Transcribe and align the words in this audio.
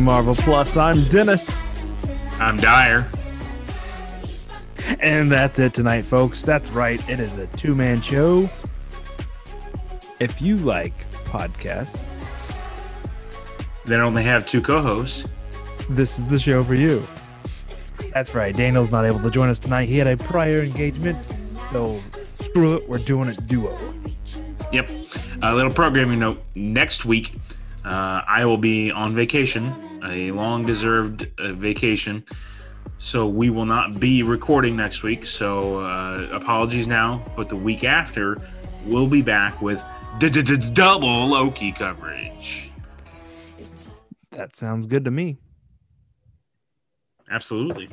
Marvel 0.00 0.34
Plus. 0.34 0.76
I'm 0.76 1.04
Dennis. 1.08 1.60
I'm 2.38 2.56
Dyer. 2.56 3.10
And 4.98 5.30
that's 5.30 5.58
it 5.58 5.74
tonight, 5.74 6.02
folks. 6.04 6.42
That's 6.42 6.70
right. 6.70 7.06
It 7.08 7.20
is 7.20 7.34
a 7.34 7.46
two 7.48 7.74
man 7.74 8.00
show. 8.00 8.48
If 10.18 10.42
you 10.42 10.56
like 10.56 11.08
podcasts, 11.24 12.06
They 13.86 13.96
only 13.96 14.22
have 14.24 14.46
two 14.46 14.60
co-hosts. 14.60 15.24
this 15.88 16.18
is 16.18 16.26
the 16.26 16.38
show 16.38 16.62
for 16.62 16.74
you. 16.74 17.06
That's 18.12 18.34
right. 18.34 18.54
Daniel's 18.56 18.90
not 18.90 19.04
able 19.04 19.20
to 19.20 19.30
join 19.30 19.48
us 19.48 19.58
tonight. 19.58 19.86
He 19.88 19.96
had 19.98 20.06
a 20.06 20.16
prior 20.16 20.60
engagement. 20.62 21.18
So 21.72 22.00
screw 22.24 22.76
it. 22.76 22.88
We're 22.88 22.98
doing 22.98 23.28
it 23.28 23.38
duo. 23.46 23.76
Yep. 24.72 24.90
A 25.42 25.54
little 25.54 25.72
programming 25.72 26.18
note. 26.20 26.42
Next 26.54 27.04
week, 27.04 27.34
uh, 27.84 28.22
I 28.26 28.44
will 28.44 28.58
be 28.58 28.90
on 28.90 29.14
vacation, 29.14 30.00
a 30.04 30.30
long-deserved 30.32 31.30
uh, 31.38 31.52
vacation. 31.52 32.24
So 32.98 33.26
we 33.26 33.48
will 33.48 33.64
not 33.64 33.98
be 33.98 34.22
recording 34.22 34.76
next 34.76 35.02
week. 35.02 35.24
So 35.26 35.80
uh, 35.80 36.28
apologies 36.32 36.86
now, 36.86 37.24
but 37.36 37.48
the 37.48 37.56
week 37.56 37.82
after, 37.84 38.36
we'll 38.84 39.08
be 39.08 39.22
back 39.22 39.62
with 39.62 39.82
double 40.74 41.28
Loki 41.28 41.72
coverage. 41.72 42.70
That 44.32 44.56
sounds 44.56 44.86
good 44.86 45.04
to 45.06 45.10
me. 45.10 45.38
Absolutely. 47.30 47.88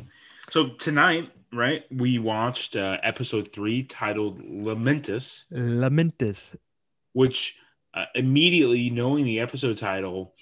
So 0.49 0.69
tonight, 0.69 1.31
right, 1.53 1.83
we 1.91 2.19
watched 2.19 2.75
uh, 2.75 2.97
episode 3.03 3.53
three 3.53 3.83
titled 3.83 4.41
Lamentis. 4.41 5.45
Lamentis. 5.51 6.55
which 7.13 7.57
uh, 7.97 8.05
immediately 8.15 8.89
knowing 8.89 9.25
the 9.25 9.39
episode 9.39 9.77
title, 9.77 10.33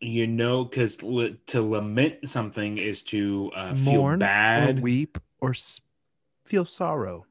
you 0.00 0.26
know, 0.26 0.64
because 0.64 1.02
l- 1.02 1.36
to 1.46 1.62
lament 1.62 2.28
something 2.28 2.78
is 2.78 3.02
to 3.04 3.50
uh, 3.54 3.74
feel 3.74 4.16
bad. 4.18 4.78
or 4.78 4.82
weep 4.82 5.18
or 5.40 5.50
s- 5.50 5.80
feel 6.44 6.64
sorrow. 6.64 7.26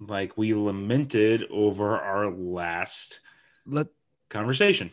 like 0.00 0.36
we 0.38 0.54
lamented 0.54 1.44
over 1.50 1.98
our 1.98 2.30
last 2.30 3.20
Let 3.66 3.88
conversation. 4.28 4.90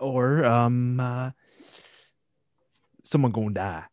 or 0.00 0.44
um 0.44 0.98
uh, 1.00 1.30
someone 3.04 3.32
gonna 3.32 3.54
die. 3.54 3.84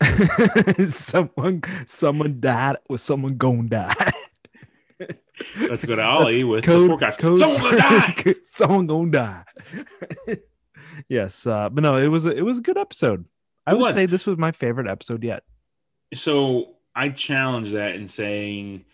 someone 0.88 1.62
someone 1.86 2.40
died 2.40 2.76
or 2.88 2.98
someone 2.98 3.36
gonna 3.36 3.68
die. 3.68 4.12
Let's 5.60 5.84
go 5.84 5.94
to 5.96 6.02
Ollie 6.02 6.44
with 6.44 6.64
code- 6.64 6.84
the 6.84 6.88
forecast. 6.88 7.18
code 7.18 7.38
Someone 7.38 7.60
gonna 7.62 7.76
die. 7.76 8.34
someone 8.42 8.86
gonna 8.86 9.10
die. 9.10 9.44
yes, 11.08 11.46
uh, 11.46 11.68
but 11.68 11.82
no, 11.82 11.96
it 11.96 12.08
was 12.08 12.26
a, 12.26 12.36
it 12.36 12.42
was 12.42 12.58
a 12.58 12.62
good 12.62 12.78
episode. 12.78 13.24
I 13.66 13.72
It 13.72 13.74
would 13.74 13.82
was. 13.82 13.94
say 13.94 14.06
this 14.06 14.26
was 14.26 14.38
my 14.38 14.52
favorite 14.52 14.88
episode 14.88 15.22
yet. 15.22 15.44
So 16.14 16.74
I 16.94 17.08
challenge 17.10 17.72
that 17.72 17.94
in 17.94 18.08
saying 18.08 18.84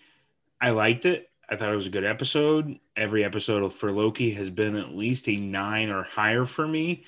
I 0.61 0.71
liked 0.71 1.07
it. 1.07 1.29
I 1.51 1.57
thought 1.57 1.73
it 1.73 1.77
was 1.77 1.87
a 1.87 1.91
good 1.91 2.05
episode. 2.05 2.79
Every 2.95 3.25
episode 3.25 3.73
for 3.73 3.91
Loki 3.91 4.33
has 4.35 4.51
been 4.51 4.77
at 4.77 4.91
least 4.95 5.29
a 5.29 5.37
nine 5.37 5.89
or 5.89 6.03
higher 6.03 6.45
for 6.45 6.69
me. 6.69 7.05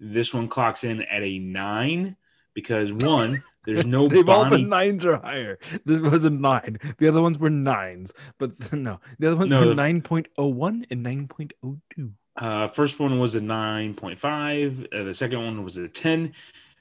This 0.00 0.34
one 0.34 0.48
clocks 0.48 0.82
in 0.84 1.02
at 1.02 1.22
a 1.22 1.38
nine 1.38 2.16
because 2.54 2.92
one, 2.92 3.42
there's 3.68 3.86
no 3.86 4.08
They've 4.12 4.28
all 4.28 4.48
been 4.48 4.68
nines 4.68 5.04
or 5.04 5.18
higher. 5.18 5.58
This 5.84 6.00
was 6.00 6.24
a 6.24 6.30
nine. 6.30 6.78
The 6.98 7.06
other 7.06 7.20
ones 7.22 7.38
were 7.38 7.50
nines, 7.50 8.12
but 8.38 8.72
no, 8.72 8.98
the 9.18 9.26
other 9.28 9.36
ones 9.36 9.50
No, 9.50 9.66
were 9.66 9.74
nine 9.74 10.00
point 10.00 10.28
oh 10.38 10.48
one 10.48 10.86
and 10.90 11.02
nine 11.02 11.28
point 11.28 11.52
oh 11.62 11.76
two. 11.94 12.12
Uh, 12.36 12.68
first 12.68 12.98
one 13.00 13.18
was 13.18 13.34
a 13.34 13.40
9.5. 13.40 14.86
Uh, 14.94 15.02
the 15.04 15.12
second 15.12 15.44
one 15.44 15.64
was 15.64 15.76
a 15.76 15.88
10. 15.88 16.32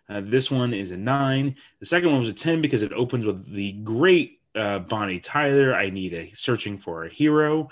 Uh, 0.08 0.22
this 0.24 0.52
one 0.52 0.72
is 0.72 0.92
a 0.92 0.98
9. 0.98 1.56
The 1.80 1.86
second 1.86 2.12
one 2.12 2.20
was 2.20 2.30
a 2.30 2.34
10 2.34 2.62
because 2.62 2.84
it 2.84 2.94
opens 2.94 3.26
with 3.26 3.52
the 3.52 3.72
great 3.72 4.40
uh, 4.56 4.80
Bonnie 4.80 5.20
Tyler. 5.20 5.74
I 5.74 5.90
need 5.90 6.14
a 6.14 6.32
searching 6.36 6.78
for 6.78 7.06
a 7.06 7.10
hero. 7.10 7.70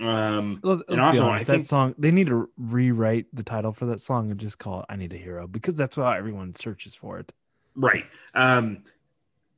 Um, 0.00 0.60
Let's, 0.62 0.82
And 0.88 0.96
let's 1.00 1.18
also, 1.18 1.28
I 1.30 1.38
think- 1.38 1.62
that 1.62 1.68
song 1.68 1.94
they 1.98 2.10
need 2.10 2.26
to 2.26 2.50
rewrite 2.58 3.26
the 3.32 3.42
title 3.42 3.72
for 3.72 3.86
that 3.86 4.00
song 4.00 4.30
and 4.30 4.38
just 4.40 4.58
call 4.58 4.80
it 4.80 4.86
"I 4.90 4.96
Need 4.96 5.12
a 5.14 5.16
Hero" 5.16 5.46
because 5.46 5.74
that's 5.74 5.96
how 5.96 6.10
everyone 6.10 6.54
searches 6.54 6.94
for 6.94 7.18
it. 7.18 7.32
Right. 7.76 8.04
Um, 8.34 8.82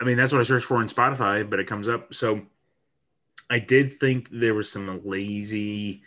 I 0.01 0.05
mean, 0.05 0.17
that's 0.17 0.33
what 0.33 0.41
I 0.41 0.45
searched 0.45 0.67
for 0.67 0.81
in 0.83 0.89
Spotify, 0.89 1.49
but 1.49 1.59
it 1.61 1.67
comes 1.67 1.89
up. 1.89 2.15
So 2.15 2.43
I 3.51 3.59
did 3.59 3.99
think 3.99 4.29
there 4.31 4.55
was 4.55 4.71
some 4.71 5.01
lazy, 5.05 6.03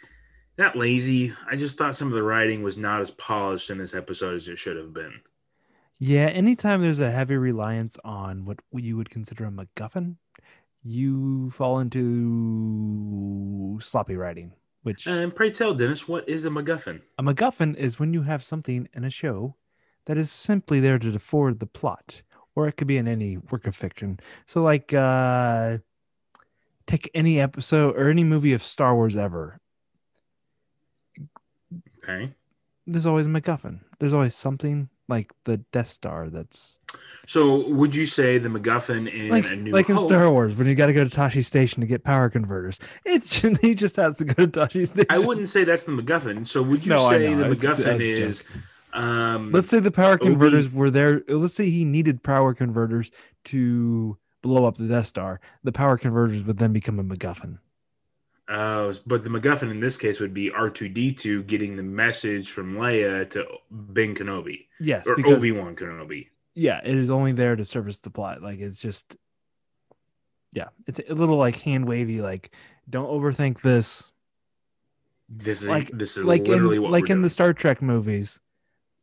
not 0.58 0.76
lazy. 0.78 1.34
I 1.50 1.56
just 1.56 1.78
thought 1.78 1.96
some 1.96 2.08
of 2.08 2.14
the 2.14 2.24
writing 2.24 2.64
was 2.64 2.78
not 2.78 3.02
as 3.02 3.12
polished 3.12 3.70
in 3.70 3.78
this 3.78 3.94
episode 3.94 4.36
as 4.36 4.48
it 4.48 4.60
should 4.60 4.78
have 4.78 4.94
been. 4.94 5.22
Yeah, 5.98 6.28
anytime 6.28 6.82
there's 6.82 7.00
a 7.00 7.12
heavy 7.12 7.36
reliance 7.36 7.98
on 8.04 8.46
what 8.46 8.60
you 8.74 8.98
would 8.98 9.10
consider 9.10 9.46
a 9.46 9.52
MacGuffin, 9.52 10.16
you 10.84 11.52
fall 11.52 11.80
into 11.80 13.78
sloppy 13.82 14.16
writing. 14.16 14.54
Which 14.84 15.06
And 15.06 15.36
pray 15.36 15.52
tell, 15.52 15.76
Dennis, 15.76 16.08
what 16.08 16.28
is 16.28 16.46
a 16.46 16.50
MacGuffin? 16.50 17.02
a 17.20 17.24
MacGuffin 17.24 17.76
is 17.76 18.00
when 18.00 18.14
you 18.16 18.24
have 18.24 18.44
something 18.44 18.88
in 18.96 19.04
a 19.04 19.12
show 19.12 19.56
that 20.06 20.18
is 20.18 20.32
simply 20.32 20.80
there 20.80 21.00
to 21.00 21.20
forward 21.20 21.60
the 21.60 21.66
plot, 21.66 22.22
or 22.56 22.68
it 22.68 22.74
could 22.74 22.88
be 22.88 22.98
in 22.98 23.08
any 23.08 23.38
work 23.38 23.68
of 23.68 23.76
fiction. 23.76 24.20
So, 24.46 24.62
like, 24.62 24.94
uh, 24.94 25.80
take 26.88 27.10
any 27.14 27.40
episode 27.40 27.96
or 27.96 28.10
any 28.10 28.24
movie 28.24 28.54
of 28.54 28.64
Star 28.64 28.96
Wars 28.96 29.16
ever. 29.16 29.60
Okay. 32.04 32.34
There's 32.88 33.06
always 33.06 33.26
a 33.26 33.30
MacGuffin. 33.30 33.80
There's 34.00 34.14
always 34.14 34.36
something 34.36 34.90
like 35.08 35.32
the 35.44 35.58
Death 35.58 35.90
Star 35.90 36.30
that's 36.30 36.80
So 37.28 37.68
would 37.70 37.94
you 37.94 38.06
say 38.06 38.38
the 38.38 38.50
MacGuffin 38.50 39.12
in 39.12 39.30
like 39.30 39.46
a 39.50 39.56
new 39.56 39.72
like 39.72 39.90
in 39.90 39.98
Star 40.00 40.32
Wars 40.32 40.56
when 40.56 40.68
you 40.68 40.76
got 40.76 40.88
to 40.88 40.94
go 40.94 41.04
to 41.04 41.10
Tosche 41.16 41.44
Station 41.46 41.82
to 41.82 41.88
get 41.88 42.04
power 42.04 42.30
converters. 42.30 42.80
It's 43.06 43.42
he 43.62 43.76
just 43.76 43.98
has 43.98 44.18
to 44.18 44.26
go 44.26 44.46
to 44.46 44.48
Tosche 44.48 44.88
Station. 44.88 45.06
I 45.10 45.20
wouldn't 45.20 45.50
say 45.50 45.64
that's 45.64 45.84
the 45.84 45.92
MacGuffin. 45.92 46.48
So 46.48 46.64
would 46.64 46.86
you 46.86 46.90
No, 46.90 47.10
say 47.10 47.34
the 47.36 47.52
It's- 47.52 47.80
MacGuffin 47.80 47.94
was 47.94 48.02
is 48.42 48.44
um 48.94 49.52
Let's 49.52 49.70
say 49.70 49.80
the 49.80 49.92
power 49.92 50.14
Obi- 50.14 50.26
converters 50.26 50.70
were 50.70 50.90
there. 50.90 51.24
Let's 51.28 51.54
say 51.54 51.70
he 51.70 51.86
needed 51.86 52.24
power 52.24 52.54
converters 52.54 53.12
to 53.46 54.18
blow 54.42 54.66
up 54.66 54.78
the 54.78 54.88
Death 54.88 55.08
Star. 55.08 55.40
The 55.64 55.72
power 55.72 55.98
converters 55.98 56.44
would 56.44 56.58
then 56.58 56.74
become 56.74 57.00
a 57.00 57.04
MacGuffin. 57.04 57.60
uh, 58.48 58.94
but 59.06 59.24
the 59.24 59.30
MacGuffin 59.30 59.70
in 59.72 59.80
this 59.80 59.98
case 59.98 60.20
would 60.20 60.34
be 60.34 60.50
R2D2 60.50 61.46
getting 61.48 61.76
the 61.76 61.84
message 61.84 62.52
from 62.52 62.76
Leia 62.76 63.30
to 63.32 63.46
Ben 63.70 64.14
Kenobi 64.16 64.66
Yes, 64.80 65.08
or 65.08 65.16
because 65.16 65.38
Obi-Wan 65.38 65.76
Kenobi. 65.76 66.28
yeah, 66.56 66.82
it 66.84 66.98
is 66.98 67.10
only 67.10 67.32
there 67.32 67.56
to 67.56 67.64
service 67.64 68.00
the 68.00 68.10
plot. 68.10 68.42
Like 68.42 68.60
it's 68.60 68.80
just, 68.82 69.16
yeah, 70.54 70.68
it's 70.88 71.00
a 71.08 71.14
little 71.16 71.38
like 71.38 71.58
hand 71.62 71.88
wavy. 71.88 72.20
Like 72.22 72.52
don't 72.90 73.08
overthink 73.10 73.62
this. 73.62 74.12
This 75.30 75.62
is 75.62 75.70
Like 75.70 75.90
this 75.92 76.18
is 76.18 76.26
like 76.26 76.46
literally 76.48 76.76
in 76.78 76.82
what 76.82 76.92
like 76.92 77.04
in 77.04 77.18
doing. 77.18 77.22
the 77.22 77.30
Star 77.30 77.54
Trek 77.54 77.82
movies, 77.82 78.40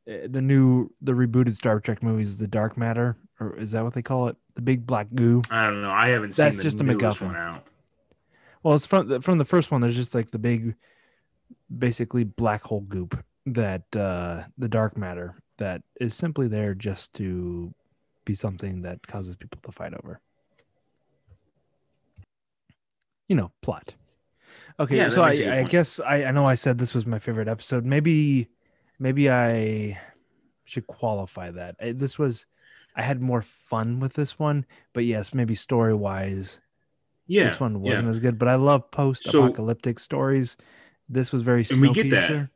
the 0.08 0.40
new 0.40 0.90
the 1.02 1.12
rebooted 1.12 1.55
Star 1.55 1.81
Trek 1.81 2.02
movies, 2.02 2.38
the 2.38 2.49
dark 2.49 2.76
matter, 2.76 3.16
or 3.38 3.56
is 3.56 3.72
that 3.72 3.84
what 3.84 3.93
they 3.93 4.02
call 4.02 4.28
it? 4.28 4.37
The 4.55 4.62
big 4.62 4.87
black 4.87 5.08
goo. 5.14 5.43
I 5.50 5.66
don't 5.66 5.82
know. 5.82 5.90
I 5.90 6.08
haven't 6.08 6.32
seen 6.32 6.46
That's 6.46 6.56
the 6.56 6.62
just 6.62 6.81
a 6.81 6.82
newest 6.82 7.20
MacGuffin. 7.20 7.26
one 7.26 7.37
out. 7.37 7.66
Well, 8.62 8.75
it's 8.75 8.87
from 8.87 9.08
the, 9.08 9.20
from 9.20 9.38
the 9.38 9.44
first 9.44 9.70
one. 9.70 9.81
There's 9.81 9.94
just 9.94 10.14
like 10.14 10.31
the 10.31 10.38
big, 10.38 10.75
basically 11.76 12.25
black 12.25 12.64
hole 12.64 12.81
goop 12.81 13.22
that 13.46 13.84
uh 13.96 14.43
the 14.58 14.69
dark 14.69 14.96
matter 14.96 15.34
that 15.58 15.82
is 16.00 16.14
simply 16.14 16.49
there 16.49 16.75
just 16.75 17.12
to 17.14 17.72
be 18.25 18.34
something 18.34 18.82
that 18.82 19.06
causes 19.06 19.37
people 19.37 19.60
to 19.62 19.72
fight 19.72 19.94
over. 19.94 20.20
You 23.28 23.37
know, 23.37 23.52
plot. 23.62 23.94
Okay, 24.81 24.96
Yeah, 24.96 25.08
so 25.08 25.22
I, 25.22 25.28
makes 25.31 25.40
a 25.40 25.44
good 25.44 25.52
I 25.52 25.62
guess 25.64 26.00
I, 26.00 26.25
I 26.25 26.31
know 26.31 26.46
I 26.46 26.55
said 26.55 26.78
this 26.78 26.94
was 26.94 27.05
my 27.05 27.19
favorite 27.19 27.49
episode. 27.49 27.84
Maybe, 27.84 28.49
maybe 28.98 29.30
I 29.30 29.98
should 30.64 30.86
qualify 30.86 31.50
that. 31.50 31.76
This 31.98 32.18
was, 32.18 32.46
I 32.94 33.02
had 33.02 33.20
more 33.20 33.42
fun 33.42 34.00
with 34.00 34.14
this 34.14 34.38
one, 34.38 34.66
but 34.92 35.04
yes, 35.04 35.32
maybe 35.32 35.54
story 35.54 35.94
wise, 35.94 36.60
Yeah. 37.26 37.44
this 37.44 37.60
one 37.60 37.80
wasn't 37.80 38.08
as 38.08 38.18
good, 38.18 38.38
but 38.38 38.48
I 38.48 38.56
love 38.56 38.90
post-apocalyptic 38.90 39.98
stories. 39.98 40.56
This 41.08 41.32
was 41.32 41.42
very 41.42 41.64
And 41.70 41.80
we 41.80 41.90
get 41.92 42.10
that. 42.10 42.48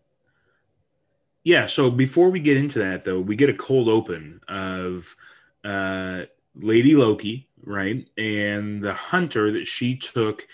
Yeah, 1.45 1.67
so 1.67 1.91
before 1.91 2.31
we 2.31 2.39
get 2.39 2.57
into 2.57 2.79
that 2.81 3.05
though, 3.05 3.21
we 3.21 3.35
get 3.35 3.49
a 3.51 3.55
cold 3.55 3.89
open 3.89 4.41
of 4.49 5.17
uh 5.65 6.25
Lady 6.55 6.95
Loki, 6.95 7.49
right? 7.65 8.07
And 8.19 8.83
the 8.83 8.93
hunter 8.93 9.51
that 9.53 9.67
she 9.67 9.97
took 9.97 10.47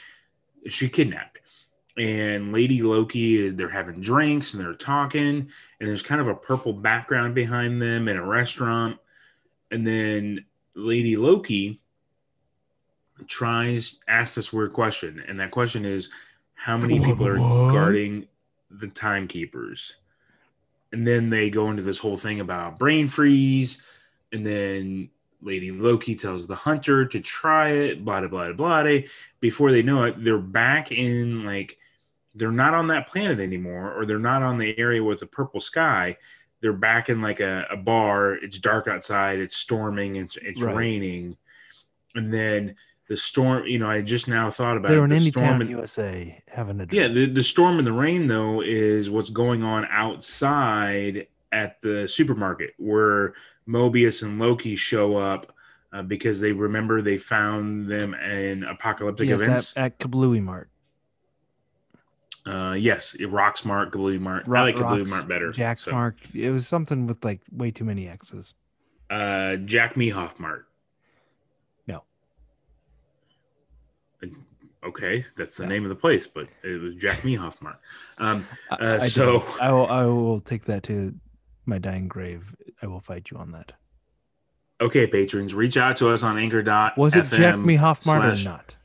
she 0.68 0.88
kidnapped. 0.88 1.34
And 1.98 2.52
Lady 2.52 2.82
Loki, 2.82 3.50
they're 3.50 3.68
having 3.68 4.00
drinks 4.00 4.54
and 4.54 4.62
they're 4.62 4.74
talking, 4.74 5.48
and 5.80 5.88
there's 5.88 6.02
kind 6.02 6.20
of 6.20 6.28
a 6.28 6.34
purple 6.34 6.72
background 6.72 7.34
behind 7.34 7.82
them 7.82 8.08
in 8.08 8.16
a 8.16 8.24
restaurant. 8.24 8.98
And 9.70 9.86
then 9.86 10.44
Lady 10.74 11.16
Loki 11.16 11.80
tries 13.26 13.98
asks 14.06 14.36
this 14.36 14.52
weird 14.52 14.72
question, 14.72 15.24
and 15.26 15.40
that 15.40 15.50
question 15.50 15.84
is 15.84 16.08
how 16.54 16.76
many 16.76 17.00
people 17.00 17.26
are 17.26 17.38
guarding 17.38 18.28
the 18.70 18.88
timekeepers? 18.88 19.94
and 20.92 21.06
then 21.06 21.30
they 21.30 21.50
go 21.50 21.70
into 21.70 21.82
this 21.82 21.98
whole 21.98 22.16
thing 22.16 22.40
about 22.40 22.78
brain 22.78 23.08
freeze, 23.08 23.82
and 24.32 24.44
then 24.44 25.10
Lady 25.42 25.70
Loki 25.70 26.14
tells 26.14 26.46
the 26.46 26.54
hunter 26.54 27.06
to 27.06 27.20
try 27.20 27.70
it, 27.70 28.04
blah 28.04 28.20
blah 28.20 28.52
blah 28.52 28.52
blah. 28.82 29.00
Before 29.40 29.70
they 29.70 29.82
know 29.82 30.04
it, 30.04 30.22
they're 30.22 30.38
back 30.38 30.90
in 30.90 31.44
like 31.44 31.78
they're 32.38 32.50
not 32.52 32.74
on 32.74 32.86
that 32.88 33.06
planet 33.08 33.40
anymore, 33.40 33.92
or 33.92 34.06
they're 34.06 34.18
not 34.18 34.42
on 34.42 34.58
the 34.58 34.78
area 34.78 35.02
with 35.02 35.20
the 35.20 35.26
purple 35.26 35.60
sky. 35.60 36.16
They're 36.60 36.72
back 36.72 37.08
in 37.08 37.20
like 37.22 37.40
a, 37.40 37.66
a 37.70 37.76
bar. 37.76 38.34
It's 38.34 38.58
dark 38.58 38.88
outside. 38.88 39.38
It's 39.38 39.56
storming. 39.56 40.16
It's 40.16 40.36
it's 40.42 40.60
Right. 40.60 40.74
raining, 40.74 41.36
and 42.14 42.32
then 42.32 42.74
the 43.08 43.16
storm. 43.16 43.66
You 43.66 43.78
know, 43.78 43.88
I 43.90 44.02
just 44.02 44.26
now 44.28 44.50
thought 44.50 44.76
about 44.76 44.88
They 44.88 44.96
it. 44.98 45.02
in 45.02 45.10
the 45.10 45.16
any 45.16 45.30
storm 45.30 45.60
and- 45.60 45.70
USA 45.70 46.42
having 46.48 46.80
a 46.80 46.86
yeah, 46.90 47.08
the, 47.08 47.26
the 47.26 47.42
storm 47.44 47.78
and 47.78 47.86
the 47.86 47.92
rain 47.92 48.26
though 48.26 48.60
is 48.60 49.08
what's 49.10 49.30
going 49.30 49.62
on 49.62 49.86
outside 49.90 51.26
at 51.52 51.80
the 51.82 52.06
supermarket 52.08 52.74
where 52.78 53.34
Mobius 53.66 54.22
and 54.22 54.38
Loki 54.38 54.76
show 54.76 55.16
up 55.16 55.52
uh, 55.92 56.02
because 56.02 56.40
they 56.40 56.52
remember 56.52 57.00
they 57.00 57.16
found 57.16 57.88
them 57.90 58.12
in 58.14 58.64
apocalyptic 58.64 59.28
Yes, 59.28 59.40
events. 59.40 59.72
at, 59.76 59.84
at 59.92 59.98
Kablooey 59.98 60.42
Mart. 60.42 60.68
Uh, 62.48 62.72
yes, 62.74 63.14
Rocksmart, 63.20 63.90
Kablooey 63.90 64.20
Mart. 64.20 64.44
I 64.48 64.62
like 64.62 64.76
Kablooey 64.76 65.06
Mart 65.06 65.28
better. 65.28 65.52
Jack 65.52 65.80
so. 65.80 66.12
It 66.34 66.50
was 66.50 66.66
something 66.66 67.06
with 67.06 67.24
like 67.24 67.40
way 67.52 67.70
too 67.70 67.84
many 67.84 68.08
X's. 68.08 68.54
Uh, 69.10 69.56
Jack 69.56 69.94
Mehoff 69.94 70.38
Mart. 70.38 70.66
No. 71.86 72.02
Okay, 74.84 75.24
that's 75.36 75.56
the 75.56 75.64
No. 75.64 75.68
name 75.70 75.82
of 75.84 75.88
the 75.88 75.94
place, 75.96 76.26
but 76.26 76.46
it 76.62 76.80
was 76.80 76.94
Jack 76.94 77.20
Mehoff 77.22 77.60
Mart. 77.60 77.78
Um, 78.18 78.46
I- 78.70 78.74
Uh, 78.74 78.98
I 79.02 79.08
so- 79.08 79.44
I 79.60 79.70
will. 79.72 79.86
I 79.88 80.04
will 80.04 80.40
take 80.40 80.64
that 80.66 80.82
to 80.84 81.14
my 81.66 81.78
dying 81.78 82.06
grave. 82.08 82.54
I 82.80 82.86
will 82.86 83.00
fight 83.00 83.30
you 83.30 83.36
on 83.38 83.50
that. 83.52 83.72
okay, 84.80 85.06
patrons, 85.08 85.52
reach 85.54 85.76
out 85.76 85.96
to 85.96 86.08
us 86.08 86.22
on 86.22 86.38
Anchor. 86.38 86.62
Was 86.96 87.14
it 87.16 87.24
Jack 87.26 87.56
Mehoff 87.56 88.06
Mart 88.06 88.22
slash- 88.22 88.46
or 88.46 88.48
not? 88.48 88.76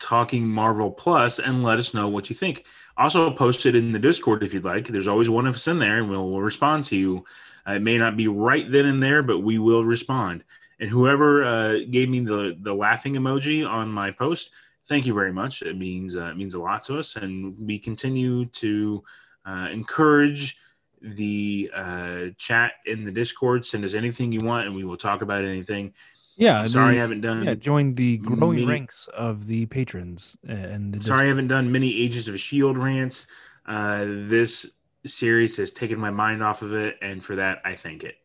Talking 0.00 0.48
Marvel 0.48 0.90
Plus 0.90 1.38
and 1.38 1.62
let 1.62 1.78
us 1.78 1.94
know 1.94 2.08
what 2.08 2.30
you 2.30 2.36
think. 2.36 2.64
Also, 2.96 3.30
post 3.30 3.66
it 3.66 3.76
in 3.76 3.92
the 3.92 3.98
Discord 3.98 4.42
if 4.42 4.52
you'd 4.52 4.64
like. 4.64 4.88
There's 4.88 5.08
always 5.08 5.30
one 5.30 5.46
of 5.46 5.54
us 5.54 5.68
in 5.68 5.78
there, 5.78 5.98
and 5.98 6.10
we'll, 6.10 6.28
we'll 6.28 6.42
respond 6.42 6.84
to 6.86 6.96
you. 6.96 7.24
Uh, 7.68 7.74
it 7.74 7.82
may 7.82 7.98
not 7.98 8.16
be 8.16 8.26
right 8.26 8.70
then 8.70 8.86
and 8.86 9.02
there, 9.02 9.22
but 9.22 9.40
we 9.40 9.58
will 9.58 9.84
respond. 9.84 10.44
And 10.80 10.88
whoever 10.88 11.44
uh, 11.44 11.78
gave 11.90 12.08
me 12.08 12.20
the 12.20 12.56
the 12.60 12.74
laughing 12.74 13.14
emoji 13.14 13.68
on 13.68 13.90
my 13.90 14.10
post, 14.10 14.50
thank 14.88 15.06
you 15.06 15.14
very 15.14 15.32
much. 15.32 15.62
It 15.62 15.76
means 15.76 16.16
uh, 16.16 16.26
it 16.26 16.36
means 16.36 16.54
a 16.54 16.60
lot 16.60 16.82
to 16.84 16.98
us, 16.98 17.16
and 17.16 17.54
we 17.58 17.78
continue 17.78 18.46
to 18.46 19.04
uh, 19.44 19.68
encourage 19.70 20.56
the 21.02 21.70
uh, 21.74 22.20
chat 22.38 22.72
in 22.86 23.04
the 23.04 23.10
Discord. 23.12 23.64
Send 23.66 23.84
us 23.84 23.94
anything 23.94 24.32
you 24.32 24.40
want, 24.40 24.66
and 24.66 24.74
we 24.74 24.84
will 24.84 24.96
talk 24.96 25.22
about 25.22 25.44
anything. 25.44 25.92
Yeah. 26.40 26.66
Sorry, 26.66 26.96
I 26.96 27.00
haven't 27.00 27.20
done 27.20 27.44
Yeah, 27.44 27.54
join 27.54 27.94
the 27.94 28.16
growing 28.18 28.60
many- 28.60 28.66
ranks 28.66 29.08
of 29.14 29.46
the 29.46 29.66
patrons 29.66 30.36
uh, 30.48 30.52
and 30.52 30.94
the 30.94 31.04
Sorry, 31.04 31.26
I 31.26 31.28
haven't 31.28 31.48
done 31.48 31.70
many 31.70 32.00
Agents 32.02 32.26
of 32.28 32.40
Shield 32.40 32.76
rants. 32.78 33.26
Uh, 33.66 34.04
this 34.06 34.66
series 35.06 35.56
has 35.58 35.70
taken 35.70 36.00
my 36.00 36.10
mind 36.10 36.42
off 36.42 36.62
of 36.62 36.74
it, 36.74 36.96
and 37.00 37.22
for 37.24 37.36
that, 37.36 37.60
I 37.64 37.76
thank 37.76 38.02
it. 38.04 38.16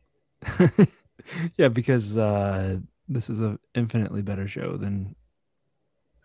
Yeah, 1.58 1.70
because 1.70 2.16
uh, 2.18 2.78
this 3.10 3.32
is 3.32 3.40
an 3.40 3.58
infinitely 3.74 4.22
better 4.22 4.48
show 4.48 4.78
than 4.78 5.16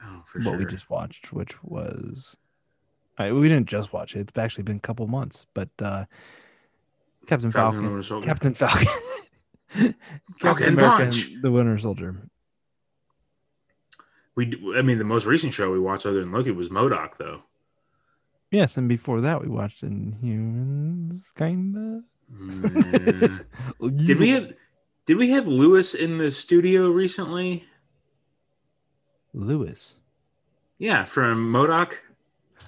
Oh, 0.03 0.23
for 0.27 0.41
what 0.41 0.45
sure. 0.45 0.59
we 0.59 0.65
just 0.67 0.91
watched, 0.91 1.33
which 1.33 1.63
was 1.65 2.37
I, 3.17 3.33
we 3.33 3.49
didn't 3.49 3.67
just 3.69 3.95
watch 3.95 4.15
it. 4.15 4.29
It's 4.29 4.39
actually 4.39 4.65
been 4.65 4.77
a 4.77 4.81
couple 4.81 5.07
months, 5.07 5.47
but 5.55 5.71
uh, 5.81 6.05
Captain 7.27 7.51
Falcon 7.51 8.03
Falcon, 8.03 8.23
Captain 8.23 8.53
Falcon, 8.55 8.89
Falcon 10.41 10.69
America 10.69 11.05
Punch! 11.05 11.31
the 11.43 11.51
Winter 11.51 11.79
Soldier. 11.79 12.17
we, 14.35 14.47
d- 14.47 14.75
I 14.77 14.83
mean, 14.83 14.99
the 14.99 15.05
most 15.05 15.27
recent 15.27 15.55
show 15.55 15.71
we 15.71 15.79
watched 15.79 16.07
other 16.07 16.21
than 16.21 16.33
Loki 16.33 16.51
was 16.51 16.69
M.O.D.O.K., 16.69 17.15
though. 17.19 17.43
Yes, 18.51 18.77
and 18.77 18.89
before 18.89 19.21
that, 19.21 19.41
we 19.41 19.49
watched 19.49 19.85
Inhumans, 19.85 21.33
kinda. 21.37 22.03
Mm. 22.33 23.45
did 24.07 24.19
we 24.19 24.31
have 24.31 24.53
Did 25.07 25.17
we 25.17 25.31
have 25.31 25.47
Lewis 25.47 25.95
in 25.95 26.19
the 26.19 26.31
studio 26.31 26.89
recently? 26.89 27.65
Lewis? 29.33 29.95
Yeah, 30.79 31.05
from 31.05 31.51
Modoc. 31.51 32.01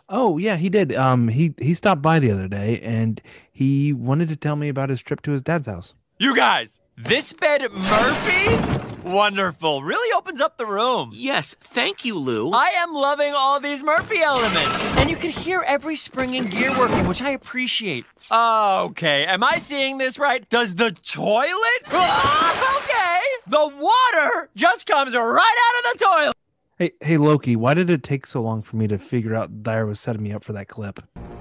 Oh 0.08 0.36
yeah, 0.38 0.56
he 0.56 0.68
did. 0.68 0.94
Um, 0.94 1.28
he 1.28 1.54
he 1.58 1.74
stopped 1.74 2.02
by 2.02 2.18
the 2.18 2.30
other 2.30 2.46
day, 2.48 2.80
and 2.80 3.20
he 3.50 3.92
wanted 3.92 4.28
to 4.28 4.36
tell 4.36 4.56
me 4.56 4.68
about 4.68 4.90
his 4.90 5.00
trip 5.00 5.22
to 5.22 5.32
his 5.32 5.42
dad's 5.42 5.66
house. 5.66 5.94
You 6.18 6.36
guys, 6.36 6.80
this 6.96 7.32
bed 7.32 7.62
Murphy's? 7.72 8.78
Wonderful. 9.04 9.82
Really 9.82 10.12
opens 10.16 10.40
up 10.40 10.56
the 10.58 10.66
room. 10.66 11.10
Yes, 11.12 11.54
thank 11.54 12.04
you, 12.04 12.16
Lou. 12.16 12.50
I 12.52 12.68
am 12.76 12.94
loving 12.94 13.32
all 13.34 13.58
these 13.58 13.82
Murphy 13.82 14.20
elements. 14.20 14.96
And 14.98 15.10
you 15.10 15.16
can 15.16 15.30
hear 15.30 15.64
every 15.66 15.96
spring 15.96 16.36
and 16.36 16.50
gear 16.50 16.70
working, 16.78 17.06
which 17.08 17.20
I 17.20 17.30
appreciate. 17.30 18.04
Okay, 18.30 19.24
am 19.26 19.42
I 19.42 19.58
seeing 19.58 19.98
this 19.98 20.18
right? 20.18 20.48
Does 20.48 20.76
the 20.76 20.92
toilet? 20.92 21.82
Ah, 21.90 22.78
okay. 22.84 23.20
The 23.48 23.76
water 23.76 24.48
just 24.54 24.86
comes 24.86 25.14
right 25.14 25.56
out 25.74 25.92
of 25.92 25.98
the 25.98 26.04
toilet. 26.04 26.36
Hey, 26.78 26.92
hey 27.00 27.16
Loki, 27.16 27.56
why 27.56 27.74
did 27.74 27.90
it 27.90 28.02
take 28.02 28.26
so 28.26 28.40
long 28.40 28.62
for 28.62 28.76
me 28.76 28.86
to 28.86 28.98
figure 28.98 29.34
out 29.34 29.62
Dyer 29.62 29.86
was 29.86 30.00
setting 30.00 30.22
me 30.22 30.32
up 30.32 30.44
for 30.44 30.52
that 30.52 30.68
clip? 30.68 31.00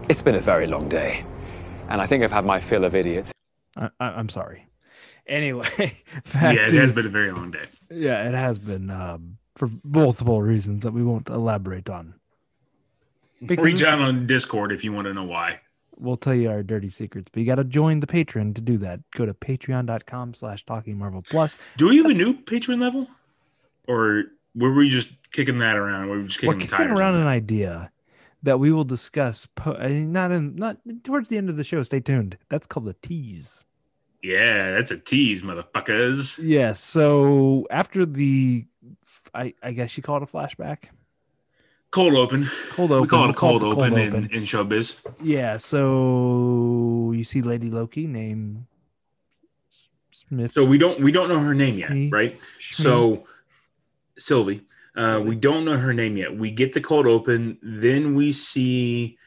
It's 0.10 0.22
been 0.22 0.36
a 0.36 0.42
very 0.42 0.68
long 0.68 0.90
day, 0.90 1.24
and 1.90 2.02
I 2.02 2.08
think 2.08 2.24
I've 2.24 2.32
had 2.32 2.46
my 2.46 2.60
fill 2.60 2.84
of 2.84 2.96
idiots. 2.96 3.32
I, 3.78 3.90
I, 4.00 4.08
I'm 4.08 4.30
sorry. 4.30 4.68
Anyway, 5.32 5.68
Yeah, 6.36 6.52
it 6.52 6.70
to- 6.72 6.80
has 6.82 6.92
been 6.92 7.06
a 7.06 7.10
very 7.10 7.32
long 7.32 7.52
day. 7.52 7.66
Yeah, 7.90 8.28
it 8.28 8.34
has 8.36 8.60
been 8.60 8.90
um, 8.90 9.38
for 9.56 9.70
multiple 9.84 10.42
reasons 10.42 10.84
that 10.84 10.92
we 10.92 11.04
won't 11.04 11.30
elaborate 11.30 11.90
on. 11.90 12.16
Because 13.44 13.64
Reach 13.66 13.82
out 13.82 14.00
on 14.00 14.28
Discord 14.28 14.72
if 14.72 14.84
you 14.84 14.92
want 14.92 15.08
to 15.08 15.14
know 15.14 15.24
why. 15.24 15.62
We'll 15.98 16.18
tell 16.18 16.36
you 16.36 16.50
our 16.50 16.64
dirty 16.64 16.90
secrets, 16.90 17.30
but 17.32 17.40
you 17.40 17.46
got 17.46 17.56
to 17.56 17.64
join 17.64 18.00
the 18.02 18.08
Patreon 18.08 18.56
to 18.56 18.62
do 18.62 18.78
that. 18.80 19.00
Go 19.16 19.26
to 19.26 19.34
patreon.com 19.34 20.34
slash 20.34 20.66
talking 20.66 20.98
Marvel 20.98 21.22
Plus. 21.22 21.58
Do 21.78 21.88
we 21.90 21.98
have 21.98 22.08
a 22.08 22.14
new 22.14 22.34
patron 22.34 22.80
level, 22.80 23.08
or 23.88 24.26
were 24.56 24.74
we 24.74 24.90
just 24.90 25.14
kicking 25.32 25.60
that 25.60 25.78
around? 25.78 26.06
We 26.06 26.10
were 26.18 26.22
we 26.24 26.28
just 26.28 26.42
We're 26.44 26.54
kicking 26.56 26.68
the 26.70 26.76
tires? 26.78 27.00
around 27.00 27.16
an 27.16 27.28
idea 27.28 27.92
that 28.44 28.60
we 28.60 28.72
will 28.72 28.84
discuss. 28.84 29.48
Po- 29.56 29.74
uh, 29.74 29.88
not 29.88 30.32
in 30.32 30.56
not 30.56 30.78
towards 31.04 31.30
the 31.30 31.38
end 31.38 31.50
of 31.50 31.58
the 31.58 31.64
show. 31.64 31.82
Stay 31.84 32.00
tuned. 32.00 32.38
That's 32.50 32.68
called 32.68 32.86
the 32.86 32.96
tease. 33.02 33.64
Yeah, 34.22 34.72
that's 34.72 34.92
a 34.92 34.98
tease, 34.98 35.42
motherfuckers. 35.42 36.40
Yeah. 36.42 36.74
So 36.74 37.68
after 37.72 38.06
the, 38.06 38.66
I 39.34 39.54
I 39.64 39.72
guess 39.72 39.98
you 39.98 40.04
call 40.04 40.18
it 40.18 40.24
a 40.24 40.26
flashback. 40.28 40.90
Cold 41.90 42.16
open. 42.16 42.48
Cold 42.72 42.92
open. 42.92 43.02
We 43.02 43.08
call 43.08 43.26
it 43.26 43.32
a 43.32 43.34
cold, 43.34 43.62
the 43.64 43.68
open. 43.68 43.94
In, 43.94 44.16
in 44.32 44.44
showbiz. 44.44 44.96
Yeah. 45.22 45.58
So 45.58 47.12
you 47.16 47.24
see 47.24 47.42
Lady 47.42 47.70
Loki 47.70 48.08
name 48.08 48.68
Smith. 50.12 50.54
So 50.54 50.64
we 50.64 50.78
don't 50.78 51.02
we 51.02 51.12
don't 51.12 51.28
know 51.28 51.40
her 51.40 51.54
name 51.54 51.78
yet, 51.78 52.12
right? 52.12 52.40
So 52.72 53.28
Sylvie, 54.18 54.62
uh, 54.96 55.22
we 55.26 55.36
don't 55.36 55.66
know 55.66 55.78
her 55.78 55.94
name 55.94 56.16
yet. 56.16 56.36
We 56.38 56.52
get 56.52 56.74
the 56.74 56.82
cold 56.82 57.08
open, 57.08 57.58
then 57.62 58.16
we 58.16 58.32
see. 58.32 59.18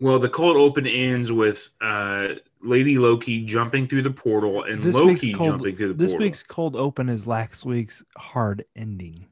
Well, 0.00 0.18
the 0.18 0.28
cold 0.28 0.56
open 0.56 0.86
ends 0.86 1.32
with 1.32 1.70
uh, 1.80 2.34
Lady 2.62 2.98
Loki 2.98 3.44
jumping 3.44 3.86
through 3.86 4.02
the 4.02 4.10
portal 4.10 4.62
and 4.64 4.82
this 4.82 4.94
Loki 4.94 5.32
cold, 5.32 5.50
jumping 5.50 5.76
through 5.76 5.88
the 5.88 5.94
this 5.94 6.12
portal. 6.12 6.18
This 6.18 6.26
week's 6.26 6.42
cold 6.42 6.76
open 6.76 7.08
is 7.08 7.26
last 7.26 7.64
week's 7.64 8.04
hard 8.16 8.64
ending. 8.74 9.26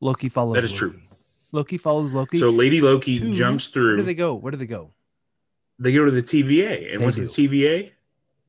Loki 0.00 0.28
follows. 0.28 0.54
That 0.56 0.64
is 0.64 0.72
Loki. 0.72 0.78
true. 0.78 1.00
Loki 1.52 1.78
follows 1.78 2.12
Loki. 2.12 2.38
So 2.38 2.50
Lady 2.50 2.80
Loki 2.80 3.18
Two. 3.18 3.34
jumps 3.34 3.68
through. 3.68 3.96
where 3.96 3.96
do 3.98 4.02
They, 4.04 4.14
go? 4.14 4.34
Where 4.34 4.50
do 4.50 4.56
they 4.56 4.66
go? 4.66 4.92
They 5.78 5.92
go 5.92 6.04
to 6.04 6.10
the 6.10 6.22
TVA, 6.22 6.92
and 6.92 7.00
They 7.00 7.04
what's 7.04 7.16
do. 7.16 7.26
the 7.26 7.48
TVA? 7.48 7.90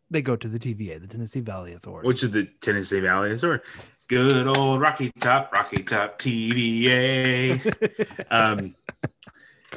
They 0.10 0.22
go 0.22 0.36
to 0.36 0.48
the 0.48 0.60
TVA, 0.60 1.02
the 1.02 1.08
Tennessee 1.08 1.40
Valley 1.40 1.74
Authority. 1.74 2.08
Which 2.08 2.24
is 2.24 2.32
the 2.32 2.46
Tennessee 2.62 3.00
Valley 3.00 3.32
Authority. 3.34 3.64
Good 4.08 4.48
old 4.48 4.80
Rocky 4.82 5.12
Top, 5.20 5.52
Rocky 5.52 5.82
Top 5.84 6.20
TVA. 6.20 7.60
um, 8.32 8.76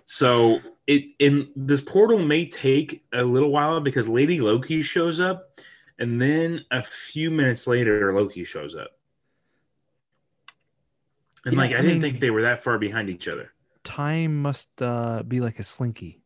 so 0.05 0.61
it 0.87 1.05
in 1.19 1.49
this 1.57 1.81
portal 1.81 2.19
may 2.19 2.47
take 2.49 3.05
a 3.13 3.25
little 3.25 3.51
while 3.51 3.81
because 3.81 4.09
Lady 4.09 4.41
Loki 4.41 4.83
shows 4.83 5.19
up, 5.21 5.51
and 5.99 6.21
then 6.21 6.65
a 6.71 6.83
few 6.83 7.31
minutes 7.31 7.67
later, 7.67 8.13
Loki 8.15 8.45
shows 8.45 8.75
up. 8.75 8.91
And 11.45 11.55
Yeah, 11.55 11.61
like, 11.61 11.71
I, 11.73 11.75
I 11.75 11.77
didn't 11.83 11.93
mean- 11.95 12.01
think 12.03 12.21
they 12.21 12.31
were 12.31 12.43
that 12.43 12.63
far 12.65 12.79
behind 12.79 13.09
each 13.11 13.29
other. 13.29 13.53
Time 13.85 14.43
must 14.43 14.69
uh, 14.83 15.23
be 15.23 15.41
like 15.41 15.59
a 15.61 15.65
slinky. 15.65 16.21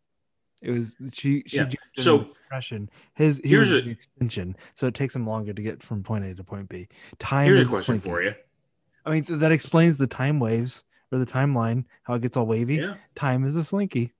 It 0.62 0.70
was 0.72 0.94
she. 1.12 1.42
She 1.46 1.56
Yeah, 1.58 1.70
so- 1.98 2.18
the 2.18 2.24
depression. 2.24 2.90
His 3.14 3.40
Here's 3.44 3.70
here's 3.70 3.72
a- 3.72 3.84
the 3.84 3.90
extension, 3.90 4.56
so 4.74 4.86
it 4.86 4.94
takes 4.94 5.14
him 5.14 5.26
longer 5.26 5.52
to 5.52 5.62
get 5.62 5.82
from 5.82 6.02
point 6.02 6.24
A 6.24 6.34
to 6.34 6.44
point 6.44 6.68
B. 6.68 6.88
Time. 7.18 7.46
Here's 7.46 7.60
is 7.60 7.66
a 7.66 7.70
question 7.70 8.00
slinky. 8.00 8.08
for 8.08 8.22
you. 8.22 8.34
I 9.06 9.10
mean, 9.10 9.24
that 9.38 9.52
explains 9.52 9.96
the 9.98 10.06
time 10.06 10.38
waves 10.40 10.84
or 11.12 11.18
the 11.18 11.26
timeline, 11.26 11.84
how 12.02 12.14
it 12.14 12.22
gets 12.22 12.36
all 12.36 12.46
wavy. 12.46 12.76
Yeah. 12.76 12.94
Time 13.14 13.44
is 13.44 13.56
a 13.56 13.64
slinky. 13.64 14.12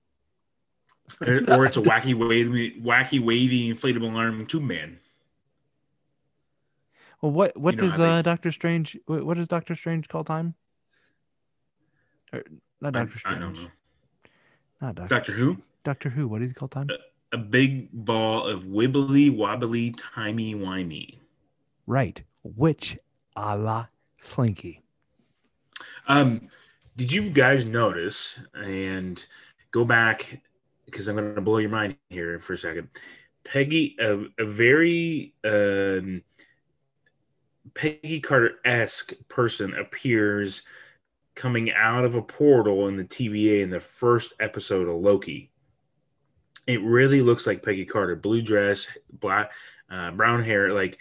or, 1.21 1.65
it's 1.65 1.77
a 1.77 1.81
wacky 1.81 2.13
wavy, 2.13 2.79
wacky 2.81 3.19
wavy 3.19 3.73
inflatable 3.73 4.13
arm 4.13 4.45
tube 4.45 4.63
man. 4.63 4.99
Well, 7.21 7.31
what 7.31 7.57
what 7.57 7.75
You 7.75 7.81
know 7.81 7.89
does 7.89 7.99
uh, 7.99 8.21
Doctor 8.21 8.51
Strange? 8.51 8.97
What, 9.05 9.25
what 9.25 9.37
does 9.37 9.47
Doctor 9.47 9.75
Strange 9.75 10.07
call 10.07 10.23
time? 10.23 10.55
Or, 12.33 12.43
not 12.79 12.93
Doctor 12.93 13.13
I 13.15 13.19
Strange. 13.19 13.39
don't 13.39 13.53
know. 13.53 13.69
Not 14.81 14.95
Doctor. 14.95 15.15
Doctor 15.15 15.31
Who? 15.33 15.57
Doctor 15.83 16.09
Who. 16.09 16.27
What 16.27 16.39
does 16.39 16.49
he 16.49 16.53
call 16.53 16.67
time? 16.67 16.89
A 17.31 17.37
big 17.37 17.89
ball 17.91 18.47
of 18.47 18.63
wibbly 18.63 19.35
wobbly 19.35 19.91
timey 19.91 20.55
wimey. 20.55 21.19
Right. 21.85 22.23
Which 22.43 22.97
a 23.35 23.57
la 23.57 23.87
Slinky. 24.19 24.81
Um, 26.07 26.49
did 26.95 27.11
you 27.11 27.29
guys 27.29 27.65
notice 27.65 28.39
and 28.53 29.23
go 29.71 29.85
back 29.85 30.41
because 30.85 31.07
I'm 31.07 31.15
going 31.15 31.35
to 31.35 31.41
blow 31.41 31.57
your 31.57 31.69
mind 31.69 31.97
here 32.09 32.39
for 32.39 32.53
a 32.53 32.57
second? 32.57 32.89
Peggy, 33.43 33.95
a, 33.99 34.25
a 34.39 34.45
very 34.45 35.33
um, 35.43 36.21
Peggy 37.73 38.19
Carter 38.19 38.59
esque 38.65 39.13
person 39.29 39.73
appears 39.73 40.63
coming 41.35 41.71
out 41.71 42.03
of 42.03 42.15
a 42.15 42.21
portal 42.21 42.87
in 42.87 42.97
the 42.97 43.05
TVA 43.05 43.61
in 43.61 43.69
the 43.69 43.79
first 43.79 44.33
episode 44.39 44.87
of 44.87 45.01
Loki. 45.01 45.49
It 46.67 46.81
really 46.83 47.21
looks 47.21 47.47
like 47.47 47.63
Peggy 47.63 47.85
Carter, 47.85 48.15
blue 48.15 48.41
dress, 48.41 48.87
black, 49.11 49.51
uh, 49.89 50.11
brown 50.11 50.43
hair, 50.43 50.73
like. 50.73 50.99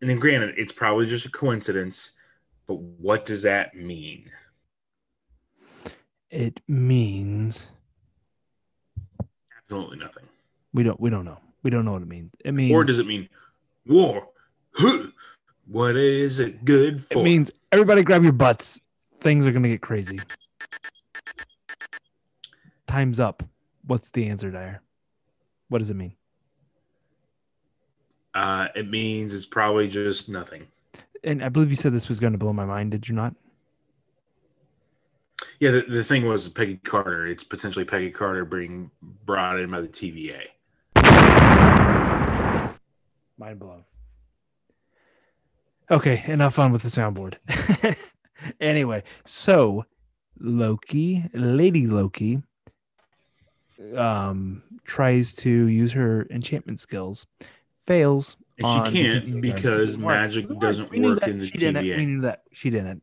And 0.00 0.08
then, 0.08 0.20
granted, 0.20 0.54
it's 0.56 0.72
probably 0.72 1.06
just 1.06 1.26
a 1.26 1.30
coincidence, 1.30 2.12
but 2.68 2.78
what 2.78 3.26
does 3.26 3.42
that 3.42 3.74
mean? 3.74 4.30
It 6.30 6.60
means 6.68 7.68
Absolutely 9.64 9.98
nothing. 9.98 10.24
we 10.72 10.82
don't 10.82 10.98
we 11.00 11.10
don't 11.10 11.24
know. 11.24 11.38
We 11.62 11.70
don't 11.70 11.84
know 11.84 11.92
what 11.92 12.02
it 12.02 12.08
means. 12.08 12.32
It 12.44 12.52
means 12.52 12.72
Or 12.72 12.84
does 12.84 12.98
it 12.98 13.06
mean 13.06 13.28
war? 13.86 14.28
What 15.66 15.96
is 15.96 16.38
it 16.38 16.64
good 16.64 17.02
for? 17.02 17.18
it 17.18 17.22
means 17.22 17.50
everybody 17.72 18.02
grab 18.02 18.22
your 18.22 18.32
butts. 18.32 18.80
Things 19.20 19.44
are 19.46 19.52
gonna 19.52 19.68
get 19.68 19.82
crazy. 19.82 20.18
Time's 22.86 23.20
up. 23.20 23.42
What's 23.86 24.10
the 24.10 24.28
answer, 24.28 24.50
Dyer? 24.50 24.80
What 25.68 25.78
does 25.78 25.90
it 25.90 25.96
mean? 25.96 26.14
uh, 28.34 28.68
it 28.76 28.88
means 28.88 29.34
it's 29.34 29.46
probably 29.46 29.88
just 29.88 30.28
nothing. 30.28 30.68
And 31.24 31.42
I 31.42 31.48
believe 31.48 31.70
you 31.70 31.76
said 31.76 31.92
this 31.92 32.08
was 32.08 32.20
going 32.20 32.32
to 32.34 32.38
blow 32.38 32.52
my 32.52 32.64
mind. 32.64 32.92
Did 32.92 33.08
you 33.08 33.14
not? 33.14 33.34
Yeah, 35.60 35.72
the, 35.72 35.82
the 35.88 36.04
thing 36.04 36.26
was 36.26 36.48
Peggy 36.48 36.76
Carter. 36.76 37.26
It's 37.26 37.42
potentially 37.42 37.84
Peggy 37.84 38.10
Carter 38.10 38.44
being 38.44 38.90
brought 39.02 39.58
in 39.58 39.70
by 39.70 39.80
the 39.80 39.88
TVA. 39.88 40.42
Mind 43.36 43.58
blown. 43.58 43.84
Okay, 45.90 46.22
enough 46.26 46.54
fun 46.54 46.70
with 46.70 46.82
the 46.82 46.88
soundboard. 46.88 47.36
anyway, 48.60 49.02
so 49.24 49.86
Loki, 50.38 51.24
Lady 51.32 51.86
Loki, 51.86 52.42
um, 53.96 54.62
tries 54.84 55.32
to 55.32 55.50
use 55.50 55.92
her 55.92 56.26
enchantment 56.30 56.80
skills, 56.80 57.26
fails, 57.80 58.36
And 58.58 58.86
she 58.86 58.92
can't 58.92 59.40
because 59.40 59.96
magic 59.96 60.46
doesn't 60.58 60.90
work 60.90 61.26
in 61.26 61.38
the 61.38 61.46
she 61.46 61.52
didn't. 61.52 61.82
We 61.82 61.90
TVA. 61.90 62.06
knew 62.06 62.20
that 62.22 62.42
she 62.52 62.70
didn't. 62.70 63.02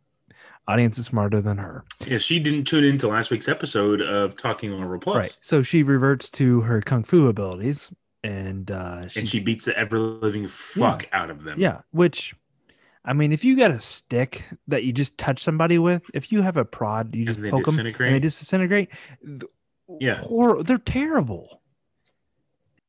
Audience 0.68 0.98
is 0.98 1.06
smarter 1.06 1.42
than 1.42 1.58
her. 1.58 1.84
Yeah, 2.08 2.18
she 2.18 2.40
didn't 2.40 2.66
tune 2.66 2.84
into 2.84 3.08
last 3.08 3.30
week's 3.30 3.48
episode 3.48 4.02
of 4.02 4.36
Talking 4.36 4.72
Marvel 4.72 4.98
Plus. 4.98 5.16
Right. 5.16 5.38
So 5.42 5.62
she 5.62 5.84
reverts 5.84 6.32
to 6.32 6.62
her 6.62 6.82
kung 6.82 7.04
fu 7.04 7.28
abilities, 7.28 7.92
and 8.24 8.72
uh, 8.72 9.08
she, 9.08 9.20
And 9.20 9.30
she 9.30 9.40
beats 9.40 9.66
the 9.66 9.78
ever 9.78 10.00
living 10.00 10.48
fuck 10.48 11.06
out 11.12 11.30
of 11.30 11.44
them. 11.44 11.60
Yeah, 11.60 11.82
which 11.92 12.34
I 13.04 13.14
mean, 13.14 13.32
if 13.32 13.44
you 13.46 13.56
got 13.56 13.70
a 13.70 13.80
stick 13.80 14.46
that 14.68 14.84
you 14.84 14.92
just 14.92 15.18
touch 15.20 15.44
somebody 15.44 15.78
with, 15.78 16.02
if 16.16 16.32
you 16.32 16.42
have 16.42 16.58
a 16.58 16.66
prod, 16.66 17.14
you 17.14 17.26
just 17.26 17.40
poke 17.40 17.52
them 17.52 17.54
and 17.54 17.66
disintegrate? 17.66 18.12
they 18.14 18.20
just 18.20 18.40
disintegrate. 18.40 18.90
Yeah. 20.00 20.24
or 20.28 20.64
they're 20.64 20.80
terrible. 20.80 21.62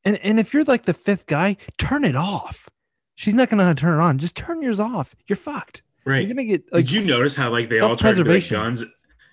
And 0.03 0.17
and 0.19 0.41
if 0.41 0.55
you're 0.55 0.65
like 0.65 0.85
the 0.85 0.95
fifth 0.95 1.27
guy, 1.27 1.59
turn 1.77 2.05
it 2.05 2.17
off. 2.17 2.71
She's 3.17 3.35
not 3.35 3.51
gonna 3.51 3.65
know 3.65 3.67
how 3.69 3.75
to 3.75 3.81
turn 3.81 3.99
it 3.99 4.03
on. 4.03 4.19
Just 4.19 4.37
turn 4.37 4.63
yours 4.63 4.81
off. 4.81 5.15
You're 5.27 5.37
fucked. 5.37 5.83
Right. 6.07 6.21
You're 6.27 6.35
gonna 6.35 6.45
get 6.45 6.73
like 6.73 6.85
Did 6.87 6.93
you 6.93 7.05
notice 7.05 7.35
how 7.35 7.51
like 7.51 7.69
they 7.69 7.81
all 7.81 7.97
try 7.97 8.13
to 8.13 8.23
be 8.25 8.31
like 8.31 8.49
guns 8.49 8.83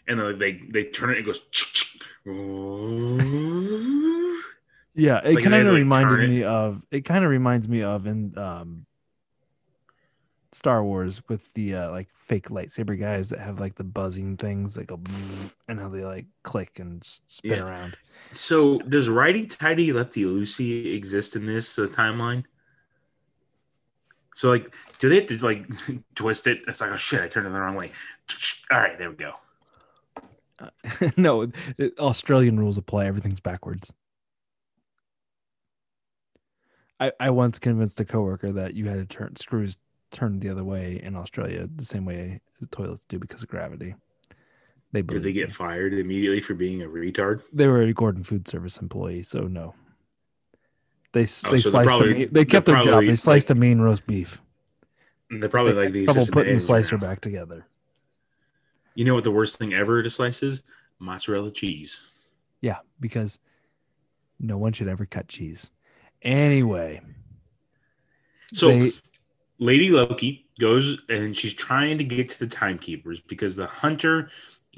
and 0.07 0.19
then, 0.19 0.25
like, 0.27 0.39
they 0.39 0.59
they 0.71 0.89
turn 0.89 1.11
it 1.11 1.19
and 1.19 1.27
it 1.27 1.31
goes 1.31 1.41
yeah. 4.95 5.19
It 5.23 5.35
like, 5.35 5.43
kind 5.43 5.67
of 5.67 5.75
reminded 5.75 6.09
turn 6.15 6.23
it- 6.25 6.27
me 6.29 6.43
of. 6.43 6.81
It 6.91 7.01
kind 7.05 7.23
of 7.23 7.29
reminds 7.31 7.67
me 7.67 7.83
of 7.83 8.05
in 8.07 8.37
um 8.37 8.85
Star 10.51 10.83
Wars 10.83 11.21
with 11.27 11.51
the 11.55 11.75
uh, 11.75 11.91
like 11.91 12.09
fake 12.27 12.49
lightsaber 12.49 12.99
guys 12.99 13.29
that 13.29 13.39
have 13.39 13.59
like 13.59 13.75
the 13.75 13.83
buzzing 13.83 14.37
things 14.37 14.75
that 14.75 14.87
go 14.87 14.99
and 15.67 15.79
how 15.79 15.89
they 15.89 16.03
like 16.03 16.25
click 16.43 16.79
and 16.79 17.03
spin 17.27 17.51
Yeah. 17.51 17.63
around. 17.65 17.97
So 18.33 18.79
does 18.79 19.09
righty 19.09 19.45
tighty 19.47 19.91
lefty 19.93 20.23
loosey 20.23 20.93
exist 20.95 21.35
in 21.35 21.45
this 21.45 21.77
uh, 21.79 21.87
timeline? 21.87 22.43
So 24.35 24.49
like, 24.49 24.73
do 24.99 25.09
they 25.09 25.15
have 25.15 25.27
to 25.27 25.37
like 25.45 25.67
twist 26.15 26.47
it? 26.47 26.61
It's 26.67 26.81
like, 26.81 26.91
oh 26.91 26.97
shit, 26.97 27.21
I 27.21 27.27
turned 27.27 27.47
it 27.47 27.51
the 27.51 27.59
wrong 27.59 27.75
way. 27.75 27.91
All 28.71 28.79
right, 28.79 28.97
there 28.97 29.09
we 29.09 29.15
go. 29.15 29.33
no, 31.17 31.51
it- 31.77 31.97
Australian 31.99 32.59
rules 32.59 32.77
apply. 32.77 33.05
Everything's 33.05 33.39
backwards. 33.41 33.91
I, 36.99 37.11
I 37.19 37.29
once 37.31 37.59
convinced 37.59 37.99
a 37.99 38.05
coworker 38.05 38.51
that 38.53 38.75
you 38.75 38.85
had 38.85 38.97
to 38.97 39.05
turn 39.05 39.35
screws 39.35 39.77
turned 40.11 40.41
the 40.41 40.49
other 40.49 40.63
way 40.63 41.01
in 41.03 41.15
Australia 41.15 41.67
the 41.75 41.83
same 41.83 42.05
way 42.05 42.39
as 42.61 42.67
toilets 42.69 43.03
do 43.09 43.17
because 43.19 43.41
of 43.41 43.49
gravity. 43.49 43.95
They 44.91 45.01
Did 45.01 45.23
they 45.23 45.33
get 45.33 45.47
me. 45.47 45.53
fired 45.53 45.93
immediately 45.95 46.39
for 46.39 46.53
being 46.53 46.83
a 46.83 46.85
retard? 46.85 47.41
They 47.51 47.67
were 47.67 47.81
a 47.81 47.93
Gordon 47.93 48.23
Food 48.23 48.47
Service 48.47 48.77
employee, 48.77 49.23
so 49.23 49.47
no. 49.47 49.73
They 51.13 51.21
Oh, 51.21 51.51
they 51.51 51.59
so 51.59 51.69
sliced 51.69 51.87
probably- 51.87 52.11
a 52.11 52.15
mean, 52.15 52.29
they're 52.31 52.45
kept 52.45 52.65
their 52.65 52.81
job. 52.81 53.03
They 53.05 53.15
sliced 53.15 53.49
like- 53.49 53.57
a 53.57 53.59
mean 53.59 53.79
roast 53.79 54.05
beef. 54.05 54.39
They're 55.29 55.47
probably 55.49 55.73
They 55.73 55.83
like 55.85 55.93
these. 55.93 56.07
the 56.07 56.13
trouble 56.13 56.31
putting 56.31 56.53
the 56.55 56.59
slicer 56.59 56.97
now. 56.97 57.01
back 57.07 57.21
together. 57.21 57.65
You 58.95 59.05
know 59.05 59.15
what 59.15 59.23
the 59.23 59.31
worst 59.31 59.57
thing 59.57 59.73
ever 59.73 60.03
to 60.03 60.09
slice 60.09 60.43
is? 60.43 60.63
Mozzarella 60.99 61.51
cheese. 61.51 62.01
Yeah, 62.61 62.79
because 62.99 63.39
no 64.39 64.57
one 64.57 64.73
should 64.73 64.87
ever 64.87 65.05
cut 65.05 65.27
cheese. 65.27 65.69
Anyway, 66.21 67.01
So 68.53 68.67
They- 68.69 68.91
Lady 69.57 69.89
Loki 69.89 70.45
goes 70.59 70.99
and 71.09 71.35
she's 71.35 71.55
trying 71.55 71.97
to 71.97 72.03
get 72.03 72.29
to 72.29 72.39
the 72.39 72.45
timekeepers 72.47 73.19
because 73.19 73.55
the 73.55 73.65
hunter 73.65 74.29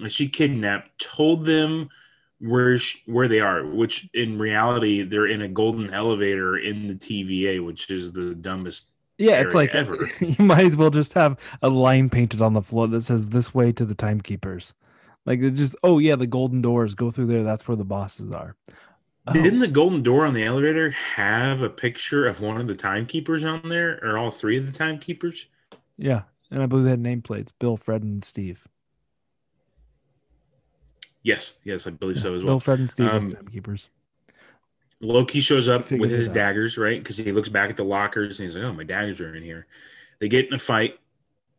she 0.08 0.30
kidnapped 0.30 0.98
told 0.98 1.46
them 1.46 1.90
where 2.40 2.78
where 3.06 3.28
they 3.28 3.40
are, 3.40 3.66
which 3.66 4.10
in 4.14 4.38
reality 4.38 5.04
they're 5.04 5.28
in 5.28 5.42
a 5.42 5.48
golden 5.48 5.94
elevator 5.94 6.58
in 6.58 6.88
the 6.88 6.96
TVA, 6.96 7.64
which 7.66 7.90
is 7.90 8.12
the 8.14 8.36
dumbest. 8.36 8.90
yeah, 9.18 9.42
it's 9.42 9.56
like 9.56 9.74
ever. 9.76 10.10
you 10.20 10.44
might 10.46 10.66
as 10.66 10.76
well 10.76 10.90
just 10.90 11.14
have 11.14 11.40
a 11.62 11.70
line 11.70 12.10
painted 12.10 12.42
on 12.42 12.54
the 12.54 12.62
floor 12.62 12.88
that 12.88 13.04
says 13.04 13.30
"This 13.30 13.54
way 13.54 13.72
to 13.74 13.86
the 13.86 13.96
timekeepers." 13.96 14.74
Like 15.26 15.42
it 15.42 15.52
just, 15.56 15.76
oh 15.84 15.98
yeah, 16.00 16.16
the 16.16 16.28
golden 16.28 16.62
doors 16.62 16.94
go 16.94 17.10
through 17.10 17.28
there. 17.28 17.44
That's 17.44 17.68
where 17.68 17.78
the 17.78 17.84
bosses 17.86 18.32
are. 18.32 18.56
Oh, 19.28 19.34
Didn't 19.34 19.60
the 19.60 19.68
golden 19.68 20.04
door 20.04 20.24
on 20.24 20.36
the 20.36 20.44
elevator 20.44 20.92
have 20.92 21.64
a 21.64 21.70
picture 21.70 22.28
of 22.28 22.42
one 22.42 22.58
of 22.58 22.68
the 22.68 22.76
timekeepers 22.76 23.44
on 23.44 23.70
there, 23.70 24.00
or 24.04 24.20
all 24.20 24.30
three 24.30 24.58
of 24.60 24.68
the 24.72 24.78
timekeepers? 24.78 25.48
yeah, 25.98 26.24
and 26.52 26.62
I 26.62 26.68
believe 26.68 26.84
they 26.86 26.92
had 26.92 27.02
nameplates: 27.02 27.50
Bill, 27.58 27.76
Fred, 27.78 28.04
and 28.04 28.24
Steve. 28.24 28.68
Yes, 31.26 31.54
yes, 31.64 31.88
I 31.88 31.90
believe 31.90 32.20
so 32.20 32.36
as 32.36 32.44
well. 32.44 32.54
Bill. 32.54 32.60
Fred, 32.60 32.80
and 32.80 32.92
Steve 32.92 33.08
Um, 33.08 33.32
timekeepers. 33.32 33.90
Loki 35.02 35.42
shows 35.42 35.68
up 35.68 35.90
with 35.90 36.12
his 36.12 36.30
daggers, 36.30 36.78
right? 36.78 37.02
Because 37.02 37.18
he 37.18 37.32
looks 37.32 37.50
back 37.50 37.72
at 37.72 37.78
the 37.78 37.84
lockers 37.84 38.40
and 38.40 38.46
he's 38.46 38.56
like, 38.56 38.64
"Oh, 38.64 38.74
my 38.74 38.84
daggers 38.84 39.20
are 39.20 39.34
in 39.34 39.42
here." 39.42 39.66
They 40.20 40.30
get 40.30 40.46
in 40.46 40.54
a 40.54 40.60
fight. 40.60 41.00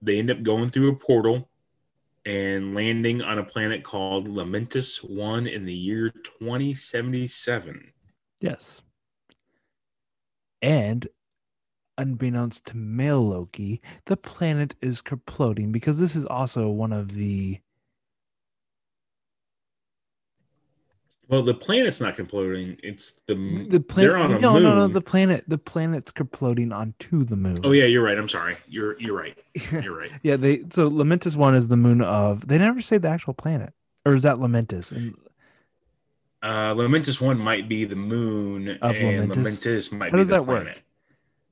They 0.00 0.20
end 0.20 0.30
up 0.30 0.44
going 0.44 0.70
through 0.70 0.90
a 0.90 0.94
portal 0.94 1.48
and 2.24 2.76
landing 2.76 3.22
on 3.22 3.38
a 3.38 3.42
planet 3.42 3.82
called 3.82 4.28
Lamentis 4.28 5.02
One 5.02 5.48
in 5.48 5.64
the 5.64 5.74
year 5.74 6.10
2077. 6.10 7.92
Yes. 8.40 8.82
And 10.62 11.08
unbeknownst 11.98 12.66
to 12.66 12.76
male 12.76 13.20
Loki, 13.20 13.82
the 14.04 14.16
planet 14.16 14.76
is 14.80 15.02
kerploding 15.02 15.72
because 15.72 15.98
this 15.98 16.14
is 16.14 16.24
also 16.24 16.68
one 16.68 16.92
of 16.92 17.14
the 17.14 17.58
Well, 21.28 21.42
the 21.42 21.54
planet's 21.54 22.00
not 22.00 22.16
imploding; 22.18 22.78
it's 22.82 23.20
the 23.26 23.34
the 23.68 23.80
planet. 23.80 24.12
They're 24.12 24.16
on 24.16 24.32
a 24.34 24.38
no, 24.38 24.52
moon. 24.54 24.62
no, 24.62 24.74
no. 24.74 24.86
No. 24.86 24.88
The 24.92 25.00
planet. 25.00 25.44
The 25.48 25.58
planet's 25.58 26.12
kerploding 26.12 26.72
onto 26.74 27.24
the 27.24 27.34
moon. 27.36 27.58
Oh 27.64 27.72
yeah, 27.72 27.84
you're 27.84 28.04
right. 28.04 28.16
I'm 28.16 28.28
sorry. 28.28 28.58
You're 28.68 28.98
you're 29.00 29.16
right. 29.16 29.36
You're 29.72 29.96
right. 29.96 30.12
yeah. 30.22 30.36
They 30.36 30.60
so 30.70 30.88
Lamentis 30.90 31.34
one 31.34 31.54
is 31.54 31.66
the 31.68 31.76
moon 31.76 32.00
of. 32.02 32.46
They 32.46 32.58
never 32.58 32.80
say 32.80 32.98
the 32.98 33.08
actual 33.08 33.34
planet, 33.34 33.72
or 34.04 34.14
is 34.14 34.22
that 34.22 34.36
Lamentis? 34.36 34.92
And 34.92 35.14
Uh, 36.42 36.74
Lamentis 36.74 37.20
one 37.20 37.38
might 37.38 37.68
be 37.68 37.84
the 37.84 37.96
moon, 37.96 38.68
Of 38.80 38.94
and 38.96 39.32
Lamentis? 39.32 39.36
Lamentis 39.58 39.92
might 39.92 40.10
How 40.12 40.16
be 40.18 40.20
does 40.20 40.28
the 40.28 40.34
that 40.34 40.46
work? 40.46 40.80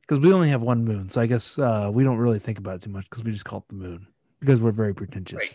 Because 0.03 0.21
we 0.21 0.33
only 0.33 0.51
have 0.51 0.61
one 0.63 0.85
moon, 0.85 1.09
so 1.09 1.21
I 1.21 1.27
guess 1.27 1.59
uh, 1.59 1.91
we 1.93 2.05
don't 2.05 2.19
really 2.19 2.39
think 2.39 2.59
about 2.59 2.77
it 2.77 2.83
too 2.83 2.91
much 2.91 3.09
because 3.09 3.25
we 3.25 3.33
just 3.33 3.47
call 3.47 3.61
it 3.61 3.69
the 3.69 3.75
moon 3.75 4.07
because 4.39 4.61
we're 4.61 4.71
very 4.71 4.95
pretentious. 4.95 5.55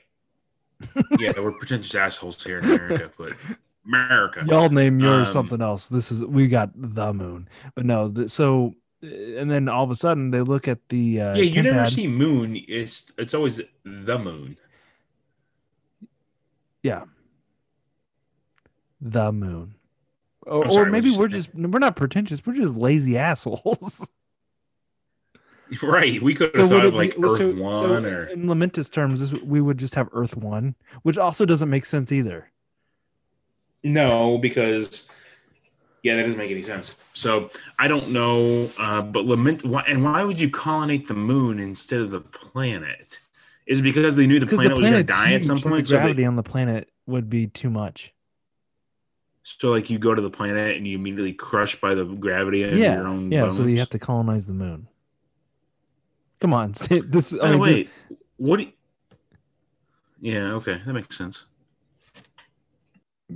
Right. 0.96 1.06
yeah, 1.20 1.32
we're 1.38 1.52
pretentious 1.52 1.94
assholes 1.96 2.44
here 2.44 2.58
in 2.58 2.66
America, 2.66 3.12
but 3.18 3.34
America. 3.90 4.44
Y'all 4.48 4.70
name 4.70 5.00
yours 5.00 5.28
Um, 5.30 5.34
something 5.34 5.62
else. 5.62 5.88
This 5.90 6.12
is 6.12 6.24
we 6.24 6.48
got 6.48 6.70
the 6.76 7.12
moon, 7.14 7.50
but 7.76 7.86
no. 7.86 8.10
th- 8.10 8.30
so, 8.30 8.76
and 9.02 9.50
then 9.50 9.68
all 9.68 9.84
of 9.84 9.92
a 9.92 9.96
sudden 9.96 10.32
they 10.32 10.42
look 10.42 10.68
at 10.68 10.90
the 10.90 11.20
uh, 11.22 11.36
yeah, 11.36 11.42
you 11.44 11.62
never 11.64 11.80
Tempad. 11.80 11.90
see 11.94 12.08
moon. 12.08 12.58
It's 12.68 13.12
it's 13.18 13.34
always 13.34 13.60
the 13.84 14.18
moon. 14.20 14.58
Yeah. 16.84 17.06
The 19.02 19.32
moon. 19.32 19.76
Or, 20.44 20.64
I'm 20.64 20.70
or 20.70 20.74
sorry, 20.74 20.92
what'd 20.92 20.92
maybe 21.04 21.18
we're 21.18 21.28
just 21.28 21.54
we're 21.56 21.80
not 21.80 21.96
pretentious. 21.96 22.46
We're 22.46 22.54
just 22.54 22.76
lazy 22.76 23.18
assholes. 23.18 24.08
Right. 25.84 26.20
We 26.20 26.34
could 26.34 26.56
have 26.56 26.72
would 26.72 26.82
thought 26.82 26.86
of 26.88 26.96
like 26.96 27.16
be- 27.16 27.24
Earth 27.24 27.38
so- 27.38 27.54
One 27.54 28.04
so 28.04 28.10
or 28.10 28.24
in 28.26 28.46
Lamentis 28.46 28.92
terms, 28.92 29.32
we 29.44 29.62
would 29.62 29.78
just 29.78 29.94
have 29.94 30.10
Earth 30.14 30.36
One, 30.36 30.74
which 31.04 31.16
also 31.16 31.46
doesn't 31.46 31.70
make 31.70 31.86
sense 31.86 32.12
either. 32.12 32.50
No, 33.84 34.38
because 34.38 35.08
yeah, 36.04 36.16
that 36.16 36.24
doesn't 36.24 36.38
make 36.38 36.52
any 36.52 36.62
sense. 36.62 36.98
So 37.14 37.50
I 37.78 37.88
don't 37.88 38.12
know, 38.12 38.70
uh, 38.78 39.02
but 39.02 39.26
lament. 39.26 39.66
Why, 39.66 39.84
and 39.88 40.04
why 40.04 40.24
would 40.24 40.40
you 40.40 40.50
colonate 40.50 41.08
the 41.08 41.14
moon 41.14 41.60
instead 41.60 42.02
of 42.02 42.12
the 42.12 42.22
planet? 42.22 43.20
Is 43.66 43.80
it 43.80 43.84
because 43.84 44.16
they 44.16 44.26
knew 44.26 44.40
the 44.40 44.48
planet 44.48 44.70
the 44.70 44.76
was 44.76 44.82
going 44.82 44.94
to 44.94 45.04
die 45.04 45.34
at 45.34 45.44
some 45.44 45.62
point? 45.62 45.84
the 45.84 45.90
So, 45.90 45.96
they- 45.96 46.02
gravity 46.02 46.26
on 46.26 46.36
the 46.36 46.44
planet 46.44 46.90
would 47.06 47.30
be 47.30 47.48
too 47.48 47.70
much. 47.70 48.14
so 49.44 49.72
like 49.72 49.90
you 49.90 49.98
go 50.00 50.14
to 50.14 50.22
the 50.22 50.30
planet 50.30 50.78
and 50.78 50.88
you 50.88 50.98
immediately 50.98 51.34
crushed 51.34 51.82
by 51.82 51.94
the 51.94 52.06
gravity 52.06 52.64
of 52.64 52.78
yeah, 52.78 52.96
your 52.96 53.08
own 53.08 53.32
yeah. 53.32 53.44
bones. 53.44 53.58
So 53.58 53.66
you 53.66 53.80
have 53.80 53.90
to 53.92 54.00
colonize 54.00 54.48
the 54.48 54.54
moon. 54.54 54.88
Come 56.40 56.54
on, 56.54 56.72
this. 56.90 57.34
I 57.42 57.52
mean, 57.52 57.60
way, 57.60 57.90
what? 58.38 58.60
You... 58.60 58.72
Yeah, 60.22 60.54
okay, 60.54 60.82
that 60.86 60.94
makes 60.94 61.18
sense. 61.18 61.46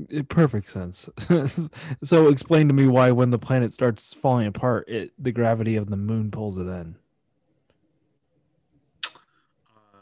It- 0.09 0.29
perfect 0.29 0.69
sense. 0.69 1.09
so 2.03 2.27
explain 2.27 2.67
to 2.67 2.73
me 2.73 2.87
why 2.87 3.11
when 3.11 3.29
the 3.29 3.39
planet 3.39 3.73
starts 3.73 4.13
falling 4.13 4.47
apart, 4.47 4.87
it 4.89 5.11
the 5.17 5.31
gravity 5.31 5.75
of 5.75 5.89
the 5.89 5.97
moon 5.97 6.31
pulls 6.31 6.57
it 6.57 6.67
in. 6.67 6.95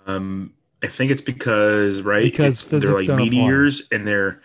Um, 0.07 0.53
I 0.83 0.87
think 0.87 1.11
it's 1.11 1.21
because 1.21 2.01
right 2.01 2.23
Because 2.23 2.65
it's- 2.67 2.81
they're 2.81 2.97
like 2.97 3.05
don't 3.07 3.19
apply. 3.19 3.29
meteors 3.29 3.83
and 3.91 4.07
they're 4.07 4.41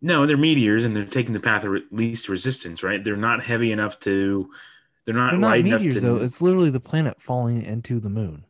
no, 0.00 0.26
they're 0.26 0.36
meteors 0.36 0.84
and 0.84 0.94
they're 0.94 1.04
taking 1.04 1.32
the 1.32 1.40
path 1.40 1.64
of 1.64 1.70
re- 1.72 1.82
least 1.90 2.28
resistance. 2.28 2.82
Right, 2.84 3.02
they're 3.02 3.16
not 3.16 3.42
heavy 3.42 3.72
enough 3.72 3.98
to. 4.00 4.48
They're 5.04 5.14
not 5.14 5.32
They're 5.32 5.40
not 5.40 5.48
light 5.48 5.64
meteors 5.64 5.82
enough 5.82 5.94
to. 5.94 6.00
though. 6.00 6.24
It's 6.24 6.40
literally 6.40 6.70
the 6.70 6.78
planet 6.80 7.20
falling 7.20 7.62
into 7.62 7.98
the 7.98 8.08
moon. 8.08 8.44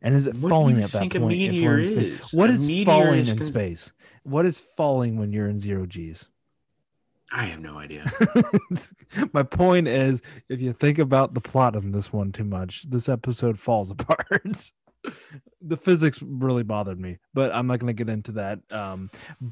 And 0.00 0.14
is 0.14 0.26
it 0.28 0.36
What 0.36 0.50
falling 0.50 0.80
at 0.80 0.90
that 0.92 1.10
point? 1.10 1.26
meteor 1.26 1.78
is? 1.80 2.32
What 2.32 2.50
is 2.50 2.68
meteor 2.68 2.84
falling 2.84 3.18
is 3.20 3.30
in 3.30 3.38
con- 3.38 3.46
space? 3.46 3.92
What 4.26 4.44
is 4.44 4.58
falling 4.60 5.16
when 5.18 5.32
you're 5.32 5.48
in 5.48 5.58
zero 5.58 5.86
G's? 5.86 6.26
I 7.32 7.44
have 7.46 7.60
no 7.60 7.78
idea. 7.78 8.04
My 9.32 9.42
point 9.42 9.88
is, 9.88 10.20
if 10.48 10.60
you 10.60 10.72
think 10.72 10.98
about 10.98 11.34
the 11.34 11.40
plot 11.40 11.74
of 11.76 11.92
this 11.92 12.12
one 12.12 12.32
too 12.32 12.44
much, 12.44 12.88
this 12.90 13.08
episode 13.08 13.58
falls 13.58 13.90
apart. 13.98 14.70
the 15.62 15.76
physics 15.76 16.20
really 16.22 16.62
bothered 16.64 16.98
me, 17.00 17.18
but 17.34 17.52
I'm 17.54 17.66
not 17.66 17.78
going 17.78 17.94
to 17.94 18.04
get 18.04 18.12
into 18.12 18.32
that. 18.32 18.60
Um, 18.70 19.10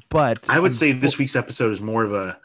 but 0.09 0.39
I 0.49 0.59
would 0.59 0.71
I'm 0.71 0.75
say 0.75 0.91
this 0.91 1.17
week's 1.17 1.35
episode 1.35 1.71
is 1.71 1.79
more 1.81 2.03
of 2.03 2.13
a 2.13 2.37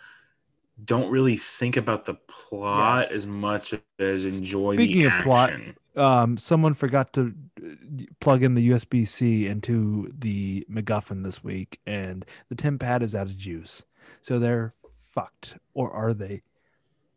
don't 0.85 1.11
really 1.11 1.37
think 1.37 1.77
about 1.77 2.05
the 2.07 2.14
plot 2.14 3.03
Yes. 3.03 3.11
as 3.11 3.27
much 3.27 3.75
as 3.99 4.25
enjoy 4.25 4.77
Speaking 4.77 5.03
the 5.03 5.16
of 5.16 5.23
plot, 5.23 5.51
action. 5.51 5.77
Um, 6.01 6.39
someone 6.39 6.73
forgot 6.73 7.13
to 7.13 7.35
uh, 7.63 8.05
plug 8.21 8.43
in 8.43 8.55
the 8.55 8.71
USB 8.71 9.07
C 9.07 9.47
into 9.47 10.11
the 10.19 10.67
MacGuffin 10.71 11.25
this 11.25 11.45
week, 11.45 11.79
and 11.87 12.25
the 12.49 12.55
TemPad 12.55 13.03
is 13.03 13.15
out 13.15 13.27
of 13.27 13.37
juice. 13.37 13.83
So 14.23 14.39
they're 14.39 14.73
fucked, 15.13 15.57
or 15.75 15.91
are 15.93 16.15
they? 16.15 16.43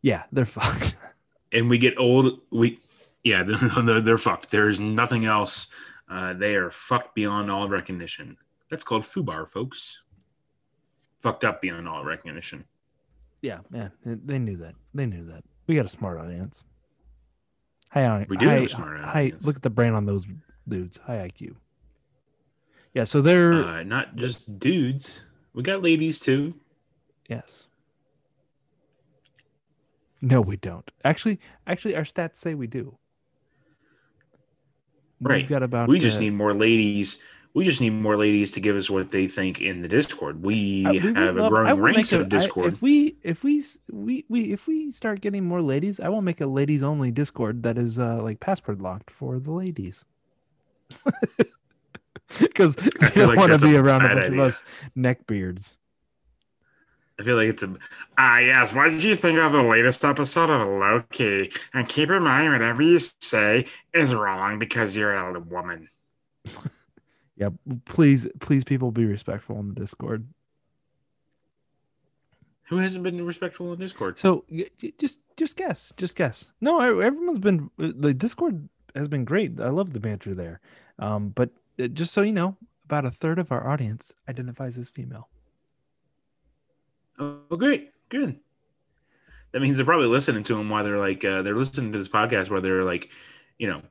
Yeah, 0.02 0.24
they're 0.30 0.44
fucked. 0.60 0.96
and 1.50 1.70
we 1.70 1.78
get 1.78 1.98
old. 1.98 2.40
We 2.50 2.78
yeah, 3.22 3.42
they're, 3.82 4.00
they're, 4.02 4.18
fucked. 4.18 4.50
There's 4.50 4.78
nothing 4.78 5.24
else. 5.24 5.68
Uh, 6.08 6.34
they 6.34 6.54
are 6.54 6.70
fucked 6.70 7.14
beyond 7.14 7.50
all 7.50 7.68
recognition. 7.68 8.36
That's 8.68 8.84
called 8.84 9.04
FUBAR, 9.04 9.48
folks. 9.48 10.02
Fucked 11.20 11.44
up 11.44 11.62
beyond 11.62 11.88
all 11.88 12.04
recognition. 12.04 12.66
yeah, 13.40 13.60
man, 13.70 13.92
they 14.04 14.14
they 14.14 14.38
knew 14.38 14.58
that. 14.58 14.74
They 14.92 15.06
knew 15.06 15.24
that. 15.28 15.42
We 15.66 15.74
got 15.74 15.86
a 15.86 15.88
smart 15.88 16.18
audience. 16.18 16.64
Hi, 17.94 18.26
We 18.28 18.36
do 18.36 18.48
have 18.48 18.62
a 18.64 18.68
smart. 18.68 19.44
Look 19.44 19.56
at 19.56 19.62
the 19.62 19.70
brain 19.70 19.92
on 19.94 20.04
those 20.04 20.24
dudes. 20.68 20.98
High 21.06 21.28
IQ. 21.28 21.54
Yeah, 22.92 23.04
so 23.04 23.22
they're 23.22 23.52
Uh, 23.52 23.82
not 23.84 24.16
just 24.16 24.58
dudes. 24.58 25.22
We 25.52 25.62
got 25.62 25.82
ladies 25.82 26.18
too. 26.18 26.54
yes. 27.28 27.66
No, 30.20 30.40
we 30.40 30.56
don't. 30.56 30.90
Actually, 31.04 31.38
actually, 31.66 31.94
our 31.94 32.02
stats 32.04 32.36
say 32.36 32.54
we 32.54 32.66
do. 32.66 32.96
We've 35.20 35.28
Right. 35.30 35.46
got 35.48 35.62
about. 35.62 35.86
We 35.88 36.00
just 36.00 36.16
uh, 36.16 36.20
need 36.20 36.30
more 36.30 36.54
ladies. 36.54 37.22
We 37.54 37.64
just 37.64 37.80
need 37.80 37.90
more 37.90 38.16
ladies 38.16 38.50
to 38.52 38.60
give 38.60 38.74
us 38.74 38.90
what 38.90 39.10
they 39.10 39.28
think 39.28 39.60
in 39.60 39.80
the 39.80 39.86
Discord. 39.88 40.42
We 40.42 40.84
Uh, 40.84 40.92
we 40.92 40.98
have 41.14 41.36
a 41.36 41.42
love- 41.42 41.52
I 41.52 41.72
growing 41.74 41.80
ranks 41.80 42.10
make 42.12 42.20
of 42.20 42.20
a- 42.22 42.24
I- 42.24 42.28
Discord. 42.28 42.72
if 42.74 42.82
we 42.82 43.16
if 43.22 43.44
we 43.44 43.62
we 43.92 44.24
we 44.28 44.52
if 44.52 44.66
we 44.66 44.90
start 44.90 45.20
getting 45.20 45.44
more 45.44 45.62
ladies, 45.62 46.00
I 46.00 46.08
will 46.08 46.20
make 46.22 46.40
a 46.40 46.46
ladies 46.46 46.82
only 46.82 47.10
Discord 47.12 47.62
that 47.62 47.78
is 47.78 47.98
uh 47.98 48.20
like 48.22 48.40
password 48.40 48.82
locked 48.82 49.10
for 49.10 49.38
the 49.38 49.52
ladies. 49.52 50.04
Because 52.40 52.76
I 53.00 53.10
feel 53.10 53.28
like 53.28 53.36
don't 53.38 53.48
want 53.50 53.60
to 53.60 53.66
a 53.66 53.70
be 53.70 53.76
around 53.76 54.02
a 54.02 54.08
bunch 54.08 54.24
idea. 54.24 54.40
of 54.40 54.46
us 54.48 54.62
neckbeards. 54.96 55.74
I 57.20 57.22
feel 57.22 57.36
like 57.36 57.48
it's 57.50 57.62
a 57.62 57.72
ah 58.18 58.38
yes. 58.38 58.74
What 58.74 58.88
did 58.90 59.04
you 59.04 59.14
think 59.14 59.38
of 59.38 59.52
the 59.52 59.62
latest 59.62 60.04
episode 60.04 60.50
of 60.50 60.66
Loki? 60.66 61.52
And 61.72 61.88
keep 61.88 62.10
in 62.10 62.24
mind, 62.24 62.52
whatever 62.52 62.82
you 62.82 62.98
say 62.98 63.66
is 63.92 64.12
wrong 64.14 64.58
because 64.58 64.96
you're 64.96 65.14
a 65.14 65.38
woman. 65.38 65.88
Yeah, 67.36 67.48
please, 67.84 68.28
please, 68.40 68.64
people, 68.64 68.92
be 68.92 69.04
respectful 69.04 69.58
in 69.58 69.68
the 69.68 69.74
Discord. 69.74 70.26
Who 72.68 72.78
hasn't 72.78 73.04
been 73.04 73.24
respectful 73.26 73.72
in 73.72 73.78
Discord? 73.78 74.18
So 74.18 74.44
just 74.98 75.20
just 75.36 75.56
guess, 75.56 75.92
just 75.96 76.16
guess. 76.16 76.50
No, 76.60 76.80
everyone's 76.80 77.38
been 77.38 77.70
the 77.76 78.14
Discord 78.14 78.68
has 78.94 79.08
been 79.08 79.24
great. 79.24 79.60
I 79.60 79.68
love 79.68 79.92
the 79.92 80.00
banter 80.00 80.34
there. 80.34 80.60
Um, 80.98 81.30
but 81.30 81.50
uh, 81.78 81.88
just 81.88 82.12
so 82.12 82.22
you 82.22 82.32
know, 82.32 82.56
about 82.84 83.04
a 83.04 83.10
third 83.10 83.38
of 83.38 83.50
our 83.50 83.68
audience 83.68 84.14
identifies 84.28 84.78
as 84.78 84.88
female. 84.88 85.28
Oh, 87.18 87.56
great, 87.56 87.92
good. 88.08 88.38
That 89.52 89.60
means 89.60 89.76
they're 89.76 89.86
probably 89.86 90.08
listening 90.08 90.42
to 90.44 90.56
them 90.56 90.68
while 90.68 90.84
they're 90.84 90.98
like 90.98 91.24
uh, 91.24 91.42
they're 91.42 91.54
listening 91.54 91.92
to 91.92 91.98
this 91.98 92.08
podcast 92.08 92.50
while 92.50 92.60
they're 92.60 92.84
like, 92.84 93.10
you 93.58 93.68
know, 93.68 93.82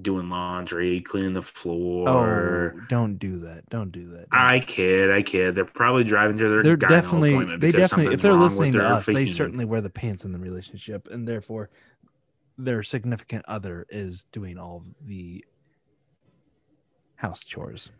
doing 0.00 0.28
laundry, 0.28 1.00
cleaning 1.00 1.32
the 1.32 1.40
oh, 1.40 1.42
floor. 1.42 2.74
Oh, 2.76 2.80
don't 2.88 3.16
do 3.18 3.40
that. 3.40 3.68
Don't 3.70 3.90
do 3.90 4.10
that. 4.10 4.26
I 4.30 4.60
kid, 4.60 5.10
I 5.10 5.22
kid. 5.22 5.54
They're 5.54 5.64
probably 5.64 6.04
driving 6.04 6.38
to 6.38 6.48
their 6.48 6.62
they're 6.62 6.76
definitely 6.76 7.32
appointment 7.32 7.60
they 7.60 7.72
definitely 7.72 8.14
if 8.14 8.22
they're 8.22 8.34
listening 8.34 8.72
to 8.72 8.86
us, 8.86 9.06
they 9.06 9.26
certainly 9.26 9.64
wear 9.64 9.80
the 9.80 9.90
pants 9.90 10.24
in 10.24 10.32
the 10.32 10.38
relationship, 10.38 11.08
and 11.10 11.26
therefore 11.26 11.70
their 12.58 12.82
significant 12.82 13.44
other 13.48 13.86
is 13.90 14.24
doing 14.32 14.58
all 14.58 14.82
the 15.02 15.44
house 17.16 17.42
chores. 17.44 17.90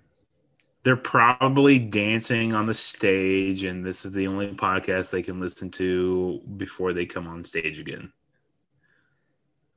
They're 0.83 0.97
probably 0.97 1.81
dancing 1.81 2.55
on 2.55 2.67
the 2.67 2.75
stage, 2.75 3.65
and 3.65 3.85
this 3.85 4.05
is 4.05 4.13
the 4.13 4.29
only 4.29 4.53
podcast 4.53 5.11
they 5.11 5.23
can 5.23 5.41
listen 5.41 5.69
to 5.73 6.41
before 6.57 6.93
they 6.93 7.07
come 7.07 7.27
on 7.27 7.43
stage 7.43 7.81
again. 7.81 8.13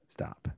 Stop. 0.07 0.49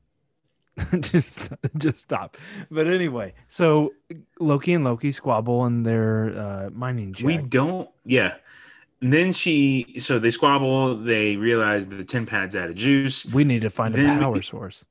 just 1.00 1.52
just 1.78 2.00
stop. 2.00 2.38
But 2.70 2.88
anyway, 2.88 3.34
so 3.48 3.94
Loki 4.40 4.74
and 4.74 4.84
Loki 4.84 5.12
squabble 5.12 5.66
in 5.66 5.84
their 5.84 6.38
uh, 6.38 6.70
mining 6.72 7.14
check. 7.14 7.26
We 7.26 7.38
don't, 7.38 7.90
yeah. 8.06 8.36
And 9.02 9.12
then 9.12 9.34
she, 9.34 9.96
so 10.00 10.20
they 10.20 10.30
squabble. 10.32 10.96
They 10.96 11.36
realize 11.36 11.88
the 11.88 12.04
TemPad's 12.06 12.56
out 12.56 12.70
of 12.70 12.76
juice. 12.76 13.26
we 13.26 13.44
need 13.44 13.62
to 13.64 13.70
find 13.70 13.94
a 13.94 13.98
Then 13.98 14.18
we- 14.18 14.24
power 14.24 14.42
source. 14.42 14.86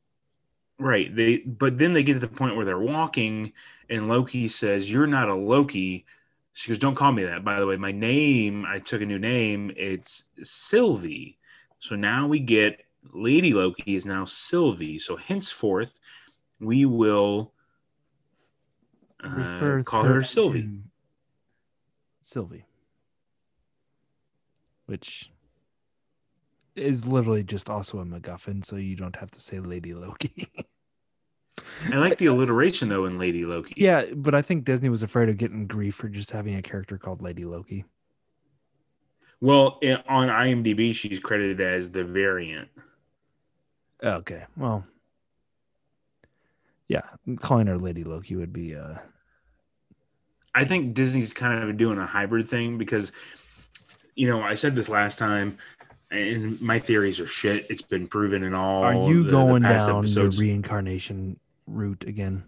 Right. 0.78 1.14
They, 1.14 1.38
but 1.38 1.76
then 1.78 1.92
they 1.92 2.02
get 2.02 2.14
to 2.14 2.18
the 2.20 2.28
point 2.28 2.56
where 2.56 2.64
they're 2.64 2.78
walking, 2.78 3.52
and 3.90 4.08
Loki 4.08 4.48
says, 4.48 4.90
"You're 4.90 5.06
not 5.06 5.28
a 5.28 5.34
Loki." 5.34 6.06
She 6.54 6.68
goes, 6.70 6.78
"Don't 6.78 6.94
call 6.94 7.12
me 7.12 7.22
that." 7.24 7.44
By 7.44 7.60
the 7.60 7.66
way, 7.66 7.76
my 7.76 7.92
name, 7.92 8.64
I 8.66 8.78
took 8.78 9.02
a 9.02 9.06
new 9.06 9.18
name. 9.18 9.72
It's 9.76 10.24
Sylvie. 10.42 11.38
So 11.80 11.96
now 11.96 12.26
we 12.26 12.38
get 12.40 12.82
Lady 13.12 13.54
Loki 13.54 13.96
is 13.96 14.06
now 14.06 14.24
Sylvie. 14.24 14.98
So 14.98 15.16
henceforth, 15.16 15.98
we 16.60 16.84
will 16.84 17.52
uh, 19.22 19.82
call 19.84 20.04
her 20.04 20.22
Sylvie. 20.22 20.68
Sylvie. 22.22 22.64
which 24.86 25.30
is 26.76 27.06
literally 27.06 27.42
just 27.42 27.68
also 27.68 27.98
a 27.98 28.04
MacGuffin, 28.04 28.64
so 28.64 28.76
you 28.76 28.96
don't 28.96 29.16
have 29.16 29.30
to 29.32 29.40
say 29.40 29.58
Lady 29.58 29.94
Loki. 29.94 30.48
I 31.92 31.96
like 31.96 32.18
the 32.18 32.26
alliteration 32.26 32.88
though 32.88 33.06
in 33.06 33.18
Lady 33.18 33.44
Loki. 33.44 33.74
yeah, 33.76 34.04
but 34.14 34.34
I 34.34 34.42
think 34.42 34.64
Disney 34.64 34.88
was 34.88 35.02
afraid 35.02 35.28
of 35.28 35.38
getting 35.38 35.66
grief 35.66 35.94
for 35.96 36.08
just 36.08 36.30
having 36.30 36.54
a 36.54 36.62
character 36.62 36.98
called 36.98 37.22
Lady 37.22 37.44
Loki. 37.44 37.84
Well, 39.40 39.78
on 40.08 40.28
IMDb, 40.28 40.94
she's 40.94 41.18
credited 41.18 41.60
as 41.60 41.90
the 41.90 42.04
variant. 42.04 42.68
Okay, 44.02 44.44
well, 44.56 44.84
yeah, 46.88 47.02
calling 47.38 47.66
her 47.66 47.78
Lady 47.78 48.02
Loki 48.04 48.36
would 48.36 48.52
be 48.52 48.74
uh 48.74 48.94
I 50.54 50.64
think 50.64 50.94
Disney's 50.94 51.32
kind 51.32 51.62
of 51.68 51.76
doing 51.76 51.98
a 51.98 52.06
hybrid 52.06 52.48
thing 52.48 52.76
because, 52.76 53.12
you 54.16 54.26
know, 54.28 54.42
I 54.42 54.54
said 54.54 54.74
this 54.74 54.88
last 54.88 55.16
time, 55.16 55.58
and 56.10 56.60
my 56.60 56.80
theories 56.80 57.20
are 57.20 57.26
shit. 57.28 57.66
It's 57.70 57.82
been 57.82 58.08
proven 58.08 58.42
in 58.42 58.52
all. 58.52 58.82
Are 58.82 58.94
you 59.08 59.22
the- 59.22 59.30
the 59.30 59.36
going 59.36 59.62
past 59.62 59.86
down 59.86 59.98
episodes. 60.00 60.36
the 60.38 60.42
reincarnation 60.42 61.38
route 61.68 62.02
again? 62.04 62.42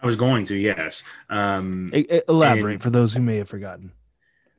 I 0.00 0.06
was 0.06 0.14
going 0.14 0.44
to, 0.46 0.54
yes. 0.54 1.02
Um, 1.28 1.90
e- 1.92 2.20
elaborate 2.28 2.74
And- 2.74 2.82
for 2.82 2.90
those 2.90 3.12
who 3.14 3.20
may 3.22 3.38
have 3.38 3.48
forgotten. 3.48 3.90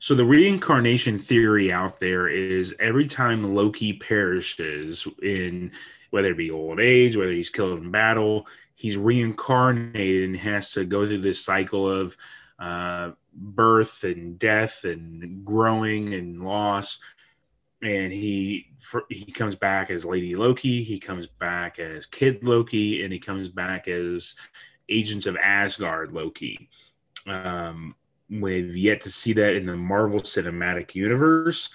So 0.02 0.16
the 0.16 0.26
reincarnation 0.26 1.20
theory 1.20 1.72
out 1.72 2.00
there 2.00 2.28
is 2.28 2.74
every 2.80 3.06
time 3.06 3.54
Loki 3.54 3.94
perishes 3.94 5.08
in 5.22 5.74
whether 6.10 6.32
it 6.32 6.38
be 6.38 6.50
old 6.50 6.80
age, 6.80 7.16
whether 7.16 7.32
he's 7.32 7.52
killed 7.52 7.80
in 7.80 7.92
battle, 7.92 8.48
he's 8.74 8.98
reincarnated 8.98 10.24
and 10.24 10.38
has 10.38 10.72
to 10.72 10.86
go 10.86 11.06
through 11.06 11.22
this 11.22 11.46
cycle 11.46 11.88
of 11.88 12.18
uh, 12.58 13.12
birth 13.32 14.04
and 14.04 14.40
death 14.40 14.86
and 14.86 15.46
growing 15.46 16.16
and 16.16 16.44
loss. 16.44 16.98
And 17.84 18.12
he 18.12 18.72
for, 18.80 19.04
he 19.08 19.32
comes 19.32 19.54
back 19.54 19.92
as 19.92 20.04
Lady 20.04 20.34
Loki, 20.36 20.84
he 20.84 20.98
comes 20.98 21.28
back 21.28 21.78
as 21.78 22.08
Kid 22.08 22.44
Loki, 22.44 23.04
and 23.04 23.14
he 23.14 23.20
comes 23.20 23.50
back 23.50 23.88
as 23.88 24.34
Agents 24.90 25.28
of 25.28 25.38
Asgard 25.38 26.12
Loki. 26.12 26.70
Um, 27.28 27.94
We've 28.32 28.78
yet 28.78 29.02
to 29.02 29.10
see 29.10 29.34
that 29.34 29.56
in 29.56 29.66
the 29.66 29.76
Marvel 29.76 30.22
Cinematic 30.22 30.96
Universe, 30.96 31.70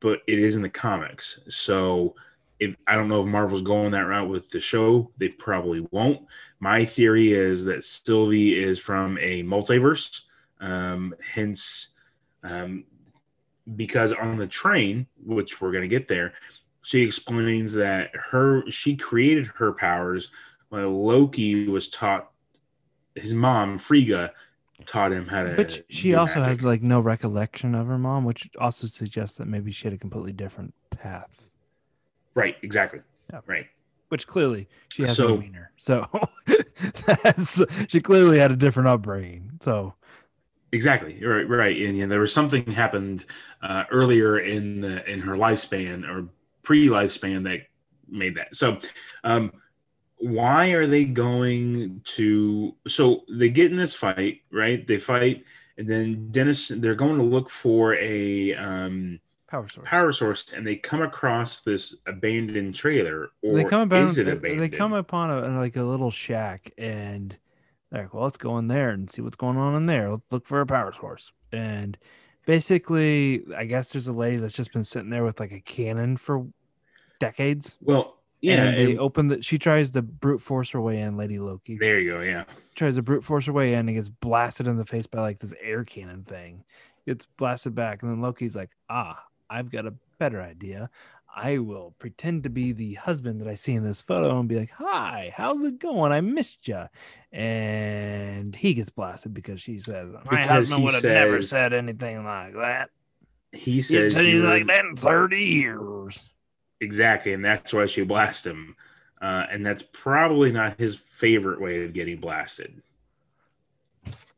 but 0.00 0.20
it 0.26 0.40
is 0.40 0.56
in 0.56 0.62
the 0.62 0.68
comics. 0.68 1.40
So 1.48 2.16
if 2.58 2.74
I 2.86 2.96
don't 2.96 3.08
know 3.08 3.22
if 3.22 3.28
Marvel's 3.28 3.62
going 3.62 3.92
that 3.92 4.00
route 4.06 4.28
with 4.28 4.50
the 4.50 4.60
show, 4.60 5.10
they 5.18 5.28
probably 5.28 5.86
won't. 5.92 6.26
My 6.58 6.84
theory 6.84 7.32
is 7.32 7.64
that 7.66 7.84
Sylvie 7.84 8.60
is 8.60 8.78
from 8.78 9.18
a 9.18 9.44
multiverse, 9.44 10.22
um, 10.60 11.14
hence, 11.32 11.88
um, 12.42 12.84
because 13.76 14.12
on 14.12 14.36
the 14.36 14.48
train, 14.48 15.06
which 15.24 15.60
we're 15.60 15.72
going 15.72 15.88
to 15.88 15.88
get 15.88 16.08
there, 16.08 16.34
she 16.82 17.02
explains 17.02 17.72
that 17.74 18.10
her 18.14 18.68
she 18.70 18.96
created 18.96 19.46
her 19.46 19.72
powers 19.72 20.30
while 20.70 20.90
Loki 20.90 21.68
was 21.68 21.88
taught 21.88 22.30
his 23.14 23.32
mom 23.32 23.78
Frigga 23.78 24.32
taught 24.86 25.12
him 25.12 25.26
how 25.26 25.42
to. 25.44 25.54
Which 25.54 25.82
she 25.88 26.14
also 26.14 26.42
has 26.42 26.62
like 26.62 26.82
no 26.82 27.00
recollection 27.00 27.74
of 27.74 27.86
her 27.86 27.98
mom, 27.98 28.24
which 28.24 28.48
also 28.58 28.86
suggests 28.86 29.38
that 29.38 29.46
maybe 29.46 29.72
she 29.72 29.84
had 29.84 29.92
a 29.92 29.98
completely 29.98 30.32
different 30.32 30.74
path. 30.90 31.30
right, 32.34 32.56
exactly, 32.62 33.00
Yeah. 33.32 33.40
right. 33.46 33.66
Which 34.08 34.26
clearly 34.26 34.68
she 34.92 35.02
has 35.04 35.16
So- 35.16 35.28
no 35.28 35.34
wiener. 35.36 35.70
So 35.76 36.06
that's, 37.06 37.62
she 37.88 38.00
clearly 38.00 38.38
had 38.38 38.50
a 38.50 38.56
different 38.56 38.88
upbringing. 38.88 39.52
So 39.60 39.94
Exactly. 40.72 41.24
Right. 41.24 41.48
Right. 41.48 41.76
And, 41.82 41.98
know, 41.98 42.06
there 42.06 42.20
was 42.20 42.32
something 42.32 42.64
happened 42.70 43.24
uh, 43.60 43.84
earlier 43.90 44.38
in 44.38 44.80
the 44.80 45.04
in 45.10 45.18
her 45.20 45.34
lifespan 45.34 46.08
or 46.08 46.28
pre 46.62 46.86
lifespan 46.86 47.42
that 47.44 47.62
made 48.08 48.36
that. 48.36 48.54
So, 48.54 48.78
um, 49.24 49.52
why 50.20 50.68
are 50.68 50.86
they 50.86 51.04
going 51.04 52.02
to? 52.04 52.74
So 52.88 53.24
they 53.28 53.50
get 53.50 53.70
in 53.70 53.76
this 53.76 53.94
fight, 53.94 54.42
right? 54.52 54.86
They 54.86 54.98
fight, 54.98 55.44
and 55.76 55.88
then 55.88 56.30
Dennis. 56.30 56.68
They're 56.68 56.94
going 56.94 57.18
to 57.18 57.24
look 57.24 57.50
for 57.50 57.94
a 57.96 58.54
um, 58.54 59.20
power 59.48 59.68
source. 59.68 59.88
power 59.88 60.12
source, 60.12 60.44
and 60.54 60.66
they 60.66 60.76
come 60.76 61.02
across 61.02 61.60
this 61.60 61.96
abandoned 62.06 62.74
trailer. 62.74 63.30
Or 63.42 63.56
they 63.56 63.64
come 63.64 63.82
upon 63.82 64.06
is 64.06 64.18
it 64.18 64.28
abandoned? 64.28 64.60
they 64.60 64.76
come 64.76 64.92
upon 64.92 65.30
a 65.30 65.58
like 65.58 65.76
a 65.76 65.82
little 65.82 66.10
shack 66.10 66.72
and 66.78 67.36
they're 67.90 68.02
like, 68.02 68.14
well, 68.14 68.24
let's 68.24 68.36
go 68.36 68.58
in 68.58 68.68
there 68.68 68.90
and 68.90 69.10
see 69.10 69.20
what's 69.22 69.36
going 69.36 69.56
on 69.56 69.74
in 69.74 69.86
there. 69.86 70.10
Let's 70.10 70.30
look 70.30 70.46
for 70.46 70.60
a 70.60 70.66
power 70.66 70.92
source. 70.92 71.32
And 71.52 71.98
basically, 72.46 73.44
I 73.56 73.64
guess 73.64 73.90
there's 73.90 74.06
a 74.06 74.12
lady 74.12 74.36
that's 74.36 74.54
just 74.54 74.72
been 74.72 74.84
sitting 74.84 75.10
there 75.10 75.24
with 75.24 75.40
like 75.40 75.52
a 75.52 75.60
cannon 75.60 76.16
for 76.16 76.46
decades. 77.18 77.76
Well, 77.80 78.19
yeah. 78.40 78.64
and 78.64 78.76
they 78.76 78.90
and- 78.92 79.00
open 79.00 79.26
the. 79.28 79.42
She 79.42 79.58
tries 79.58 79.90
to 79.92 80.02
brute 80.02 80.40
force 80.42 80.70
her 80.70 80.80
way 80.80 81.00
in, 81.00 81.16
Lady 81.16 81.38
Loki. 81.38 81.76
there 81.78 82.00
you 82.00 82.10
go. 82.12 82.20
Yeah. 82.20 82.44
tries 82.74 82.96
to 82.96 83.02
brute 83.02 83.24
force 83.24 83.46
her 83.46 83.52
way 83.52 83.74
in 83.74 83.88
and 83.88 83.96
gets 83.96 84.08
blasted 84.08 84.66
in 84.66 84.76
the 84.76 84.86
face 84.86 85.06
by 85.06 85.20
like 85.20 85.38
this 85.38 85.54
air 85.60 85.84
cannon 85.84 86.24
thing. 86.24 86.64
Gets 87.06 87.26
blasted 87.38 87.74
back, 87.74 88.02
and 88.02 88.10
then 88.10 88.20
Loki's 88.20 88.54
like, 88.56 88.70
"Ah, 88.88 89.22
I've 89.48 89.70
got 89.70 89.86
a 89.86 89.94
better 90.18 90.40
idea. 90.40 90.90
I 91.34 91.58
will 91.58 91.94
pretend 92.00 92.42
to 92.42 92.50
be 92.50 92.72
the 92.72 92.94
husband 92.94 93.40
that 93.40 93.46
I 93.48 93.54
see 93.54 93.74
in 93.74 93.84
this 93.84 94.02
photo 94.02 94.38
and 94.38 94.48
be 94.48 94.58
like, 94.58 94.70
"Hi, 94.72 95.32
how's 95.34 95.64
it 95.64 95.78
going? 95.78 96.12
I 96.12 96.20
missed 96.20 96.66
you." 96.68 96.86
And 97.32 98.54
he 98.54 98.74
gets 98.74 98.90
blasted 98.90 99.32
because 99.32 99.60
she 99.60 99.78
says, 99.78 100.12
"My 100.12 100.20
Because 100.42 100.46
husband 100.48 100.84
would 100.84 100.94
have 100.94 101.04
never 101.04 101.42
said 101.42 101.72
anything 101.72 102.24
like 102.24 102.54
that. 102.54 102.90
He 103.52 103.80
says 103.82 104.12
said 104.12 104.26
you 104.26 104.42
like 104.42 104.66
that 104.66 104.84
in 104.84 104.96
thirty 104.96 105.42
years." 105.44 106.20
Exactly, 106.80 107.32
and 107.32 107.44
that's 107.44 107.72
why 107.72 107.86
she 107.86 108.02
blasted 108.02 108.52
him. 108.52 108.76
Uh, 109.20 109.44
and 109.50 109.64
that's 109.66 109.82
probably 109.82 110.50
not 110.50 110.78
his 110.78 110.96
favorite 110.96 111.60
way 111.60 111.84
of 111.84 111.92
getting 111.92 112.18
blasted. 112.18 112.82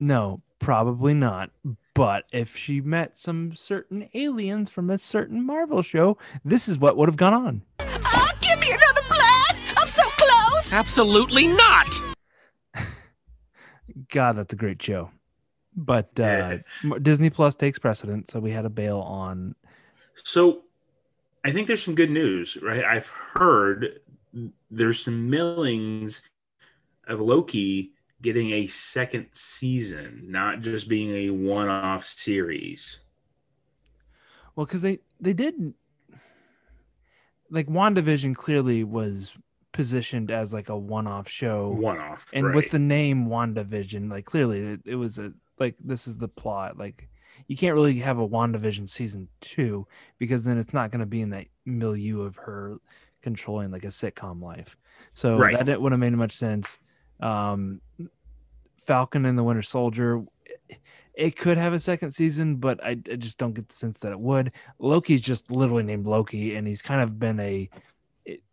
No, 0.01 0.43
probably 0.59 1.15
not. 1.15 1.51
But 1.95 2.25
if 2.33 2.57
she 2.57 2.81
met 2.81 3.19
some 3.19 3.55
certain 3.55 4.09
aliens 4.15 4.71
from 4.71 4.91
a 4.91 4.99
certain 4.99 5.45
Marvel 5.45 5.83
show, 5.83 6.19
this 6.45 6.67
is 6.67 6.79
what 6.79 6.97
would 6.97 7.09
have 7.09 7.17
gone 7.17 7.35
on. 7.35 7.63
Oh, 7.81 8.31
give 8.41 8.59
me 8.59 8.69
another 8.71 9.07
blast! 9.09 9.67
I'm 9.77 9.87
so 9.89 10.03
close! 10.17 10.73
Absolutely 10.73 11.47
not! 11.49 11.89
God, 14.11 14.37
that's 14.37 14.55
a 14.55 14.57
great 14.57 14.83
show. 14.83 15.11
But 15.77 16.19
uh, 16.19 16.59
Yeah. 16.83 16.99
Disney 17.01 17.31
Plus 17.31 17.55
takes 17.55 17.79
precedent, 17.79 18.31
so 18.31 18.41
we 18.41 18.51
had 18.51 18.65
a 18.65 18.71
bail 18.71 18.99
on. 18.99 19.55
So 20.25 20.63
I 21.45 21.51
think 21.51 21.67
there's 21.67 21.83
some 21.83 21.95
good 21.95 22.11
news, 22.11 22.57
right? 22.63 22.85
I've 22.85 23.09
heard 23.09 24.01
there's 24.71 25.05
some 25.05 25.29
millings 25.29 26.23
of 27.07 27.21
Loki 27.21 27.93
getting 28.21 28.53
a 28.53 28.67
second 28.69 29.27
season, 29.33 30.25
not 30.29 30.61
just 30.61 30.89
being 30.89 31.11
a 31.11 31.31
one 31.31 31.69
off 31.69 32.05
series. 32.05 33.01
Well, 34.55 34.67
because 34.67 34.83
they 34.83 35.01
they 35.21 35.33
did 35.33 35.75
like 37.51 37.67
WandaVision 37.67 38.35
clearly 38.35 38.85
was 38.85 39.33
positioned 39.73 40.31
as 40.31 40.53
like 40.53 40.69
a 40.69 40.77
one-off 40.77 41.29
show, 41.29 41.71
One 41.71 41.99
off. 41.99 42.29
and 42.33 42.47
right. 42.47 42.55
with 42.55 42.71
the 42.71 42.79
name 42.79 43.27
WandaVision, 43.27 44.11
like 44.11 44.25
clearly 44.27 44.61
it, 44.61 44.81
it 44.85 44.95
was 44.97 45.19
a 45.19 45.33
like 45.59 45.75
this 45.83 46.07
is 46.07 46.17
the 46.17 46.29
plot. 46.29 46.79
Like 46.79 47.09
you 47.47 47.57
can't 47.57 47.75
really 47.75 47.99
have 47.99 48.19
a 48.19 48.29
WandaVision 48.29 48.89
season 48.89 49.29
two 49.41 49.87
because 50.19 50.45
then 50.45 50.59
it's 50.59 50.73
not 50.73 50.91
going 50.91 51.01
to 51.01 51.07
be 51.07 51.21
in 51.21 51.31
that 51.31 51.47
milieu 51.65 52.23
of 52.23 52.37
her 52.37 52.79
controlling 53.23 53.71
like 53.71 53.85
a 53.85 53.89
sitcom 53.89 54.43
life. 54.43 54.77
So 55.15 55.39
Right. 55.39 55.57
that 55.57 55.69
it 55.69 55.81
would 55.81 55.93
have 55.93 56.01
made 56.01 56.13
much 56.13 56.37
sense. 56.37 56.79
Um, 57.21 57.81
Falcon 58.85 59.27
and 59.27 59.39
the 59.39 59.45
Winter 59.45 59.63
Soldier, 59.63 60.23
it, 60.69 60.79
it 61.15 61.37
could 61.37 61.59
have 61.59 61.73
a 61.73 61.81
second 61.81 62.11
season, 62.11 62.57
but 62.57 62.83
I, 62.83 62.91
I 62.91 63.17
just 63.17 63.39
don't 63.39 63.53
get 63.55 63.69
the 63.69 63.75
sense 63.75 63.99
that 64.01 64.13
it 64.13 64.19
would. 64.21 64.53
Loki's 64.79 65.21
just 65.21 65.51
literally 65.51 65.83
named 65.83 66.07
Loki, 66.07 66.57
and 66.57 66.67
he's 66.67 66.83
kind 66.83 67.01
of 67.01 67.19
been 67.19 67.39
a 67.41 67.69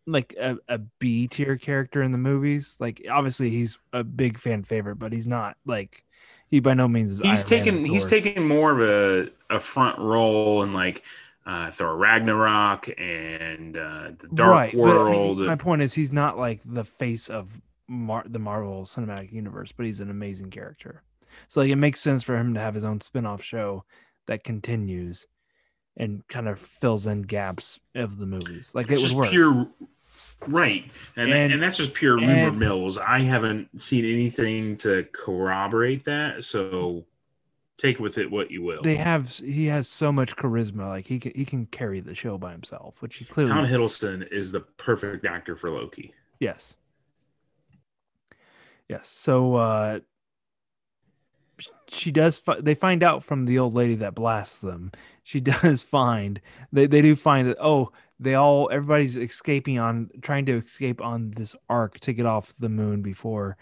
like 0.06 0.36
a, 0.40 0.58
a 0.68 0.80
B 0.80 1.28
tier 1.28 1.56
character 1.58 2.02
in 2.02 2.12
the 2.12 2.18
movies. 2.18 2.76
Like 2.80 3.06
obviously 3.10 3.50
he's 3.50 3.78
a 3.94 4.04
big 4.04 4.38
fan 4.38 4.64
favorite, 4.64 4.98
but 4.98 5.14
he's 5.14 5.28
not 5.28 5.56
like 5.66 6.04
he 6.50 6.60
by 6.60 6.74
no 6.74 6.88
means 6.88 7.12
is. 7.12 7.20
he's 7.20 7.40
Iron 7.40 7.48
taken 7.48 7.86
he's 7.86 8.06
taken 8.06 8.48
more 8.48 8.72
of 8.72 8.82
a, 8.82 9.56
a 9.56 9.60
front 9.60 10.00
role 10.00 10.64
in 10.64 10.74
like 10.74 11.04
uh, 11.46 11.72
Thor 11.72 11.96
Ragnarok 11.96 12.90
and 13.00 13.76
uh, 13.78 14.12
the 14.20 14.28
Dark 14.34 14.52
Right, 14.52 14.72
but 14.74 14.80
World. 14.80 15.38
he- 15.40 15.46
my 15.46 15.56
point 15.56 15.82
is 15.82 15.94
he's 15.94 16.12
not 16.12 16.38
like 16.38 16.62
the 16.66 16.84
face 16.84 17.28
of 17.30 17.62
Mar- 17.88 18.26
the 18.28 18.38
Marvel 18.40 18.84
Cinematic 18.86 19.32
Universe, 19.32 19.72
but 19.72 19.86
he's 19.88 20.00
an 20.00 20.12
amazing 20.12 20.52
character. 20.52 21.02
So 21.48 21.62
like 21.62 21.70
it 21.72 21.76
makes 21.78 22.02
sense 22.02 22.22
for 22.24 22.38
him 22.38 22.54
to 22.54 22.60
have 22.60 22.76
his 22.76 22.84
own 22.84 23.02
spin-off 23.02 23.42
show 23.42 23.84
that 24.28 24.44
continues 24.44 25.26
and 25.98 26.28
kind 26.28 26.48
of 26.48 26.60
fills 26.60 27.08
in 27.08 27.24
gaps 27.24 27.80
of 27.96 28.18
the 28.18 28.26
movies. 28.28 28.72
Like 28.76 28.92
it's 28.92 29.02
it 29.12 29.16
was 29.16 29.30
pure 29.30 29.68
right. 30.48 30.86
And, 31.16 31.32
And- 31.32 31.54
and 31.54 31.62
that's 31.64 31.78
just 31.78 31.94
pure 31.94 32.16
rumor 32.16 32.32
and- 32.50 32.60
mills. 32.60 32.98
I 32.98 33.22
haven't 33.22 33.82
seen 33.82 34.06
anything 34.06 34.78
to 34.78 35.06
corroborate 35.12 36.06
that 36.06 36.46
so 36.46 37.06
Take 37.78 37.98
with 37.98 38.18
it 38.18 38.30
what 38.30 38.52
you 38.52 38.62
will. 38.62 38.82
they 38.82 38.98
have 38.98 39.30
he 39.38 39.68
has 39.68 39.88
so 39.88 40.12
much 40.12 40.36
charisma 40.36 40.88
like 40.90 41.08
he 41.08 41.18
can 41.18 41.32
he 41.34 41.46
can 41.46 41.66
carry 41.66 42.02
the 42.02 42.14
show 42.14 42.38
by 42.38 42.52
himself 42.52 43.02
which 43.02 43.16
he 43.16 43.24
clearly 43.26 43.54
Tom 43.54 43.66
Hiddleston 43.66 44.30
is 44.34 44.52
the 44.52 44.60
perfect 44.60 45.26
actor 45.26 45.56
for 45.56 45.70
Loki. 45.70 46.14
yes. 46.42 46.76
Yes 48.90 49.08
so 49.08 49.56
uh 49.56 50.00
she 51.88 52.12
does 52.12 52.40
fi- 52.40 52.60
they 52.62 52.76
find 52.76 53.04
out 53.04 53.24
from 53.24 53.46
the 53.46 53.60
old 53.60 53.74
lady 53.74 53.96
that 53.96 54.16
blasts 54.16 54.60
them. 54.60 54.92
She 55.24 55.40
does 55.42 55.82
find 55.84 56.42
they, 56.72 56.86
they 56.88 57.02
do 57.02 57.16
find 57.16 57.48
that 57.48 57.58
oh 57.62 57.92
they 58.20 58.36
all 58.36 58.70
everybody's 58.72 59.16
escaping 59.16 59.80
on 59.80 60.10
trying 60.22 60.46
to 60.46 60.58
escape 60.58 61.02
on 61.02 61.32
this 61.32 61.56
arc 61.70 62.00
to 62.02 62.14
get 62.14 62.26
off 62.26 62.54
the 62.60 62.70
moon 62.70 63.02
before 63.02 63.58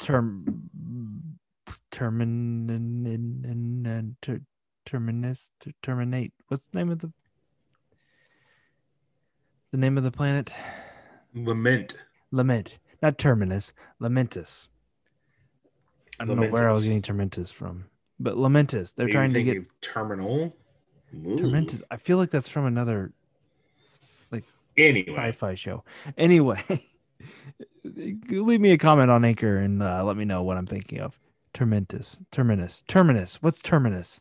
term 0.00 0.68
termin 1.90 2.66
ter, 4.22 4.40
terminus 4.86 5.50
ter, 5.60 5.70
terminate. 5.82 6.32
What's 6.48 6.66
the 6.72 6.78
name 6.78 6.90
of 6.90 7.00
the 7.00 7.12
the 9.70 9.78
name 9.78 9.96
of 9.96 10.04
the 10.04 10.10
planet? 10.10 10.52
Lament. 11.34 11.98
lament. 12.30 12.78
Not 13.00 13.16
terminus. 13.18 13.72
Lamentis. 14.00 14.68
I 16.20 16.24
don't 16.24 16.38
know 16.38 16.48
where 16.48 16.68
i 16.68 16.72
was 16.72 16.84
getting 16.84 17.02
termentus 17.02 17.50
from. 17.50 17.86
But 18.20 18.36
Lamentis. 18.36 18.94
They're 18.94 19.06
Maybe 19.06 19.12
trying 19.14 19.32
to 19.32 19.42
get 19.42 19.64
terminal. 19.80 20.54
Ooh. 21.14 21.66
i 21.90 21.96
feel 21.96 22.16
like 22.16 22.30
that's 22.30 22.48
from 22.48 22.66
another 22.66 23.12
like 24.30 24.44
Anyway, 24.78 25.14
sci-fi 25.14 25.54
show. 25.54 25.84
Anyway 26.16 26.62
leave 27.84 28.60
me 28.60 28.70
a 28.70 28.78
comment 28.78 29.10
on 29.10 29.24
anchor 29.24 29.58
and 29.58 29.82
uh, 29.82 30.04
let 30.04 30.16
me 30.16 30.24
know 30.24 30.42
what 30.42 30.56
i'm 30.56 30.66
thinking 30.66 31.00
of. 31.00 31.18
Termentus 31.54 32.18
terminus 32.30 32.82
terminus. 32.88 33.42
What's 33.42 33.60
terminus? 33.60 34.20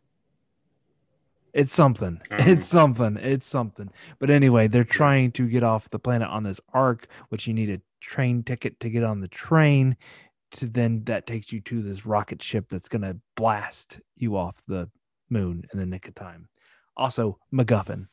It's 1.53 1.73
something. 1.73 2.21
It's 2.31 2.67
something. 2.67 3.17
It's 3.17 3.45
something. 3.47 3.91
But 4.19 4.29
anyway 4.29 4.67
they're 4.67 4.83
trying 4.83 5.31
to 5.33 5.47
get 5.47 5.63
off 5.63 5.89
the 5.89 5.99
planet 5.99 6.27
on 6.27 6.43
this 6.43 6.59
arc 6.73 7.07
which 7.29 7.47
you 7.47 7.53
need 7.53 7.69
a 7.69 7.81
train 8.01 8.43
ticket 8.43 8.79
to 8.81 8.89
get 8.89 9.03
on 9.03 9.21
the 9.21 9.27
train 9.27 9.95
to 10.51 10.67
then 10.67 11.03
that 11.05 11.25
takes 11.27 11.51
you 11.51 11.61
to 11.61 11.81
this 11.81 12.05
rocket 12.05 12.41
ship 12.41 12.65
that's 12.69 12.89
going 12.89 13.01
to 13.01 13.17
blast 13.35 13.99
you 14.17 14.35
off 14.35 14.55
the 14.67 14.89
moon 15.29 15.63
in 15.71 15.79
the 15.79 15.85
nick 15.85 16.07
of 16.07 16.15
time 16.15 16.47
also 16.97 17.37
macguffin 17.53 18.07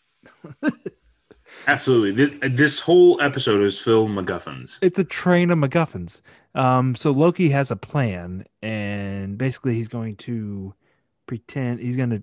absolutely. 1.66 2.26
This 2.26 2.52
this 2.54 2.78
whole 2.80 3.20
episode 3.20 3.62
is 3.62 3.78
filled 3.78 4.14
with 4.14 4.26
MacGuffins. 4.26 4.78
it's 4.82 4.98
a 4.98 5.04
train 5.04 5.50
of 5.50 5.58
MacGuffins. 5.58 6.20
Um, 6.54 6.94
so 6.94 7.10
Loki 7.10 7.50
has 7.50 7.70
a 7.70 7.76
plan, 7.76 8.44
and 8.62 9.38
basically 9.38 9.74
he's 9.74 9.88
going 9.88 10.16
to 10.16 10.74
pretend 11.26 11.80
he's 11.80 11.96
going 11.96 12.10
to 12.10 12.22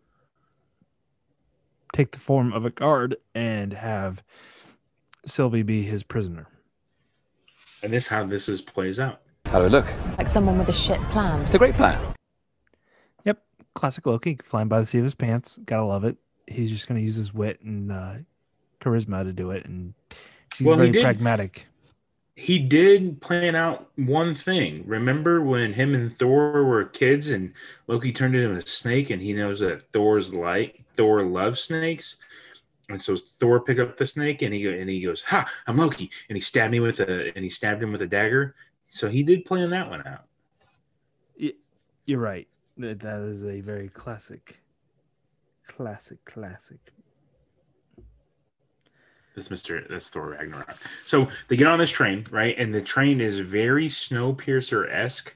take 1.93 2.11
the 2.11 2.19
form 2.19 2.51
of 2.51 2.65
a 2.65 2.69
guard 2.69 3.15
and 3.33 3.73
have 3.73 4.23
Sylvie 5.25 5.63
be 5.63 5.83
his 5.83 6.03
prisoner. 6.03 6.47
And 7.83 7.93
this 7.93 8.07
how 8.07 8.25
this 8.25 8.49
is 8.49 8.61
plays 8.61 8.99
out. 8.99 9.21
How 9.45 9.59
do 9.59 9.65
I 9.65 9.67
look? 9.67 9.85
Like 10.17 10.27
someone 10.27 10.57
with 10.57 10.69
a 10.69 10.73
shit 10.73 10.99
plan. 11.09 11.41
It's 11.41 11.53
a 11.53 11.59
great 11.59 11.75
plan. 11.75 12.13
Yep, 13.25 13.41
classic 13.75 14.05
Loki, 14.05 14.39
flying 14.43 14.67
by 14.67 14.79
the 14.79 14.85
seat 14.85 14.99
of 14.99 15.03
his 15.03 15.15
pants. 15.15 15.59
Gotta 15.65 15.85
love 15.85 16.03
it. 16.03 16.17
He's 16.47 16.69
just 16.69 16.87
going 16.87 16.99
to 16.99 17.05
use 17.05 17.15
his 17.15 17.33
wit 17.33 17.59
and 17.61 17.91
uh, 17.91 18.13
charisma 18.81 19.23
to 19.23 19.33
do 19.33 19.51
it, 19.51 19.65
and 19.65 19.93
she's 20.53 20.65
Well, 20.67 20.75
he 20.77 20.81
very 20.83 20.91
did- 20.91 21.03
pragmatic. 21.03 21.65
He 22.37 22.59
did 22.59 23.21
plan 23.21 23.55
out 23.55 23.89
one 23.95 24.35
thing. 24.35 24.83
Remember 24.85 25.41
when 25.41 25.71
him 25.71 25.95
and 25.95 26.11
Thor 26.13 26.65
were 26.65 26.83
kids 26.83 27.29
and 27.29 27.53
Loki 27.87 28.11
turned 28.11 28.35
into 28.35 28.57
a 28.57 28.67
snake 28.67 29.09
and 29.09 29.21
he 29.21 29.31
knows 29.31 29.61
that 29.61 29.89
Thor's 29.93 30.33
like 30.33 30.83
Thor 30.97 31.23
loves 31.23 31.61
snakes. 31.61 32.17
And 32.89 33.01
so 33.01 33.15
Thor 33.15 33.61
picked 33.61 33.79
up 33.79 33.95
the 33.95 34.05
snake 34.05 34.41
and 34.41 34.53
he 34.53 34.67
and 34.67 34.89
he 34.89 34.99
goes, 35.01 35.21
"Ha! 35.23 35.49
I'm 35.65 35.77
Loki!" 35.77 36.11
And 36.27 36.35
he 36.35 36.41
stabbed 36.41 36.73
me 36.73 36.81
with 36.81 36.99
a 36.99 37.31
and 37.33 37.41
he 37.45 37.49
stabbed 37.49 37.81
him 37.81 37.93
with 37.93 38.01
a 38.01 38.05
dagger. 38.05 38.53
So 38.89 39.07
he 39.07 39.23
did 39.23 39.45
plan 39.45 39.69
that 39.69 39.89
one 39.89 40.05
out. 40.05 40.25
You're 42.05 42.19
right. 42.19 42.49
That 42.77 43.01
is 43.21 43.45
a 43.45 43.61
very 43.61 43.87
classic, 43.87 44.59
classic, 45.75 46.23
classic. 46.25 46.79
That's 49.35 49.49
Mr. 49.49 49.87
That's 49.89 50.09
Thor 50.09 50.29
Ragnarok. 50.29 50.77
So 51.05 51.27
they 51.47 51.57
get 51.57 51.67
on 51.67 51.79
this 51.79 51.91
train, 51.91 52.23
right? 52.31 52.55
And 52.57 52.73
the 52.73 52.81
train 52.81 53.19
is 53.19 53.39
very 53.39 53.89
Snowpiercer 53.89 54.89
esque. 54.91 55.35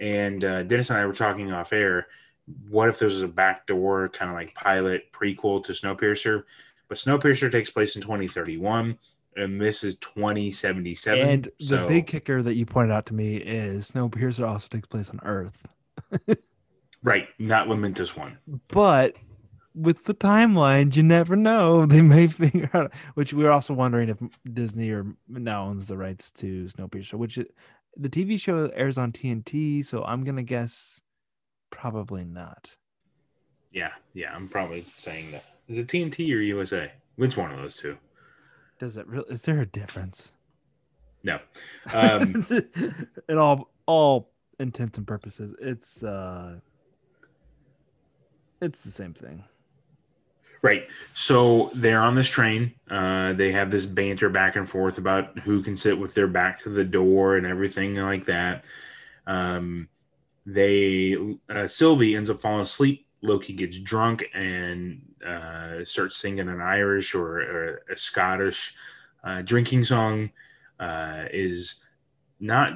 And 0.00 0.42
uh, 0.42 0.62
Dennis 0.62 0.90
and 0.90 0.98
I 0.98 1.06
were 1.06 1.12
talking 1.12 1.52
off 1.52 1.72
air. 1.72 2.06
What 2.68 2.88
if 2.88 2.98
there 2.98 3.08
was 3.08 3.22
a 3.22 3.28
backdoor 3.28 4.08
kind 4.10 4.30
of 4.30 4.36
like 4.36 4.54
pilot 4.54 5.12
prequel 5.12 5.64
to 5.64 5.72
Snowpiercer? 5.72 6.44
But 6.88 6.98
Snowpiercer 6.98 7.50
takes 7.50 7.70
place 7.70 7.96
in 7.96 8.02
2031, 8.02 8.96
and 9.36 9.60
this 9.60 9.82
is 9.82 9.96
2077. 9.96 11.28
And 11.28 11.50
the 11.58 11.84
big 11.88 12.06
kicker 12.06 12.42
that 12.42 12.54
you 12.54 12.64
pointed 12.64 12.92
out 12.92 13.06
to 13.06 13.14
me 13.14 13.36
is 13.36 13.90
Snowpiercer 13.90 14.48
also 14.48 14.68
takes 14.68 14.86
place 14.86 15.10
on 15.10 15.18
Earth. 15.24 15.66
right, 17.02 17.26
not 17.40 17.66
Lamentis 17.66 18.16
one. 18.16 18.38
But 18.68 19.16
with 19.76 20.04
the 20.04 20.14
timeline, 20.14 20.96
you 20.96 21.02
never 21.02 21.36
know. 21.36 21.86
They 21.96 22.02
may 22.02 22.26
figure 22.26 22.70
out. 22.74 22.92
Which 23.14 23.32
we 23.32 23.44
are 23.44 23.50
also 23.50 23.74
wondering 23.74 24.08
if 24.08 24.18
Disney 24.52 24.90
or 24.90 25.06
now 25.28 25.66
owns 25.66 25.86
the 25.86 25.96
rights 25.96 26.30
to 26.32 26.66
Snowpiercer, 26.66 27.14
which 27.14 27.38
it, 27.38 27.54
the 27.96 28.08
TV 28.08 28.40
show 28.40 28.70
airs 28.74 28.98
on 28.98 29.12
TNT. 29.12 29.84
So 29.84 30.02
I'm 30.04 30.24
gonna 30.24 30.42
guess 30.42 31.00
probably 31.70 32.24
not. 32.24 32.70
Yeah, 33.72 33.92
yeah, 34.14 34.34
I'm 34.34 34.48
probably 34.48 34.86
saying 34.96 35.32
that. 35.32 35.44
Is 35.68 35.78
it 35.78 35.88
TNT 35.88 36.34
or 36.34 36.40
USA? 36.40 36.90
Which 37.16 37.36
one 37.36 37.52
of 37.52 37.58
those 37.58 37.76
two? 37.76 37.98
Does 38.78 38.96
it 38.96 39.06
really? 39.06 39.30
Is 39.30 39.42
there 39.42 39.60
a 39.60 39.66
difference? 39.66 40.32
No. 41.22 41.38
Um, 41.94 42.46
in 43.28 43.38
all 43.38 43.70
all 43.86 44.30
intents 44.58 44.98
and 44.98 45.06
purposes, 45.06 45.54
it's 45.60 46.02
uh, 46.02 46.56
it's 48.60 48.80
the 48.80 48.90
same 48.90 49.14
thing. 49.14 49.44
Right. 50.62 50.88
So 51.14 51.70
they're 51.74 52.02
on 52.02 52.14
this 52.14 52.28
train. 52.28 52.74
Uh, 52.90 53.32
they 53.34 53.52
have 53.52 53.70
this 53.70 53.86
banter 53.86 54.28
back 54.28 54.56
and 54.56 54.68
forth 54.68 54.98
about 54.98 55.38
who 55.40 55.62
can 55.62 55.76
sit 55.76 55.98
with 55.98 56.14
their 56.14 56.26
back 56.26 56.60
to 56.62 56.70
the 56.70 56.84
door 56.84 57.36
and 57.36 57.46
everything 57.46 57.96
like 57.96 58.24
that. 58.26 58.64
Um, 59.26 59.88
they 60.44 61.16
uh, 61.48 61.68
Sylvie 61.68 62.16
ends 62.16 62.30
up 62.30 62.40
falling 62.40 62.62
asleep. 62.62 63.06
Loki 63.22 63.52
gets 63.52 63.78
drunk 63.78 64.24
and 64.34 65.02
uh, 65.26 65.84
starts 65.84 66.16
singing 66.16 66.48
an 66.48 66.60
Irish 66.60 67.14
or, 67.14 67.40
or 67.40 67.82
a 67.90 67.98
Scottish 67.98 68.74
uh, 69.24 69.42
drinking 69.42 69.84
song. 69.84 70.30
Uh, 70.78 71.24
is 71.32 71.82
not 72.38 72.74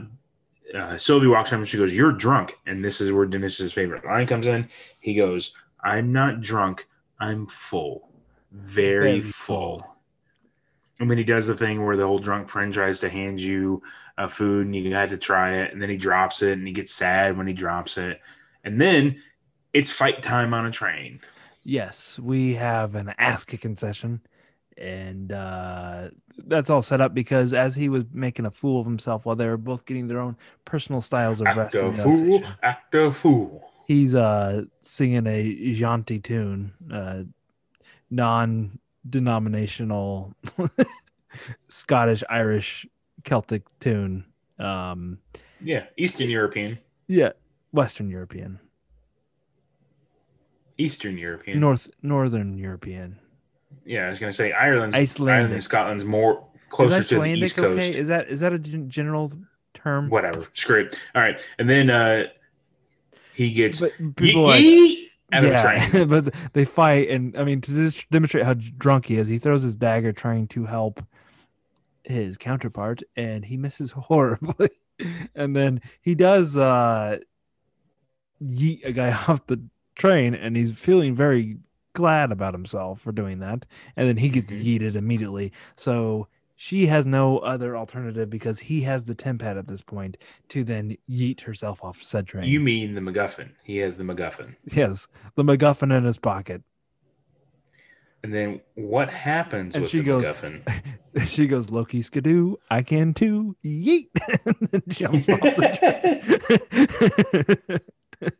uh, 0.74 0.96
Sylvie 0.98 1.26
walks 1.26 1.52
up 1.52 1.58
and 1.58 1.68
she 1.68 1.76
goes, 1.76 1.92
"You're 1.92 2.12
drunk," 2.12 2.52
and 2.66 2.84
this 2.84 3.00
is 3.00 3.12
where 3.12 3.26
Dennis's 3.26 3.72
favorite 3.72 4.04
line 4.04 4.26
comes 4.26 4.46
in. 4.46 4.68
He 5.00 5.14
goes, 5.14 5.54
"I'm 5.82 6.12
not 6.12 6.40
drunk. 6.40 6.86
I'm 7.20 7.46
full, 7.46 8.10
very, 8.50 9.00
Very 9.00 9.20
full. 9.20 9.80
full. 9.80 9.96
And 10.98 11.10
then 11.10 11.18
he 11.18 11.24
does 11.24 11.46
the 11.46 11.56
thing 11.56 11.84
where 11.84 11.96
the 11.96 12.02
old 12.02 12.22
drunk 12.22 12.48
friend 12.48 12.74
tries 12.74 12.98
to 13.00 13.08
hand 13.08 13.40
you 13.40 13.82
a 14.18 14.28
food 14.28 14.66
and 14.66 14.76
you 14.76 14.92
have 14.94 15.10
to 15.10 15.16
try 15.16 15.56
it, 15.58 15.72
and 15.72 15.80
then 15.80 15.88
he 15.88 15.96
drops 15.96 16.42
it 16.42 16.52
and 16.52 16.66
he 16.66 16.72
gets 16.74 16.92
sad 16.92 17.38
when 17.38 17.46
he 17.46 17.54
drops 17.54 17.96
it, 17.96 18.20
and 18.64 18.80
then 18.80 19.22
it's 19.72 19.90
fight 19.90 20.22
time 20.22 20.52
on 20.52 20.66
a 20.66 20.70
train. 20.70 21.20
Yes, 21.62 22.18
we 22.18 22.54
have 22.54 22.94
an 22.94 23.14
ass 23.18 23.44
kicking 23.44 23.76
session, 23.76 24.20
and 24.76 25.32
uh, 25.32 26.08
that's 26.36 26.68
all 26.68 26.82
set 26.82 27.00
up 27.00 27.14
because 27.14 27.54
as 27.54 27.74
he 27.74 27.88
was 27.88 28.04
making 28.12 28.46
a 28.46 28.50
fool 28.50 28.80
of 28.80 28.86
himself 28.86 29.24
while 29.24 29.36
they 29.36 29.46
were 29.46 29.56
both 29.56 29.86
getting 29.86 30.08
their 30.08 30.20
own 30.20 30.36
personal 30.64 31.00
styles 31.00 31.40
of 31.40 31.46
Act 31.46 31.56
a 31.56 31.60
wrestling, 31.60 31.96
fool, 31.96 32.14
relaxation, 32.14 32.54
act 32.62 32.94
a 32.94 33.12
fool. 33.12 33.69
He's 33.90 34.14
uh 34.14 34.62
singing 34.80 35.26
a 35.26 35.72
jaunty 35.72 36.20
tune, 36.20 36.72
uh, 36.92 37.24
non-denominational 38.08 40.32
Scottish, 41.68 42.22
Irish, 42.30 42.86
Celtic 43.24 43.62
tune. 43.80 44.24
Um, 44.60 45.18
Yeah, 45.60 45.86
Eastern 45.96 46.30
European, 46.30 46.78
yeah, 47.08 47.30
Western 47.72 48.10
European, 48.10 48.60
Eastern 50.78 51.18
European. 51.18 51.58
North 51.58 51.90
Northern 52.02 52.58
European. 52.58 53.18
Yeah, 53.84 54.06
I 54.06 54.10
was 54.10 54.20
gonna 54.20 54.32
say 54.32 54.52
Ireland's 54.52 54.94
Icelandic. 54.94 55.34
Ireland 55.34 55.54
and 55.54 55.64
Scotland's 55.64 56.04
more 56.04 56.46
closer 56.68 56.96
is 56.96 57.08
to 57.08 57.20
the 57.20 57.34
East 57.34 57.56
Coast. 57.56 57.78
okay? 57.78 57.98
Is 57.98 58.06
that 58.08 58.28
is 58.28 58.38
that 58.40 58.52
a 58.52 58.58
gen- 58.58 58.88
general 58.88 59.32
term? 59.74 60.10
Whatever. 60.10 60.46
Screw 60.54 60.80
it. 60.82 60.98
All 61.14 61.22
right. 61.22 61.40
And 61.58 61.68
then 61.68 61.90
uh 61.90 62.26
he 63.34 63.52
gets 63.52 63.80
But 63.80 63.92
people 64.16 64.42
like, 64.44 64.62
yeet 64.64 65.08
out 65.32 65.44
of 65.44 65.50
train. 65.62 65.90
yeah, 65.94 66.04
but 66.08 66.34
they 66.52 66.64
fight, 66.64 67.08
and 67.10 67.36
I 67.36 67.44
mean 67.44 67.60
to 67.62 67.72
just 67.72 68.10
demonstrate 68.10 68.44
how 68.44 68.54
drunk 68.54 69.06
he 69.06 69.16
is, 69.16 69.28
he 69.28 69.38
throws 69.38 69.62
his 69.62 69.76
dagger 69.76 70.12
trying 70.12 70.48
to 70.48 70.66
help 70.66 71.02
his 72.04 72.36
counterpart, 72.36 73.02
and 73.16 73.44
he 73.44 73.56
misses 73.56 73.90
horribly. 73.96 74.70
and 75.34 75.54
then 75.56 75.80
he 76.00 76.14
does 76.14 76.56
uh 76.56 77.18
yeet 78.42 78.84
a 78.84 78.92
guy 78.92 79.12
off 79.28 79.46
the 79.46 79.60
train, 79.94 80.34
and 80.34 80.56
he's 80.56 80.72
feeling 80.72 81.14
very 81.14 81.58
glad 81.92 82.30
about 82.32 82.54
himself 82.54 83.00
for 83.00 83.12
doing 83.12 83.40
that, 83.40 83.66
and 83.96 84.08
then 84.08 84.16
he 84.18 84.28
gets 84.28 84.52
Mhm. 84.52 84.64
yeeted 84.64 84.94
immediately. 84.94 85.52
So 85.76 86.28
she 86.62 86.88
has 86.88 87.06
no 87.06 87.38
other 87.38 87.74
alternative 87.74 88.28
because 88.28 88.58
he 88.58 88.82
has 88.82 89.04
the 89.04 89.14
TemPad 89.14 89.58
at 89.58 89.66
this 89.66 89.80
point 89.80 90.18
to 90.50 90.62
then 90.62 90.94
yeet 91.08 91.40
herself 91.40 91.82
off 91.82 92.02
said 92.02 92.26
train. 92.26 92.50
You 92.50 92.60
mean 92.60 92.94
the 92.94 93.00
MacGuffin? 93.00 93.52
He 93.64 93.78
has 93.78 93.96
the 93.96 94.04
MacGuffin. 94.04 94.56
yes, 94.66 95.08
the 95.36 95.42
MacGuffin 95.42 95.96
in 95.96 96.04
his 96.04 96.18
pocket. 96.18 96.62
And 98.22 98.34
then 98.34 98.60
what 98.74 99.08
happens 99.08 99.74
And 99.74 99.80
with 99.84 99.90
she 99.90 100.00
the 100.00 100.04
goes- 100.04 100.26
MacGuffin? 100.26 100.84
she 101.28 101.46
goes, 101.46 101.70
Loki 101.70 102.02
skidoo, 102.02 102.56
I 102.70 102.82
can 102.82 103.14
too, 103.14 103.56
yeet, 103.64 104.08
and 104.44 104.56
then 104.70 104.82
jumps 104.88 105.30
off 105.30 105.40
the 105.40 107.80
train. 108.20 108.30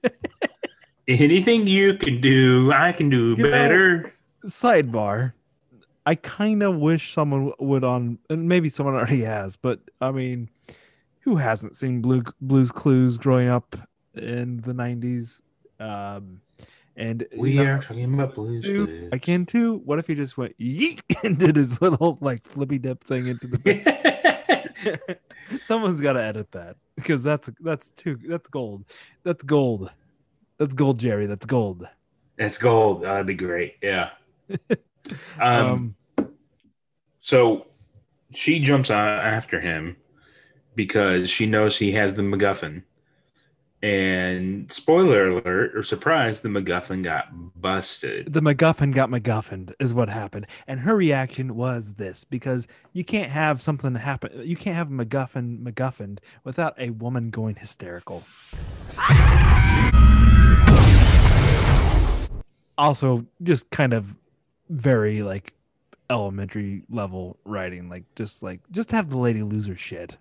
Anything 1.09 1.67
you 1.67 1.95
can 1.95 2.21
do, 2.21 2.71
I 2.71 2.93
can 2.93 3.09
do 3.09 3.31
You 3.31 3.37
know- 3.45 3.51
better. 3.51 4.13
Sidebar. 4.47 5.33
I 6.11 6.17
kind 6.17 6.61
of 6.65 6.75
wish 6.77 7.15
someone 7.15 7.53
would 7.61 7.85
on, 7.85 8.19
and 8.29 8.49
maybe 8.49 8.69
someone 8.69 8.95
already 9.01 9.23
has, 9.23 9.55
but 9.55 9.79
I 10.01 10.11
mean, 10.11 10.51
who 11.21 11.37
hasn't 11.37 11.77
seen 11.77 12.01
Blue, 12.03 12.25
Blues 12.41 12.73
Clues 12.73 13.17
growing 13.17 13.49
up 13.49 13.77
in 14.15 14.61
the 14.63 14.73
90s? 14.73 15.41
Um, 15.79 16.41
and 16.97 17.25
you 17.33 17.41
we 17.41 17.55
know, 17.55 17.63
are 17.65 17.81
talking 17.81 18.13
about 18.13 18.35
blues. 18.35 18.65
too, 18.65 18.87
Clues. 18.87 19.09
I 19.13 19.19
can 19.19 19.47
too. 19.47 19.83
What 19.85 20.01
if 20.01 20.09
he 20.09 20.17
just 20.17 20.37
went 20.37 20.59
yeet 20.59 21.01
and 21.23 21.39
did 21.39 21.55
his 21.55 21.81
little 21.81 22.19
like 22.21 22.45
flippy 22.45 22.79
dip 22.79 23.05
thing 23.05 23.27
into 23.27 23.47
the 23.47 25.19
Someone's 25.63 26.01
got 26.01 26.15
to 26.15 26.23
edit 26.23 26.51
that 26.53 26.77
because 26.97 27.23
that's 27.23 27.51
that's 27.61 27.91
too 27.93 28.19
that's 28.27 28.49
gold. 28.49 28.85
That's 29.23 29.45
gold. 29.45 29.93
That's 30.59 30.75
gold, 30.75 30.99
Jerry. 30.99 31.27
That's 31.27 31.47
gold. 31.47 31.87
That's 32.37 32.59
gold. 32.59 33.05
That'd 33.05 33.27
be 33.27 33.35
great. 33.35 33.77
Yeah. 33.81 34.11
um, 34.51 34.57
Um, 35.41 35.95
So 37.31 37.69
she 38.35 38.59
jumps 38.59 38.91
after 38.91 39.61
him 39.61 39.95
because 40.75 41.31
she 41.31 41.47
knows 41.47 41.77
he 41.77 41.93
has 41.93 42.15
the 42.15 42.23
MacGuffin. 42.23 42.83
And 43.85 44.73
spoiler 44.73 45.29
alert 45.29 45.77
or 45.77 45.85
surprise, 45.85 46.41
the 46.41 46.49
MacGuffin 46.49 47.05
got 47.05 47.29
busted. 47.55 48.33
the 48.33 48.41
MacGuffin 48.41 48.93
got 48.93 49.11
MacGuffined 49.11 49.75
is 49.79 49.95
what 49.95 50.09
happened, 50.09 50.49
and 50.67 50.81
her 50.81 50.97
reaction 50.97 51.55
was 51.55 51.95
this 51.95 52.25
because 52.25 52.67
you 52.93 53.05
can't 53.05 53.31
have 53.31 53.63
something 53.63 53.95
happen. 53.95 54.33
You 54.45 54.57
can't 54.57 54.75
have 54.75 54.89
MacGuffin 54.89 55.63
MacGuffined 55.63 56.19
without 56.43 56.75
a 56.81 56.91
woman 56.91 57.31
going 57.31 57.55
hysterical. 57.55 58.25
Also, 62.77 63.25
just 63.41 63.71
kind 63.71 63.93
of 63.93 64.17
very 64.69 65.23
like 65.23 65.55
elementary 66.11 66.83
level 66.91 67.39
writing, 67.45 67.89
like 67.89 68.05
just 68.17 68.43
like 68.43 68.61
just 68.71 68.91
have 68.91 69.09
the 69.09 69.19
lady 69.19 69.43
lose 69.43 69.67
her 69.69 69.77
shit. 69.77 70.17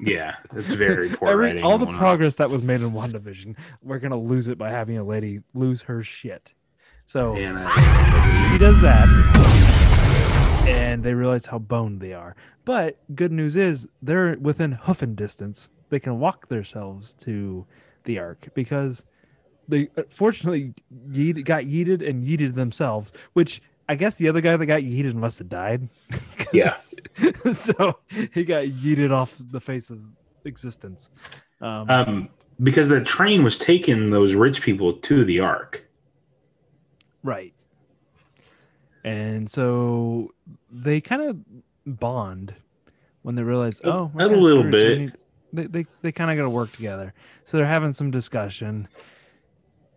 Yeah, 0.00 0.36
it's 0.54 0.72
very 0.86 1.10
poor 1.10 1.28
Every, 1.30 1.46
writing. 1.46 1.64
all 1.64 1.78
the 1.78 1.86
progress 1.86 2.34
that 2.36 2.50
was 2.50 2.62
made 2.62 2.80
in 2.82 2.90
WandaVision, 2.92 3.56
we're 3.82 3.98
gonna 3.98 4.18
lose 4.20 4.48
it 4.48 4.58
by 4.58 4.70
having 4.70 4.98
a 4.98 5.04
lady 5.04 5.40
lose 5.54 5.82
her 5.82 6.02
shit. 6.02 6.52
So 7.06 7.32
uh, 7.34 8.50
he 8.50 8.58
does 8.58 8.80
that, 8.82 9.06
and 10.66 11.04
they 11.04 11.14
realize 11.14 11.46
how 11.46 11.58
boned 11.58 12.00
they 12.00 12.12
are. 12.12 12.34
But 12.64 12.98
good 13.14 13.30
news 13.30 13.54
is 13.54 13.88
they're 14.02 14.36
within 14.40 14.72
hoofing 14.72 15.14
distance. 15.14 15.68
They 15.88 16.00
can 16.00 16.18
walk 16.18 16.48
themselves 16.48 17.12
to 17.20 17.64
the 18.04 18.18
ark 18.18 18.48
because 18.54 19.04
they 19.68 19.88
uh, 19.96 20.02
fortunately 20.10 20.74
yeet, 21.08 21.44
got 21.44 21.62
yeeted 21.64 22.06
and 22.08 22.24
yeeted 22.26 22.56
themselves. 22.56 23.12
Which 23.34 23.62
I 23.88 23.94
guess 23.94 24.16
the 24.16 24.28
other 24.28 24.40
guy 24.40 24.56
that 24.56 24.66
got 24.66 24.82
yeeted 24.82 25.14
must 25.14 25.38
have 25.38 25.48
died. 25.48 25.88
yeah. 26.52 26.76
so 27.52 27.98
he 28.34 28.44
got 28.44 28.64
yeeted 28.64 29.12
off 29.12 29.34
the 29.38 29.60
face 29.60 29.90
of 29.90 30.00
existence. 30.44 31.10
Um, 31.60 31.90
Um, 31.90 32.28
because 32.62 32.88
the 32.88 33.00
train 33.02 33.42
was 33.44 33.58
taking 33.58 34.10
those 34.10 34.34
rich 34.34 34.62
people 34.62 34.94
to 34.94 35.24
the 35.24 35.40
Ark. 35.40 35.84
Right. 37.22 37.54
And 39.04 39.48
so 39.50 40.34
they 40.70 41.00
kind 41.00 41.22
of 41.22 41.38
bond 41.98 42.54
when 43.22 43.34
they 43.36 43.42
realize, 43.42 43.80
oh, 43.84 44.10
a 44.18 44.26
little 44.26 44.40
screwed, 44.42 44.54
so 44.54 44.62
we 44.62 44.70
bit. 44.70 44.98
need- 44.98 45.12
they 45.52 45.66
they, 45.66 45.86
they 46.02 46.12
kind 46.12 46.30
of 46.30 46.36
got 46.36 46.42
to 46.42 46.50
work 46.50 46.72
together. 46.72 47.14
So 47.46 47.56
they're 47.56 47.66
having 47.66 47.92
some 47.92 48.10
discussion. 48.10 48.88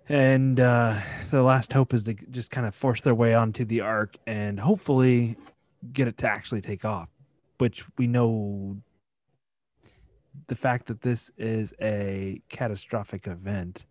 And 0.09 0.59
uh, 0.59 1.01
the 1.29 1.43
last 1.43 1.71
hope 1.71 1.93
is 1.93 2.03
to 2.03 2.15
just 2.15 2.49
kind 2.49 2.65
of 2.65 2.73
force 2.73 2.99
their 3.01 3.13
way 3.13 3.35
onto 3.35 3.63
the 3.63 3.81
ark 3.81 4.17
and 4.25 4.59
hopefully 4.59 5.37
get 5.93 6.07
it 6.07 6.17
to 6.17 6.27
actually 6.27 6.61
take 6.61 6.83
off, 6.83 7.09
which 7.59 7.85
we 7.97 8.07
know 8.07 8.77
the 10.47 10.55
fact 10.55 10.87
that 10.87 11.01
this 11.01 11.31
is 11.37 11.73
a 11.79 12.41
catastrophic 12.49 13.27
event 13.27 13.85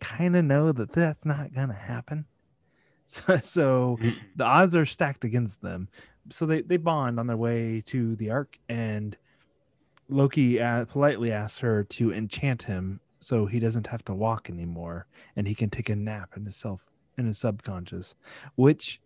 kind 0.00 0.34
of 0.34 0.44
know 0.44 0.72
that 0.72 0.92
that's 0.92 1.24
not 1.24 1.54
going 1.54 1.68
to 1.68 1.74
happen. 1.74 2.26
So, 3.04 3.40
so 3.44 3.98
Mm. 4.00 4.14
the 4.36 4.44
odds 4.44 4.74
are 4.74 4.86
stacked 4.86 5.22
against 5.22 5.60
them. 5.60 5.88
So 6.30 6.46
they, 6.46 6.62
they 6.62 6.78
bond 6.78 7.20
on 7.20 7.26
their 7.26 7.36
way 7.36 7.82
to 7.86 8.16
the 8.16 8.30
ark, 8.30 8.58
and 8.70 9.18
Loki 10.08 10.58
uh, 10.58 10.86
politely 10.86 11.30
asks 11.30 11.58
her 11.58 11.84
to 11.84 12.10
enchant 12.10 12.62
him 12.62 13.00
so 13.22 13.46
he 13.46 13.60
doesn't 13.60 13.86
have 13.86 14.04
to 14.04 14.12
walk 14.12 14.50
anymore 14.50 15.06
and 15.36 15.46
he 15.46 15.54
can 15.54 15.70
take 15.70 15.88
a 15.88 15.94
nap 15.96 16.30
in 16.36 16.44
his 16.44 16.56
self 16.56 16.80
in 17.16 17.26
his 17.26 17.38
subconscious, 17.38 18.14
which 18.56 19.00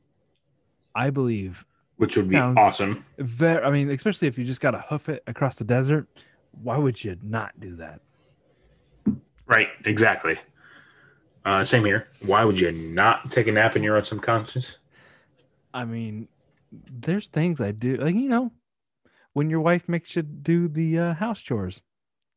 I 0.94 1.11
believe 1.11 1.64
Which 1.96 2.16
would 2.16 2.29
be 2.29 2.37
awesome. 2.37 3.05
very. 3.18 3.62
I 3.62 3.70
mean, 3.70 3.90
especially 3.90 4.29
if 4.29 4.38
you 4.38 4.44
just 4.44 4.61
got 4.61 4.70
to 4.70 4.79
hoof 4.79 5.09
it 5.09 5.22
across 5.26 5.57
the 5.57 5.64
desert, 5.64 6.07
why 6.52 6.79
would 6.79 7.02
you 7.05 7.16
not 7.22 7.59
do 7.61 7.76
that? 7.76 8.00
Right, 9.46 9.68
exactly. 9.85 10.38
Uh, 11.44 11.64
same 11.64 11.85
here. 11.85 12.09
Why 12.22 12.44
would 12.44 12.59
you 12.59 12.72
not 12.72 13.31
take 13.31 13.46
a 13.46 13.52
nap 13.52 13.76
in 13.76 13.83
your 13.83 13.96
own 13.96 14.05
subconscious? 14.05 14.79
I 15.74 15.85
mean, 15.85 16.29
there's 16.72 17.29
things 17.29 17.61
I 17.61 17.72
do, 17.72 17.96
like 17.96 18.14
you 18.14 18.29
know, 18.29 18.50
when 19.35 19.50
your 19.50 19.60
wife 19.60 19.88
makes 19.88 20.17
you 20.17 20.23
do 20.23 20.69
the 20.69 20.98
uh, 20.98 21.14
house 21.14 21.40
chores, 21.40 21.83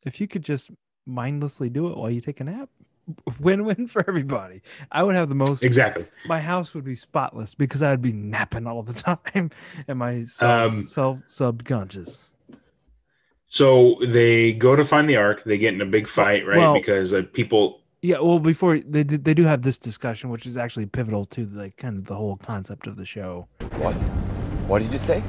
if 0.04 0.20
you 0.20 0.28
could 0.28 0.44
just 0.44 0.70
mindlessly 1.10 1.70
do 1.70 1.88
it 1.90 1.98
while 1.98 2.10
you 2.10 2.22
take 2.22 2.40
a 2.40 2.44
nap, 2.44 2.70
win-win 3.40 3.88
for 3.88 4.04
everybody. 4.08 4.62
I 4.92 5.04
would 5.04 5.16
have 5.16 5.30
the 5.30 5.36
most. 5.36 5.64
Exactly. 5.64 6.06
My 6.28 6.40
house 6.42 6.74
would 6.74 6.86
be 6.86 6.96
spotless 6.96 7.56
because 7.56 7.82
I'd 7.84 8.02
be 8.02 8.14
napping 8.14 8.68
all 8.68 8.84
the 8.84 8.94
time, 9.34 9.52
and 9.88 10.00
my 10.00 10.26
self, 10.26 10.72
Um, 10.72 10.88
self 10.88 11.20
subconscious. 11.28 12.30
So 13.52 13.98
they 14.06 14.54
go 14.54 14.76
to 14.76 14.86
find 14.86 15.10
the 15.10 15.16
Ark. 15.16 15.44
They 15.44 15.58
get 15.58 15.74
in 15.74 15.82
a 15.82 15.86
big 15.86 16.08
fight, 16.08 16.46
right? 16.46 16.58
Well- 16.60 16.74
because 16.74 17.14
uh, 17.14 17.24
people. 17.34 17.82
Yeah, 18.02 18.20
well, 18.22 18.40
before 18.40 18.80
they 18.80 19.04
they 19.04 19.34
do 19.34 19.44
have 19.44 19.62
this 19.64 19.78
discussion, 19.78 20.30
which 20.30 20.46
is 20.46 20.56
actually 20.56 20.86
pivotal 20.86 21.26
to 21.26 21.46
like 21.48 21.76
kind 21.76 21.98
of 21.98 22.06
the 22.06 22.16
whole 22.16 22.38
concept 22.38 22.88
of 22.88 22.96
the 22.96 23.06
show. 23.06 23.50
What? 23.76 23.98
What 24.70 24.82
did 24.82 24.94
you 24.94 24.98
say? 25.00 25.22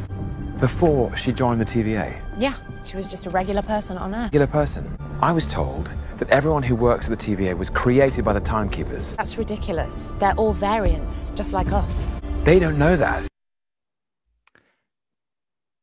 Before 0.61 1.17
she 1.17 1.33
joined 1.33 1.59
the 1.59 1.65
TVA, 1.65 2.21
Yeah, 2.37 2.55
she 2.85 2.95
was 2.97 3.09
just 3.09 3.27
a 3.27 3.31
regular 3.31 3.63
person 3.63 3.97
on 3.97 4.15
Earth. 4.15 4.25
regular 4.25 4.47
person, 4.47 4.95
I 5.23 5.33
was 5.33 5.47
told 5.47 5.91
that 6.19 6.29
everyone 6.29 6.63
who 6.63 6.75
works 6.77 7.09
at 7.09 7.19
the 7.19 7.25
TVA 7.27 7.57
was 7.57 7.71
created 7.71 8.27
by 8.27 8.35
the 8.35 8.41
Timekeepers. 8.41 9.17
That's 9.17 9.39
ridiculous. 9.39 10.11
They're 10.19 10.35
all 10.35 10.53
variants, 10.53 11.31
just 11.31 11.55
like 11.55 11.73
us. 11.73 12.07
They 12.45 12.59
don't 12.59 12.79
know 12.79 12.95
that. 12.97 13.27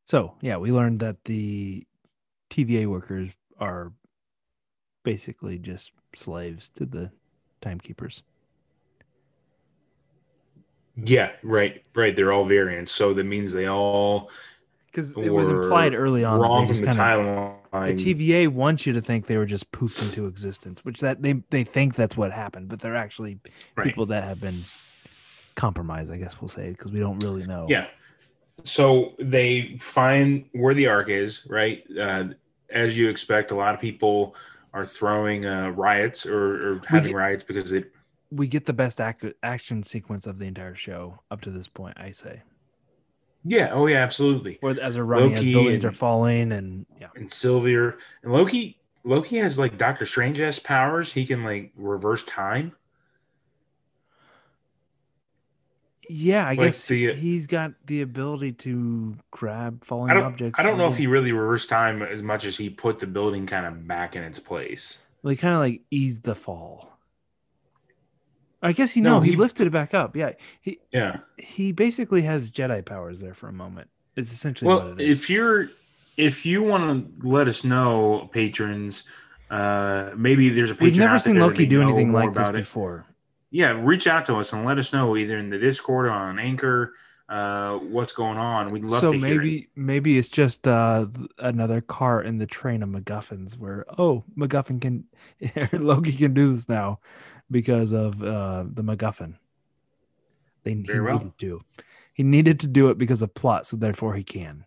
So 0.04 0.34
yeah, 0.40 0.56
we 0.58 0.70
learned 0.70 1.00
that 1.00 1.24
the 1.24 1.84
TVA 2.50 2.86
workers 2.86 3.30
are 3.58 3.92
basically 5.02 5.58
just 5.58 5.90
slaves 6.14 6.68
to 6.76 6.86
the 6.86 7.10
timekeepers. 7.60 8.22
Yeah, 10.96 11.32
right, 11.42 11.84
right. 11.94 12.14
They're 12.14 12.32
all 12.32 12.44
variants, 12.44 12.90
so 12.92 13.12
that 13.14 13.24
means 13.24 13.52
they 13.52 13.68
all 13.68 14.30
Because 15.06 15.26
it 15.26 15.30
was 15.30 15.48
implied 15.48 15.94
early 15.94 16.24
on 16.24 16.40
wrong 16.40 16.66
from 16.66 16.76
the 16.76 16.86
timeline. 16.86 17.96
the 17.96 18.14
TVA 18.14 18.48
wants 18.48 18.86
you 18.86 18.92
to 18.92 19.00
think 19.00 19.26
they 19.26 19.36
were 19.36 19.46
just 19.46 19.70
poofed 19.72 20.02
into 20.02 20.26
existence, 20.26 20.84
which 20.84 21.00
that 21.00 21.22
they 21.22 21.34
they 21.50 21.64
think 21.64 21.94
that's 21.94 22.16
what 22.16 22.32
happened, 22.32 22.68
but 22.68 22.80
they're 22.80 22.96
actually 22.96 23.38
Right. 23.76 23.86
people 23.86 24.06
that 24.06 24.24
have 24.24 24.40
been 24.40 24.64
compromised. 25.54 26.10
I 26.12 26.16
guess 26.16 26.40
we'll 26.40 26.48
say 26.48 26.70
because 26.70 26.92
we 26.92 27.00
don't 27.00 27.18
really 27.20 27.46
know. 27.46 27.66
Yeah. 27.68 27.86
So 28.64 29.14
they 29.20 29.76
find 29.80 30.46
where 30.52 30.74
the 30.74 30.88
ark 30.88 31.08
is, 31.10 31.44
right? 31.48 31.84
Uh, 31.98 32.28
as 32.70 32.96
you 32.98 33.08
expect, 33.08 33.50
a 33.52 33.54
lot 33.54 33.74
of 33.74 33.80
people 33.80 34.34
are 34.74 34.84
throwing 34.84 35.46
uh, 35.46 35.70
riots 35.70 36.26
or, 36.26 36.72
or 36.74 36.82
having 36.86 37.12
get- 37.12 37.16
riots 37.16 37.44
because 37.44 37.72
it. 37.72 37.92
we 38.30 38.46
get 38.48 38.66
the 38.66 38.72
best 38.72 39.00
ac- 39.00 39.32
action 39.42 39.82
sequence 39.82 40.26
of 40.26 40.38
the 40.38 40.44
entire 40.46 40.74
show 40.74 41.18
up 41.30 41.40
to 41.42 41.50
this 41.50 41.68
point. 41.68 41.96
I 41.98 42.10
say, 42.10 42.42
Yeah. 43.44 43.70
Oh, 43.72 43.86
yeah. 43.86 43.98
Absolutely. 44.02 44.58
where 44.60 44.78
as 44.80 44.94
they're 44.94 45.04
running, 45.04 45.34
as 45.34 45.40
Loki 45.42 45.52
buildings 45.52 45.84
are 45.84 45.92
falling, 45.92 46.52
and 46.52 46.86
yeah, 47.00 47.08
And 47.16 47.32
Sylvia 47.32 47.94
and 48.22 48.32
Loki. 48.32 48.74
Loki 49.04 49.36
has 49.38 49.58
like 49.58 49.78
Doctor 49.78 50.04
Strange 50.04 50.38
has 50.38 50.58
powers. 50.58 51.12
He 51.12 51.24
can 51.24 51.42
like 51.44 51.72
reverse 51.76 52.24
time. 52.24 52.72
Yeah, 56.10 56.44
I 56.46 56.50
Like 56.50 56.58
guess 56.60 56.86
the- 56.86 57.10
uh, 57.10 57.14
he's 57.14 57.46
got 57.46 57.72
the 57.86 58.00
ability 58.02 58.52
to 58.52 59.16
grab 59.30 59.84
falling 59.84 60.10
I 60.10 60.20
objects. 60.20 60.58
I 60.58 60.62
don't 60.62 60.78
know 60.78 60.88
if 60.88 60.96
he 60.96 61.06
really 61.06 61.32
reversed 61.32 61.68
time 61.68 62.02
as 62.02 62.22
much 62.22 62.44
as 62.46 62.56
he 62.56 62.70
put 62.70 62.98
the 62.98 63.06
building 63.06 63.46
kind 63.46 63.66
of 63.66 63.86
back 63.86 64.16
in 64.16 64.22
its 64.22 64.40
place. 64.40 65.00
Well, 65.22 65.30
he 65.30 65.36
kind 65.36 65.54
of 65.54 65.60
like 65.60 65.82
eased 65.90 66.22
the 66.24 66.34
fall. 66.34 66.97
I 68.62 68.72
guess 68.72 68.92
he 68.92 69.00
No, 69.00 69.14
no, 69.14 69.20
he, 69.20 69.30
he- 69.32 69.36
lifted 69.36 69.66
it 69.66 69.70
back 69.70 69.94
up. 69.94 70.16
Yeah, 70.16 70.32
he 70.60 70.80
Yeah. 70.92 71.18
he 71.36 71.72
basically 71.72 72.22
has 72.22 72.50
Jedi 72.50 72.84
powers 72.84 73.20
there 73.20 73.34
for 73.34 73.48
a 73.48 73.52
moment. 73.52 73.88
It's 74.16 74.32
essentially 74.32 74.68
Well, 74.68 74.90
what 74.90 75.00
it 75.00 75.08
is. 75.08 75.20
if 75.20 75.30
you're 75.30 75.68
if 76.16 76.44
you 76.44 76.62
want 76.64 77.20
to 77.22 77.28
let 77.28 77.46
us 77.46 77.62
know, 77.62 78.28
patrons, 78.32 79.04
uh, 79.50 80.10
maybe 80.16 80.48
there's 80.48 80.70
a 80.70 80.74
patron 80.74 80.90
We've 80.90 80.98
never 80.98 81.18
seen 81.20 81.38
Loki 81.38 81.64
do 81.66 81.80
anything 81.80 82.12
like 82.12 82.30
this 82.30 82.36
about 82.42 82.54
it. 82.56 82.58
before. 82.58 83.06
Yeah, 83.50 83.80
reach 83.82 84.06
out 84.08 84.24
to 84.26 84.36
us 84.36 84.52
and 84.52 84.64
let 84.66 84.78
us 84.78 84.92
know 84.92 85.16
either 85.16 85.38
in 85.38 85.48
the 85.50 85.58
Discord 85.58 86.06
or 86.06 86.10
on 86.10 86.38
Anchor 86.40 86.92
uh, 87.28 87.74
what's 87.78 88.12
going 88.12 88.36
on. 88.38 88.70
We'd 88.72 88.84
love 88.84 89.00
so 89.02 89.12
to 89.12 89.16
hear 89.18 89.26
it. 89.26 89.36
maybe 89.38 89.68
maybe 89.76 90.18
it's 90.18 90.28
just 90.28 90.66
uh 90.66 91.06
another 91.38 91.80
car 91.80 92.22
in 92.22 92.38
the 92.38 92.46
train 92.46 92.82
of 92.82 92.88
MacGuffins 92.88 93.56
where 93.56 93.84
oh 93.98 94.24
MacGuffin 94.36 94.80
can 94.80 95.04
Loki 95.80 96.12
can 96.12 96.34
do 96.34 96.56
this 96.56 96.68
now 96.68 96.98
because 97.50 97.92
of 97.92 98.22
uh 98.22 98.64
the 98.72 98.82
MacGuffin. 98.82 99.34
They 100.64 100.74
he 100.74 101.00
well. 101.00 101.18
needed 101.18 101.38
to. 101.38 101.60
He 102.12 102.22
needed 102.24 102.60
to 102.60 102.66
do 102.66 102.90
it 102.90 102.98
because 102.98 103.22
of 103.22 103.34
plot, 103.34 103.66
so 103.66 103.76
therefore 103.76 104.14
he 104.14 104.24
can. 104.24 104.64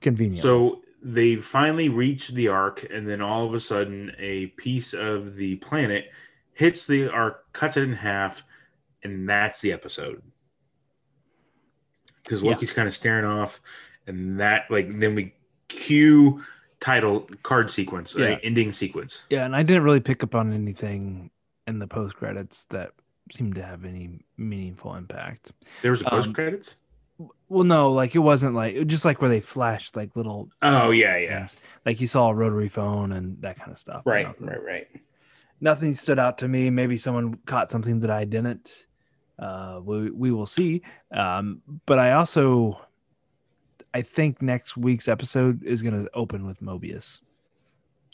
Convenient. 0.00 0.42
So 0.42 0.82
they 1.02 1.36
finally 1.36 1.88
reach 1.88 2.28
the 2.28 2.48
ark, 2.48 2.86
and 2.90 3.06
then 3.06 3.20
all 3.20 3.46
of 3.46 3.54
a 3.54 3.60
sudden, 3.60 4.12
a 4.18 4.46
piece 4.48 4.92
of 4.92 5.36
the 5.36 5.56
planet 5.56 6.06
hits 6.52 6.86
the 6.86 7.08
ark, 7.08 7.52
cuts 7.52 7.76
it 7.76 7.82
in 7.82 7.94
half, 7.94 8.44
and 9.02 9.28
that's 9.28 9.60
the 9.60 9.72
episode. 9.72 10.22
Because 12.22 12.42
Yeah. 12.42 12.50
Loki's 12.50 12.72
kind 12.72 12.88
of 12.88 12.94
staring 12.94 13.24
off, 13.24 13.60
and 14.06 14.40
that 14.40 14.70
like 14.70 14.98
then 14.98 15.14
we 15.14 15.34
cue 15.68 16.42
title 16.84 17.26
card 17.42 17.70
sequence, 17.70 18.14
Yeah. 18.14 18.38
ending 18.42 18.70
sequence. 18.72 19.22
Yeah, 19.30 19.46
and 19.46 19.56
I 19.56 19.62
didn't 19.62 19.84
really 19.84 20.00
pick 20.00 20.22
up 20.22 20.34
on 20.34 20.52
anything 20.52 21.30
in 21.66 21.78
the 21.78 21.86
post 21.86 22.14
credits 22.16 22.64
that 22.66 22.90
seemed 23.32 23.54
to 23.54 23.62
have 23.62 23.86
any 23.86 24.20
meaningful 24.36 24.94
impact. 24.94 25.52
There 25.80 25.90
was 25.92 26.02
a 26.02 26.12
Um, 26.12 26.20
post 26.22 26.34
credits. 26.34 26.74
Well, 27.48 27.64
no, 27.64 27.90
like 27.90 28.14
it 28.14 28.18
wasn't 28.18 28.54
like 28.54 28.74
it 28.74 28.84
just 28.86 29.04
like 29.04 29.20
where 29.22 29.30
they 29.30 29.40
flashed 29.40 29.96
like 29.96 30.14
little. 30.14 30.50
Oh 30.60 30.90
yeah, 30.90 31.16
yeah. 31.16 31.38
things. 31.46 31.56
Like 31.86 32.00
you 32.02 32.06
saw 32.06 32.28
a 32.28 32.34
rotary 32.34 32.68
phone 32.68 33.12
and 33.12 33.40
that 33.40 33.56
kind 33.58 33.70
of 33.72 33.78
stuff. 33.78 34.02
Right, 34.04 34.26
Nothing, 34.26 34.46
right, 34.48 34.62
right. 34.64 34.88
nothing 35.60 35.94
stood 35.94 36.18
out 36.18 36.36
to 36.38 36.48
me. 36.48 36.68
Maybe 36.70 36.98
someone 36.98 37.34
caught 37.46 37.70
something 37.70 38.00
that 38.00 38.10
I 38.10 38.24
didn't. 38.24 38.86
Uh, 39.38 39.80
we 39.82 40.10
we 40.10 40.32
will 40.32 40.44
see. 40.46 40.82
Um, 41.12 41.62
but 41.86 41.98
I 41.98 42.12
also, 42.12 42.78
I 43.94 44.02
think 44.02 44.42
next 44.42 44.76
week's 44.76 45.06
episode 45.06 45.62
is 45.62 45.80
going 45.80 46.04
to 46.04 46.10
open 46.14 46.44
with 46.44 46.60
Mobius 46.60 47.20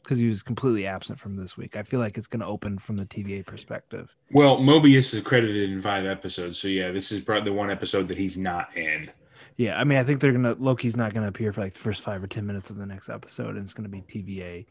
because 0.02 0.18
he 0.18 0.28
was 0.28 0.42
completely 0.42 0.86
absent 0.86 1.18
from 1.18 1.36
this 1.36 1.56
week. 1.56 1.74
I 1.74 1.82
feel 1.82 2.00
like 2.00 2.18
it's 2.18 2.26
going 2.26 2.40
to 2.40 2.46
open 2.46 2.78
from 2.78 2.98
the 2.98 3.06
TVA 3.06 3.46
perspective. 3.46 4.14
Well, 4.30 4.58
Mobius 4.58 5.14
is 5.14 5.22
credited 5.22 5.70
in 5.70 5.80
five 5.80 6.04
episodes, 6.04 6.58
so 6.58 6.68
yeah, 6.68 6.90
this 6.90 7.10
is 7.10 7.20
probably 7.20 7.50
the 7.50 7.56
one 7.56 7.70
episode 7.70 8.08
that 8.08 8.18
he's 8.18 8.36
not 8.36 8.76
in. 8.76 9.10
Yeah, 9.56 9.78
I 9.78 9.84
mean, 9.84 9.98
I 9.98 10.04
think 10.04 10.20
they're 10.20 10.32
gonna 10.32 10.54
Loki's 10.58 10.96
not 10.96 11.12
gonna 11.14 11.28
appear 11.28 11.52
for 11.52 11.62
like 11.62 11.74
the 11.74 11.80
first 11.80 12.02
five 12.02 12.22
or 12.22 12.26
ten 12.26 12.46
minutes 12.46 12.70
of 12.70 12.76
the 12.76 12.86
next 12.86 13.08
episode, 13.08 13.56
and 13.56 13.58
it's 13.58 13.74
gonna 13.74 13.88
be 13.88 14.02
TVA. 14.02 14.66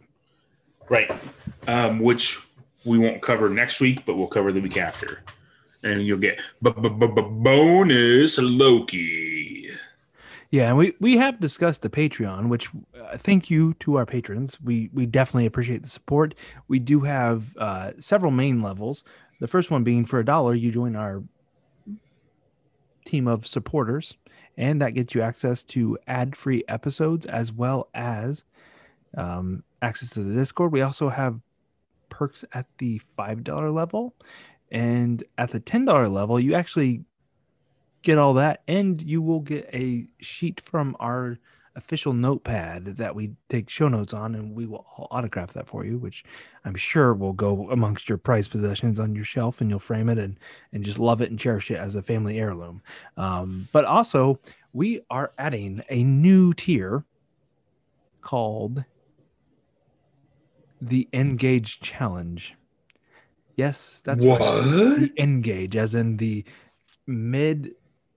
Right. 0.89 1.11
Um, 1.67 1.99
which 1.99 2.39
we 2.85 2.97
won't 2.97 3.21
cover 3.21 3.49
next 3.49 3.79
week, 3.79 4.05
but 4.05 4.15
we'll 4.15 4.27
cover 4.27 4.51
the 4.51 4.61
week 4.61 4.77
after. 4.77 5.21
And 5.83 6.01
you'll 6.01 6.17
get 6.17 6.39
b- 6.61 6.71
b- 6.71 6.89
b- 6.89 7.07
b- 7.07 7.21
bonus 7.21 8.37
Loki. 8.39 9.69
Yeah, 10.51 10.69
and 10.69 10.77
we 10.77 10.93
we 10.99 11.17
have 11.17 11.39
discussed 11.39 11.83
the 11.83 11.89
Patreon, 11.89 12.49
which 12.49 12.69
uh, 12.99 13.17
thank 13.17 13.51
you 13.51 13.75
to 13.75 13.95
our 13.97 14.05
patrons. 14.05 14.57
We 14.63 14.89
we 14.93 15.05
definitely 15.05 15.45
appreciate 15.45 15.83
the 15.83 15.89
support. 15.89 16.33
We 16.67 16.79
do 16.79 17.01
have 17.01 17.55
uh, 17.57 17.91
several 17.99 18.31
main 18.31 18.61
levels. 18.61 19.03
The 19.39 19.47
first 19.47 19.69
one 19.69 19.83
being 19.83 20.05
for 20.05 20.19
a 20.19 20.25
dollar, 20.25 20.55
you 20.55 20.71
join 20.71 20.95
our 20.95 21.23
team 23.05 23.27
of 23.27 23.45
supporters, 23.45 24.15
and 24.57 24.81
that 24.81 24.95
gets 24.95 25.13
you 25.13 25.21
access 25.21 25.61
to 25.63 25.97
ad-free 26.07 26.63
episodes 26.67 27.25
as 27.27 27.53
well 27.53 27.87
as 27.93 28.43
um, 29.15 29.63
access 29.81 30.09
to 30.11 30.23
the 30.23 30.33
Discord. 30.33 30.71
We 30.71 30.81
also 30.81 31.09
have 31.09 31.39
perks 32.09 32.43
at 32.53 32.65
the 32.79 32.97
five 32.97 33.43
dollar 33.43 33.69
level, 33.69 34.15
and 34.71 35.23
at 35.37 35.51
the 35.51 35.59
ten 35.59 35.85
dollar 35.85 36.09
level, 36.09 36.39
you 36.39 36.55
actually 36.55 37.03
get 38.01 38.17
all 38.17 38.33
that, 38.35 38.61
and 38.67 39.01
you 39.01 39.21
will 39.21 39.41
get 39.41 39.69
a 39.73 40.07
sheet 40.19 40.61
from 40.61 40.95
our 40.99 41.37
official 41.75 42.13
notepad 42.13 42.97
that 42.97 43.15
we 43.15 43.31
take 43.47 43.69
show 43.69 43.87
notes 43.87 44.13
on, 44.13 44.35
and 44.35 44.55
we 44.55 44.65
will 44.65 44.85
autograph 45.11 45.53
that 45.53 45.67
for 45.67 45.85
you, 45.85 45.97
which 45.97 46.23
I'm 46.65 46.75
sure 46.75 47.13
will 47.13 47.33
go 47.33 47.69
amongst 47.71 48.09
your 48.09 48.17
prized 48.17 48.51
possessions 48.51 48.99
on 48.99 49.15
your 49.15 49.23
shelf, 49.23 49.61
and 49.61 49.69
you'll 49.69 49.79
frame 49.79 50.09
it 50.09 50.17
and 50.17 50.37
and 50.73 50.83
just 50.83 50.99
love 50.99 51.21
it 51.21 51.29
and 51.29 51.39
cherish 51.39 51.71
it 51.71 51.77
as 51.77 51.95
a 51.95 52.01
family 52.01 52.39
heirloom. 52.39 52.81
Um, 53.17 53.69
but 53.71 53.85
also, 53.85 54.39
we 54.73 55.01
are 55.09 55.31
adding 55.37 55.81
a 55.89 56.03
new 56.03 56.53
tier 56.53 57.05
called 58.21 58.83
the 60.81 61.07
N-Gage 61.11 61.79
Challenge. 61.79 62.55
Yes, 63.55 64.01
that's 64.03 64.23
right. 64.23 64.39
The 64.39 65.11
N-Gage, 65.17 65.75
as 65.75 65.93
in 65.95 66.17
the 66.17 66.45
mid 67.07 67.73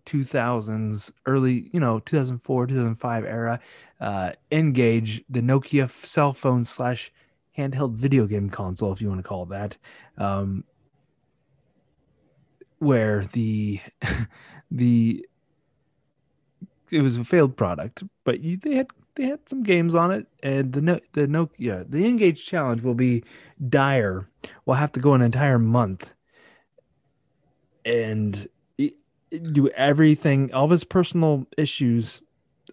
2000s, 0.06 1.12
early, 1.26 1.70
you 1.72 1.80
know, 1.80 2.00
2004, 2.00 2.66
2005 2.66 3.24
era. 3.24 3.60
Uh, 4.00 4.32
N-Gage, 4.50 5.24
the 5.28 5.40
Nokia 5.40 5.90
cell 6.04 6.32
phone 6.32 6.64
slash 6.64 7.12
handheld 7.56 7.94
video 7.94 8.26
game 8.26 8.50
console, 8.50 8.92
if 8.92 9.00
you 9.00 9.08
want 9.08 9.20
to 9.20 9.28
call 9.28 9.44
it 9.44 9.50
that. 9.50 9.76
Um, 10.18 10.64
where 12.78 13.24
the 13.32 13.80
the 14.70 15.26
it 16.90 17.00
was 17.00 17.16
a 17.16 17.24
failed 17.24 17.56
product, 17.56 18.02
but 18.24 18.40
you, 18.40 18.56
they 18.56 18.74
had 18.74 18.88
they 19.14 19.26
had 19.26 19.48
some 19.48 19.62
games 19.62 19.94
on 19.94 20.10
it, 20.10 20.26
and 20.42 20.72
the 20.72 20.80
no 20.80 20.98
the 21.12 21.28
Nokia 21.28 21.88
the 21.88 22.04
N-Gage 22.04 22.44
challenge 22.44 22.82
will 22.82 22.94
be 22.94 23.22
dire. 23.68 24.28
We'll 24.66 24.76
have 24.76 24.92
to 24.92 25.00
go 25.00 25.14
an 25.14 25.22
entire 25.22 25.60
month 25.60 26.10
and 27.84 28.48
do 29.38 29.68
everything. 29.70 30.52
All 30.52 30.64
of 30.64 30.70
his 30.70 30.84
personal 30.84 31.46
issues, 31.56 32.22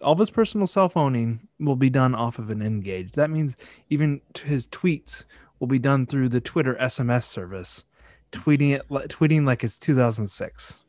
all 0.02 0.12
of 0.12 0.18
his 0.18 0.30
personal 0.30 0.66
cell 0.66 0.88
phoning 0.88 1.48
will 1.58 1.76
be 1.76 1.90
done 1.90 2.14
off 2.14 2.38
of 2.38 2.50
an 2.50 2.62
N-Gage. 2.62 3.12
That 3.12 3.30
means 3.30 3.56
even 3.88 4.20
his 4.44 4.66
tweets 4.66 5.24
will 5.58 5.66
be 5.66 5.78
done 5.78 6.06
through 6.06 6.28
the 6.28 6.40
Twitter 6.40 6.76
SMS 6.80 7.24
service, 7.24 7.84
tweeting 8.32 8.74
it 8.74 8.88
tweeting 8.88 9.44
like 9.44 9.62
it's 9.64 9.78
2006 9.78 10.82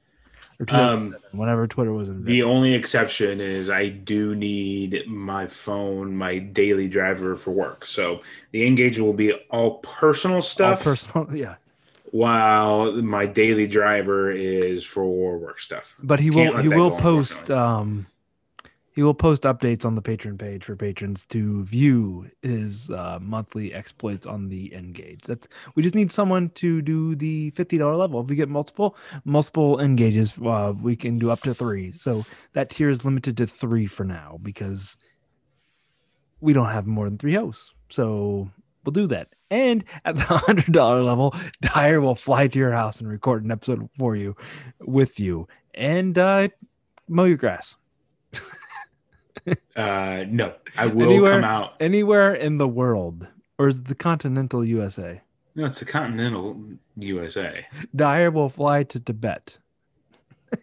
or 0.60 0.66
2007, 0.66 1.14
um, 1.14 1.16
whenever 1.38 1.68
Twitter 1.68 1.92
was 1.92 2.08
invented. 2.08 2.28
The 2.28 2.44
only 2.44 2.74
exception 2.74 3.42
is 3.42 3.70
I 3.70 3.90
do 3.90 4.36
need 4.36 5.04
my 5.08 5.48
phone, 5.48 6.16
my 6.16 6.38
daily 6.38 6.88
driver 6.88 7.36
for 7.36 7.52
work. 7.52 7.86
So 7.86 8.22
the 8.52 8.66
N-Gage 8.66 9.00
will 9.00 9.14
be 9.14 9.34
all 9.50 9.80
personal 9.80 10.42
stuff. 10.42 10.80
all 10.80 10.94
personal, 10.94 11.36
yeah. 11.36 11.56
While 12.12 13.02
my 13.02 13.26
daily 13.26 13.68
driver 13.68 14.32
is 14.32 14.84
for 14.84 15.06
war 15.06 15.38
work 15.38 15.60
stuff. 15.62 15.96
but 16.04 16.20
he 16.20 16.30
Can't 16.30 16.56
will 16.56 16.62
he 16.62 16.68
will 16.68 16.92
post 16.92 17.50
um 17.50 18.08
he 18.94 19.02
will 19.02 19.14
post 19.14 19.44
updates 19.44 19.86
on 19.86 19.96
the 19.96 20.02
Patreon 20.02 20.38
page 20.38 20.66
for 20.66 20.76
patrons 20.76 21.26
to 21.28 21.64
view 21.64 22.30
his 22.42 22.90
uh, 22.90 23.20
monthly 23.22 23.74
exploits 23.74 24.26
on 24.26 24.50
the 24.50 24.74
N-Gage. 24.74 25.22
That's 25.24 25.48
we 25.76 25.84
just 25.84 25.96
need 25.96 26.12
someone 26.12 26.50
to 26.56 26.82
do 26.82 27.16
the 27.16 27.52
$50 27.52 27.98
level. 27.98 28.20
If 28.22 28.28
we 28.28 28.36
get 28.36 28.50
multiple 28.50 28.98
multiple 29.24 29.80
N-Gages 29.80 30.38
uh, 30.46 30.74
we 30.82 30.96
can 30.96 31.18
do 31.18 31.32
up 31.32 31.42
to 31.44 31.54
three. 31.54 31.94
So 31.94 32.26
that 32.54 32.70
tier 32.72 32.90
is 32.90 33.06
limited 33.06 33.38
to 33.38 33.48
three 33.48 33.88
for 33.88 34.04
now 34.04 34.40
because 34.42 34.98
we 36.42 36.52
don't 36.52 36.70
have 36.70 36.86
more 36.86 37.06
than 37.06 37.18
three 37.18 37.36
hosts. 37.36 37.74
So 37.90 38.50
we'll 38.86 38.92
do 38.94 39.08
that 39.08 39.30
and 39.50 39.84
at 40.06 40.16
the 40.16 40.22
$100 40.24 41.06
level 41.06 41.36
dyer 41.62 42.00
will 42.02 42.16
fly 42.16 42.48
to 42.48 42.58
your 42.60 42.72
house 42.72 43.00
and 43.00 43.10
record 43.10 43.44
an 43.44 43.52
episode 43.52 43.90
for 43.98 44.16
you 44.16 44.36
with 44.80 45.20
you 45.20 45.48
and 45.74 46.18
uh, 46.18 46.48
mow 47.08 47.26
your 47.26 47.38
grass 47.38 47.76
Uh, 49.76 50.24
no, 50.30 50.54
I 50.78 50.86
will 50.86 51.08
Anywhere- 51.10 51.42
come 51.42 51.44
out. 51.44 51.74
anywhere 51.80 52.34
in 52.36 52.60
the 52.60 52.68
world, 52.68 53.26
or 53.58 53.70
is 53.70 53.80
it 53.80 53.86
the 53.86 53.96
continental 53.96 54.64
USA? 54.64 55.22
No, 55.56 55.66
it's 55.66 55.80
the 55.80 55.86
continental 55.86 56.62
USA. 56.98 57.66
Dyer 57.96 58.30
will 58.30 58.50
fly 58.50 58.84
to 58.84 59.00
Tibet. 59.00 59.58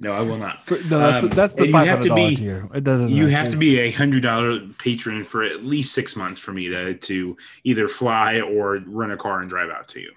No, 0.00 0.12
I 0.12 0.20
will 0.20 0.38
not. 0.38 0.60
No, 0.70 0.76
that's 0.98 1.24
Um, 1.24 1.28
the, 1.30 1.34
that's 1.34 1.52
the 1.54 1.66
have 1.72 2.02
to 2.02 2.14
be- 2.14 2.36
tier. 2.36 2.68
It 2.72 2.84
doesn't. 2.84 3.08
You 3.10 3.26
have 3.26 3.50
to 3.50 3.56
be 3.56 3.80
a 3.80 3.90
hundred 3.90 4.22
dollar 4.22 4.60
patron 4.78 5.24
for 5.24 5.42
at 5.42 5.64
least 5.64 5.92
six 5.92 6.14
months 6.14 6.38
for 6.38 6.52
me 6.52 6.68
to 6.68 6.94
to 6.94 7.36
either 7.64 7.88
fly 7.88 8.40
or 8.40 8.78
rent 8.86 9.12
a 9.12 9.16
car 9.16 9.40
and 9.40 9.50
drive 9.50 9.70
out 9.70 9.88
to 9.88 10.00
you. 10.00 10.12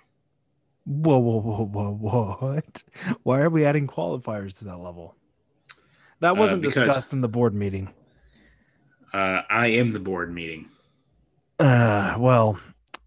Whoa, 0.85 1.17
whoa, 1.17 1.39
whoa, 1.41 1.65
whoa, 1.65 1.91
whoa! 1.93 2.37
What? 2.39 2.83
Why 3.23 3.39
are 3.41 3.49
we 3.49 3.65
adding 3.65 3.87
qualifiers 3.87 4.57
to 4.59 4.65
that 4.65 4.77
level? 4.77 5.15
That 6.19 6.31
Uh, 6.31 6.35
wasn't 6.35 6.61
because- 6.61 6.75
discussed 6.75 7.13
in 7.13 7.21
the 7.21 7.27
board 7.27 7.55
meeting. 7.55 7.89
Uh, 9.13 9.41
I 9.49 9.67
am 9.67 9.93
the 9.93 9.99
board 9.99 10.31
meeting. 10.33 10.69
Uh, 11.59 12.15
well, 12.19 12.59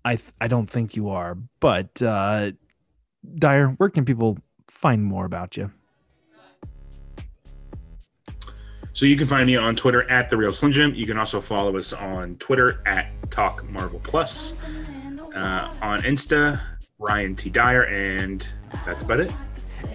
I 0.05 0.16
th- 0.16 0.33
I 0.41 0.49
don't 0.49 0.68
think 0.68 0.97
you 0.97 1.09
are, 1.11 1.37
but 1.61 2.03
uh, 2.03 2.51
Dyer, 3.39 3.68
where 3.79 3.89
can 3.91 4.05
people 4.05 4.39
find 4.68 5.03
more 5.05 5.25
about 5.25 5.57
you? 5.57 5.70
So 8.95 9.07
you 9.07 9.16
can 9.16 9.26
find 9.26 9.47
me 9.47 9.57
on 9.57 9.74
Twitter 9.74 10.09
at 10.09 10.30
the 10.30 10.36
Real 10.36 10.53
Slim 10.53 10.70
Jim. 10.72 10.95
You 10.95 11.05
can 11.05 11.18
also 11.18 11.40
follow 11.40 11.76
us 11.76 11.92
on 11.92 12.36
Twitter 12.36 12.80
at 12.86 13.11
Talk 13.30 13.68
Marvel 13.68 14.01
Plus. 14.05 14.55
Uh, 15.34 15.74
on 15.82 16.01
Insta, 16.03 16.61
Ryan 17.01 17.34
T 17.34 17.51
Dyer, 17.51 17.86
and 17.86 18.47
that's 18.86 19.03
about 19.03 19.18
it. 19.18 19.32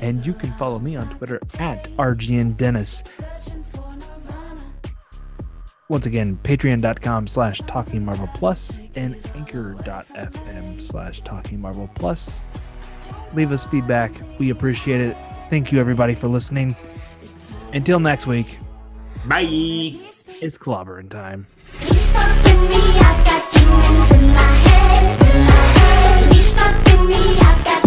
And 0.01 0.25
you 0.25 0.33
can 0.33 0.51
follow 0.57 0.79
me 0.79 0.97
on 0.97 1.09
Twitter 1.15 1.39
at 1.59 1.85
RGN 1.95 2.57
Dennis. 2.57 3.01
Once 5.87 6.05
again, 6.05 6.37
patreon.com 6.43 7.25
slash 7.25 7.61
talking 7.67 8.05
marvel 8.05 8.29
plus 8.35 8.79
and 8.95 9.15
anchor.fm 9.33 10.81
slash 10.81 11.21
talking 11.21 11.59
marvel 11.59 11.89
plus. 11.95 12.41
Leave 13.33 13.51
us 13.51 13.65
feedback. 13.65 14.11
We 14.37 14.51
appreciate 14.51 15.01
it. 15.01 15.17
Thank 15.49 15.71
you, 15.71 15.79
everybody, 15.79 16.13
for 16.13 16.27
listening. 16.27 16.75
Until 17.73 17.99
next 17.99 18.27
week, 18.27 18.59
Bye. 19.25 19.99
It's 20.41 20.57
clobbering 20.57 21.09
time. 21.09 21.47
Me, 22.69 22.75
I've 27.39 27.65
got 27.65 27.78